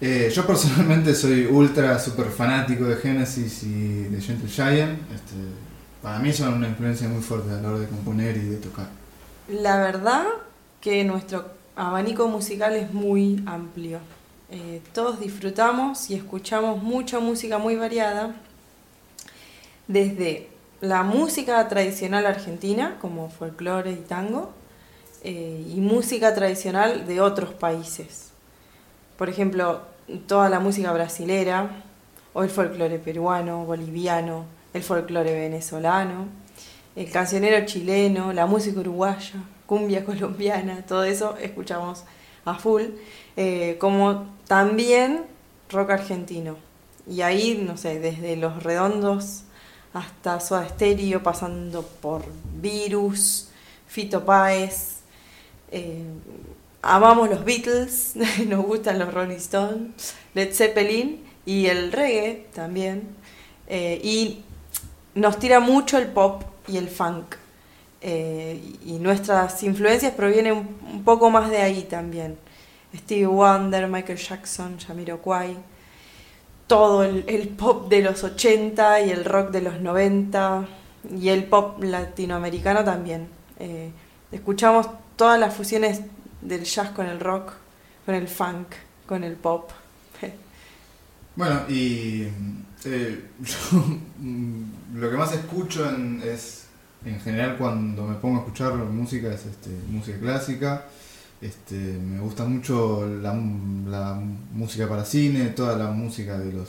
Eh, 0.00 0.30
yo 0.34 0.46
personalmente 0.46 1.14
soy 1.14 1.46
ultra 1.46 1.98
super 1.98 2.26
fanático 2.26 2.84
de 2.84 2.96
Genesis 2.96 3.62
y 3.62 4.04
de 4.04 4.20
Gentle 4.20 4.48
Giant. 4.48 5.00
Este, 5.12 5.34
para 6.02 6.18
mí 6.18 6.32
son 6.32 6.54
una 6.54 6.68
influencia 6.68 7.08
muy 7.08 7.22
fuerte 7.22 7.50
a 7.50 7.60
la 7.60 7.68
hora 7.68 7.78
de 7.78 7.86
componer 7.86 8.36
y 8.36 8.46
de 8.46 8.56
tocar. 8.56 8.88
La 9.48 9.78
verdad 9.78 10.24
que 10.80 11.04
nuestro 11.04 11.55
abanico 11.76 12.26
musical 12.26 12.74
es 12.74 12.92
muy 12.92 13.42
amplio. 13.46 14.00
Eh, 14.50 14.80
todos 14.92 15.20
disfrutamos 15.20 16.10
y 16.10 16.14
escuchamos 16.14 16.82
mucha 16.82 17.20
música 17.20 17.58
muy 17.58 17.76
variada, 17.76 18.34
desde 19.86 20.48
la 20.80 21.02
música 21.02 21.68
tradicional 21.68 22.26
argentina, 22.26 22.96
como 23.00 23.28
folclore 23.28 23.92
y 23.92 23.96
tango, 23.96 24.52
eh, 25.22 25.64
y 25.74 25.80
música 25.80 26.34
tradicional 26.34 27.06
de 27.06 27.20
otros 27.20 27.52
países. 27.52 28.30
Por 29.18 29.28
ejemplo, 29.28 29.82
toda 30.26 30.48
la 30.48 30.60
música 30.60 30.92
brasilera, 30.92 31.82
o 32.32 32.42
el 32.42 32.50
folclore 32.50 32.98
peruano, 32.98 33.64
boliviano, 33.64 34.44
el 34.74 34.82
folclore 34.82 35.32
venezolano, 35.32 36.26
el 36.94 37.10
cancionero 37.10 37.64
chileno, 37.64 38.32
la 38.32 38.46
música 38.46 38.80
uruguaya, 38.80 39.42
cumbia 39.66 40.04
colombiana, 40.06 40.84
todo 40.86 41.04
eso 41.04 41.36
escuchamos 41.38 42.04
a 42.44 42.54
full, 42.54 42.82
eh, 43.36 43.76
como 43.78 44.26
también 44.46 45.24
rock 45.70 45.90
argentino. 45.90 46.56
Y 47.08 47.20
ahí, 47.20 47.62
no 47.66 47.76
sé, 47.76 48.00
desde 48.00 48.36
Los 48.36 48.62
Redondos 48.62 49.42
hasta 49.92 50.40
Soda 50.40 50.68
Stereo, 50.68 51.22
pasando 51.22 51.82
por 51.82 52.24
Virus, 52.60 53.48
Fito 53.86 54.24
Páez. 54.24 54.96
Eh, 55.70 56.04
amamos 56.82 57.30
los 57.30 57.44
Beatles, 57.44 58.14
nos 58.46 58.64
gustan 58.64 58.98
los 58.98 59.12
Rolling 59.12 59.36
Stones, 59.36 60.14
Led 60.34 60.52
Zeppelin 60.52 61.24
y 61.44 61.66
el 61.66 61.92
reggae 61.92 62.46
también. 62.54 63.08
Eh, 63.68 64.00
y 64.02 64.42
nos 65.14 65.38
tira 65.38 65.60
mucho 65.60 65.98
el 65.98 66.08
pop 66.08 66.42
y 66.68 66.76
el 66.76 66.88
funk. 66.88 67.36
Eh, 68.00 68.74
y 68.84 68.98
nuestras 68.98 69.62
influencias 69.62 70.12
provienen 70.12 70.54
un 70.92 71.02
poco 71.04 71.30
más 71.30 71.50
de 71.50 71.58
ahí 71.58 71.82
también. 71.84 72.38
Stevie 72.94 73.26
Wonder, 73.26 73.88
Michael 73.88 74.18
Jackson, 74.18 74.78
Jamiroquai, 74.78 75.56
todo 76.66 77.04
el, 77.04 77.48
pop 77.48 77.88
de 77.88 78.02
los 78.02 78.24
80 78.24 79.02
y 79.02 79.10
el 79.10 79.24
rock 79.24 79.50
de 79.50 79.62
los 79.62 79.80
90 79.80 80.66
y 81.18 81.28
el 81.28 81.44
pop 81.44 81.82
latinoamericano 81.82 82.84
también. 82.84 83.28
Eh, 83.58 83.90
escuchamos 84.32 84.88
todas 85.16 85.38
las 85.38 85.54
fusiones 85.54 86.02
del 86.40 86.64
jazz 86.64 86.90
con 86.90 87.06
el 87.06 87.20
rock, 87.20 87.52
con 88.04 88.14
el 88.14 88.28
funk, 88.28 88.68
con 89.06 89.24
el 89.24 89.34
pop. 89.34 89.70
bueno, 91.36 91.62
y 91.68 92.28
eh, 92.84 93.24
yo, 93.40 93.78
mm, 94.18 94.62
lo 94.94 95.10
que 95.10 95.16
más 95.16 95.32
escucho 95.32 95.88
en, 95.88 96.22
es, 96.24 96.65
en 97.06 97.20
general 97.20 97.56
cuando 97.56 98.04
me 98.06 98.16
pongo 98.16 98.36
a 98.36 98.40
escuchar 98.40 98.74
música 98.74 99.32
es 99.32 99.46
este, 99.46 99.70
música 99.88 100.18
clásica. 100.18 100.84
Este, 101.40 101.74
me 101.76 102.18
gusta 102.18 102.44
mucho 102.44 103.06
la, 103.06 103.32
música 103.32 104.88
para 104.88 105.04
cine, 105.04 105.50
toda 105.50 105.76
la 105.76 105.90
música 105.90 106.38
de 106.38 106.52
los 106.52 106.68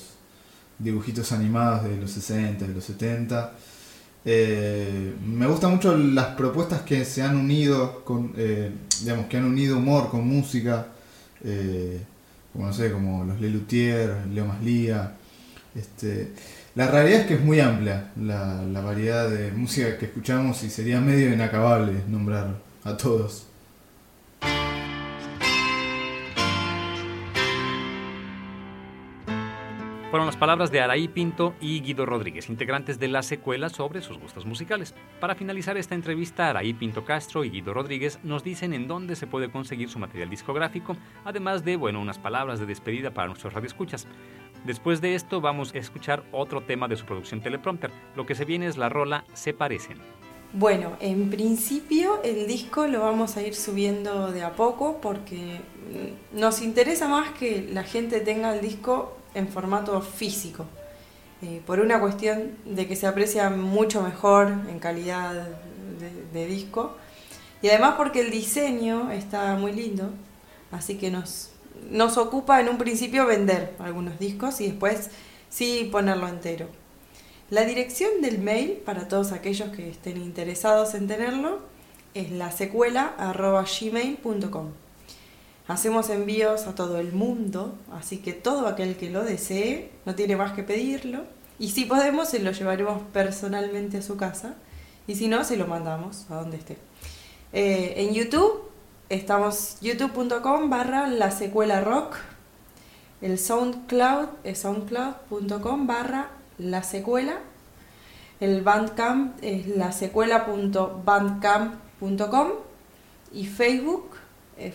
dibujitos 0.78 1.32
animados 1.32 1.86
de 1.86 1.98
los 1.98 2.12
60, 2.12 2.68
de 2.68 2.74
los 2.74 2.84
70. 2.84 3.54
Eh, 4.26 5.16
me 5.26 5.48
gustan 5.48 5.72
mucho 5.72 5.98
las 5.98 6.36
propuestas 6.36 6.82
que 6.82 7.04
se 7.04 7.24
han 7.24 7.36
unido 7.36 8.04
con, 8.06 8.34
eh, 8.38 8.72
digamos, 9.02 9.26
que 9.28 9.38
han 9.38 9.46
unido 9.46 9.78
humor 9.78 10.10
con 10.10 10.28
música, 10.28 10.88
eh, 11.44 12.00
como 12.54 12.68
no 12.68 12.74
sé, 12.74 12.92
como 12.92 13.24
los 13.24 13.42
Lelutier, 13.42 14.28
Leo 14.32 14.46
Maslía. 14.46 15.14
Este, 15.74 16.34
la 16.78 16.92
realidad 16.92 17.22
es 17.22 17.26
que 17.26 17.34
es 17.34 17.42
muy 17.42 17.60
amplia 17.60 18.12
la, 18.22 18.62
la 18.62 18.82
variedad 18.82 19.28
de 19.28 19.52
música 19.52 19.98
que 19.98 20.06
escuchamos 20.06 20.62
y 20.62 20.70
sería 20.70 21.02
medio 21.02 21.34
inacabable 21.34 22.04
nombrar 22.08 22.50
a 22.84 22.96
todos. 22.96 23.47
Fueron 30.10 30.26
las 30.26 30.38
palabras 30.38 30.72
de 30.72 30.80
Araí 30.80 31.10
Pinto 31.10 31.54
y 31.60 31.82
Guido 31.82 32.06
Rodríguez, 32.06 32.48
integrantes 32.48 32.98
de 32.98 33.10
la 33.10 33.22
secuela 33.22 33.68
sobre 33.68 34.02
sus 34.02 34.18
gustos 34.18 34.46
musicales. 34.46 34.96
Para 35.20 35.36
finalizar 35.36 35.76
esta 35.76 35.96
entrevista, 35.96 36.50
Araí 36.50 36.74
Pinto 36.74 37.04
Castro 37.04 37.44
y 37.44 37.50
Guido 37.50 37.74
Rodríguez 37.74 38.18
nos 38.24 38.42
dicen 38.42 38.72
en 38.72 38.88
dónde 38.88 39.18
se 39.18 39.28
puede 39.28 39.52
conseguir 39.52 39.90
su 39.90 40.00
material 40.00 40.30
discográfico, 40.30 40.96
además 41.26 41.66
de, 41.66 41.76
bueno, 41.76 42.00
unas 42.00 42.20
palabras 42.20 42.58
de 42.62 42.66
despedida 42.66 43.12
para 43.12 43.28
nuestros 43.28 43.52
radioescuchas. 43.52 44.08
Después 44.64 45.02
de 45.02 45.14
esto 45.14 45.42
vamos 45.42 45.76
a 45.76 45.80
escuchar 45.80 46.24
otro 46.32 46.62
tema 46.62 46.88
de 46.88 46.96
su 46.96 47.06
producción 47.06 47.42
teleprompter. 47.42 47.92
Lo 48.16 48.26
que 48.26 48.36
se 48.36 48.46
viene 48.46 48.68
es 48.68 48.78
la 48.78 48.88
rola 48.88 49.26
Se 49.34 49.54
parecen. 49.54 49.98
Bueno, 50.54 50.94
en 51.02 51.30
principio 51.30 52.24
el 52.24 52.48
disco 52.48 52.88
lo 52.88 53.02
vamos 53.02 53.36
a 53.36 53.42
ir 53.42 53.54
subiendo 53.54 54.32
de 54.32 54.44
a 54.44 54.54
poco 54.54 55.02
porque 55.02 55.60
nos 56.32 56.62
interesa 56.62 57.10
más 57.10 57.32
que 57.32 57.68
la 57.70 57.84
gente 57.84 58.22
tenga 58.22 58.56
el 58.56 58.62
disco 58.62 59.18
en 59.38 59.48
formato 59.48 60.02
físico, 60.02 60.66
eh, 61.42 61.62
por 61.66 61.80
una 61.80 62.00
cuestión 62.00 62.58
de 62.66 62.88
que 62.88 62.96
se 62.96 63.08
aprecia 63.08 63.50
mucho 63.50 64.02
mejor 64.02 64.48
en 64.70 64.80
calidad 64.80 65.48
de, 66.34 66.46
disco 66.46 66.96
y 67.64 67.70
además 67.70 67.96
porque 67.98 68.22
el 68.22 68.30
diseño 68.30 69.12
está 69.12 69.56
muy 69.56 69.72
lindo, 69.72 70.12
así 70.72 70.98
que 70.98 71.10
nos, 71.10 71.52
nos 71.90 72.18
ocupa 72.18 72.62
en 72.62 72.70
un 72.70 72.78
principio 72.78 73.26
vender 73.26 73.76
algunos 73.80 74.20
discos 74.20 74.62
y 74.62 74.68
después 74.68 75.10
sí 75.50 75.90
ponerlo 75.92 76.28
entero. 76.28 76.68
La 77.50 77.66
dirección 77.66 78.22
del 78.22 78.40
mail 78.40 78.82
para 78.86 79.08
todos 79.08 79.32
aquellos 79.32 79.70
que 79.70 79.90
estén 79.90 80.18
interesados 80.18 80.94
en 80.94 81.08
tenerlo 81.08 81.62
es 82.14 82.32
la 82.32 82.52
secuela 82.52 83.14
gmail.com. 83.18 84.87
Hacemos 85.68 86.10
envíos 86.10 86.66
a 86.66 86.76
todo 86.76 86.98
el 86.98 87.12
mundo, 87.12 87.76
así 87.92 88.20
que 88.20 88.32
todo 88.32 88.68
aquel 88.68 88.96
que 88.96 89.10
lo 89.10 89.24
desee 89.24 89.92
no 90.06 90.16
tiene 90.16 90.38
más 90.38 90.54
que 90.54 90.64
pedirlo. 90.64 91.24
Y 91.60 91.72
si 91.72 91.84
podemos, 91.86 92.30
se 92.30 92.40
lo 92.40 92.52
llevaremos 92.52 93.02
personalmente 93.12 93.98
a 93.98 94.02
su 94.02 94.16
casa. 94.16 94.56
Y 95.08 95.16
si 95.16 95.28
no, 95.28 95.44
se 95.44 95.58
lo 95.58 95.68
mandamos 95.68 96.26
a 96.30 96.36
donde 96.36 96.56
esté. 96.58 96.78
Eh, 97.52 97.96
en 97.98 98.14
YouTube 98.14 98.62
estamos 99.10 99.78
youtube.com 99.82 100.70
barra 100.70 101.08
la 101.08 101.32
secuela 101.32 101.82
rock. 101.82 102.16
El 103.22 103.40
SoundCloud 103.40 104.28
es 104.44 104.60
soundcloud.com 104.60 105.88
barra 105.88 106.30
la 106.58 106.84
secuela. 106.84 107.40
El 108.40 108.62
Bandcamp 108.62 109.36
es 109.42 109.68
la 109.68 109.92
secuela.bandcamp.com. 109.92 112.52
Y 113.34 113.48
Facebook 113.48 114.12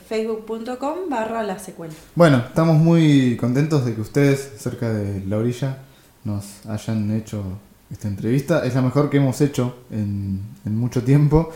facebook.com 0.07 1.09
barra 1.09 1.43
la 1.43 1.59
secuela. 1.59 1.95
Bueno, 2.14 2.39
estamos 2.39 2.76
muy 2.76 3.37
contentos 3.37 3.85
de 3.85 3.95
que 3.95 4.01
ustedes, 4.01 4.53
cerca 4.59 4.93
de 4.93 5.24
la 5.26 5.39
orilla, 5.39 5.78
nos 6.24 6.66
hayan 6.66 7.11
hecho 7.11 7.43
esta 7.91 8.09
entrevista. 8.09 8.64
Es 8.64 8.74
la 8.74 8.83
mejor 8.83 9.11
que 9.11 9.18
hemos 9.18 9.41
hecho 9.41 9.76
en, 9.91 10.41
en 10.64 10.76
mucho 10.76 11.03
tiempo 11.03 11.51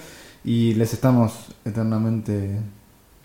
y 0.45 0.75
les 0.75 0.93
estamos 0.93 1.33
eternamente 1.65 2.59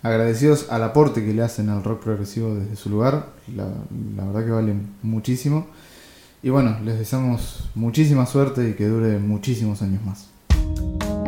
agradecidos 0.02 0.70
al 0.70 0.82
aporte 0.82 1.24
que 1.24 1.32
le 1.32 1.42
hacen 1.42 1.68
al 1.68 1.84
rock 1.84 2.02
progresivo 2.02 2.54
desde 2.54 2.76
su 2.76 2.90
lugar. 2.90 3.28
La, 3.54 3.68
la 4.16 4.24
verdad 4.24 4.44
que 4.44 4.50
vale 4.50 4.74
muchísimo. 5.02 5.66
Y 6.42 6.50
bueno, 6.50 6.76
les 6.84 6.98
deseamos 6.98 7.68
muchísima 7.74 8.26
suerte 8.26 8.68
y 8.68 8.72
que 8.74 8.86
dure 8.86 9.18
muchísimos 9.18 9.80
años 9.82 10.02
más. 10.04 11.21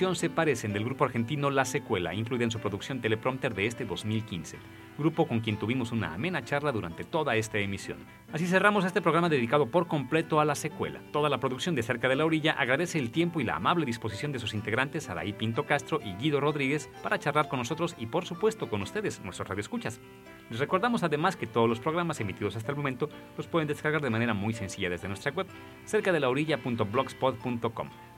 Canción 0.00 0.16
Se 0.16 0.30
Parecen 0.30 0.72
del 0.72 0.86
grupo 0.86 1.04
argentino 1.04 1.50
La 1.50 1.66
Secuela, 1.66 2.14
incluida 2.14 2.44
en 2.44 2.50
su 2.50 2.58
producción 2.58 3.02
Teleprompter 3.02 3.54
de 3.54 3.66
este 3.66 3.84
2015, 3.84 4.56
grupo 4.96 5.28
con 5.28 5.40
quien 5.40 5.58
tuvimos 5.58 5.92
una 5.92 6.14
amena 6.14 6.42
charla 6.42 6.72
durante 6.72 7.04
toda 7.04 7.36
esta 7.36 7.58
emisión. 7.58 7.98
Así 8.32 8.46
cerramos 8.46 8.86
este 8.86 9.02
programa 9.02 9.28
dedicado 9.28 9.66
por 9.66 9.88
completo 9.88 10.40
a 10.40 10.46
La 10.46 10.54
Secuela. 10.54 11.02
Toda 11.12 11.28
la 11.28 11.38
producción 11.38 11.74
de 11.74 11.82
Cerca 11.82 12.08
de 12.08 12.16
la 12.16 12.24
Orilla 12.24 12.52
agradece 12.52 12.98
el 12.98 13.10
tiempo 13.10 13.42
y 13.42 13.44
la 13.44 13.56
amable 13.56 13.84
disposición 13.84 14.32
de 14.32 14.38
sus 14.38 14.54
integrantes 14.54 15.10
Araí 15.10 15.34
Pinto 15.34 15.66
Castro 15.66 16.00
y 16.02 16.14
Guido 16.14 16.40
Rodríguez 16.40 16.88
para 17.02 17.18
charlar 17.18 17.50
con 17.50 17.58
nosotros 17.58 17.94
y 17.98 18.06
por 18.06 18.24
supuesto 18.24 18.70
con 18.70 18.80
ustedes, 18.80 19.20
nuestros 19.22 19.48
radioescuchas. 19.48 20.00
Les 20.50 20.58
recordamos 20.58 21.04
además 21.04 21.36
que 21.36 21.46
todos 21.46 21.68
los 21.68 21.78
programas 21.78 22.20
emitidos 22.20 22.56
hasta 22.56 22.72
el 22.72 22.76
momento 22.76 23.08
los 23.36 23.46
pueden 23.46 23.68
descargar 23.68 24.02
de 24.02 24.10
manera 24.10 24.34
muy 24.34 24.52
sencilla 24.52 24.90
desde 24.90 25.06
nuestra 25.06 25.30
web, 25.30 25.46
cerca 25.84 26.12
de 26.12 26.18
la 26.18 26.28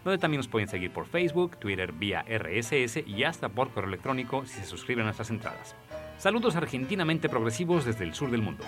donde 0.04 0.18
también 0.18 0.38
nos 0.38 0.48
pueden 0.48 0.68
seguir 0.68 0.92
por 0.92 1.06
Facebook, 1.06 1.58
Twitter 1.58 1.92
vía 1.92 2.24
RSS 2.26 3.06
y 3.06 3.24
hasta 3.24 3.50
por 3.50 3.70
correo 3.70 3.88
electrónico 3.88 4.46
si 4.46 4.60
se 4.60 4.66
suscriben 4.66 5.02
a 5.02 5.06
nuestras 5.06 5.30
entradas. 5.30 5.74
Saludos 6.16 6.56
argentinamente 6.56 7.28
progresivos 7.28 7.84
desde 7.84 8.04
el 8.04 8.14
sur 8.14 8.30
del 8.30 8.42
mundo. 8.42 8.64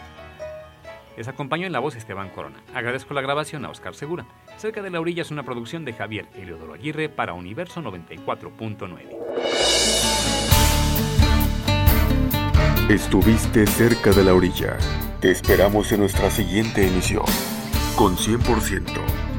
Les 1.16 1.28
acompañó 1.28 1.66
en 1.66 1.72
la 1.72 1.78
voz 1.78 1.96
Esteban 1.96 2.28
Corona. 2.30 2.60
Agradezco 2.74 3.14
la 3.14 3.22
grabación 3.22 3.64
a 3.64 3.70
Oscar 3.70 3.94
Segura. 3.94 4.26
Cerca 4.56 4.82
de 4.82 4.90
la 4.90 5.00
orilla 5.00 5.22
es 5.22 5.30
una 5.30 5.44
producción 5.44 5.84
de 5.84 5.92
Javier 5.92 6.26
Eliodoro 6.34 6.74
Aguirre 6.74 7.08
para 7.08 7.34
Universo 7.34 7.80
94.9. 7.80 10.43
Estuviste 12.88 13.66
cerca 13.66 14.10
de 14.10 14.22
la 14.22 14.34
orilla. 14.34 14.76
Te 15.18 15.30
esperamos 15.30 15.90
en 15.92 16.00
nuestra 16.00 16.30
siguiente 16.30 16.86
emisión. 16.86 17.24
Con 17.96 18.14
100% 18.14 18.82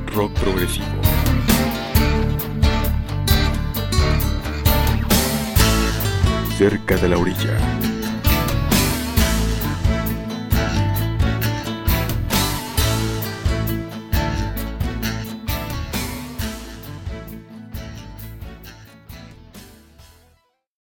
rock 0.08 0.32
progresivo. 0.32 0.88
Cerca 6.58 6.98
de 6.98 7.08
la 7.08 7.20
orilla. 7.20 7.85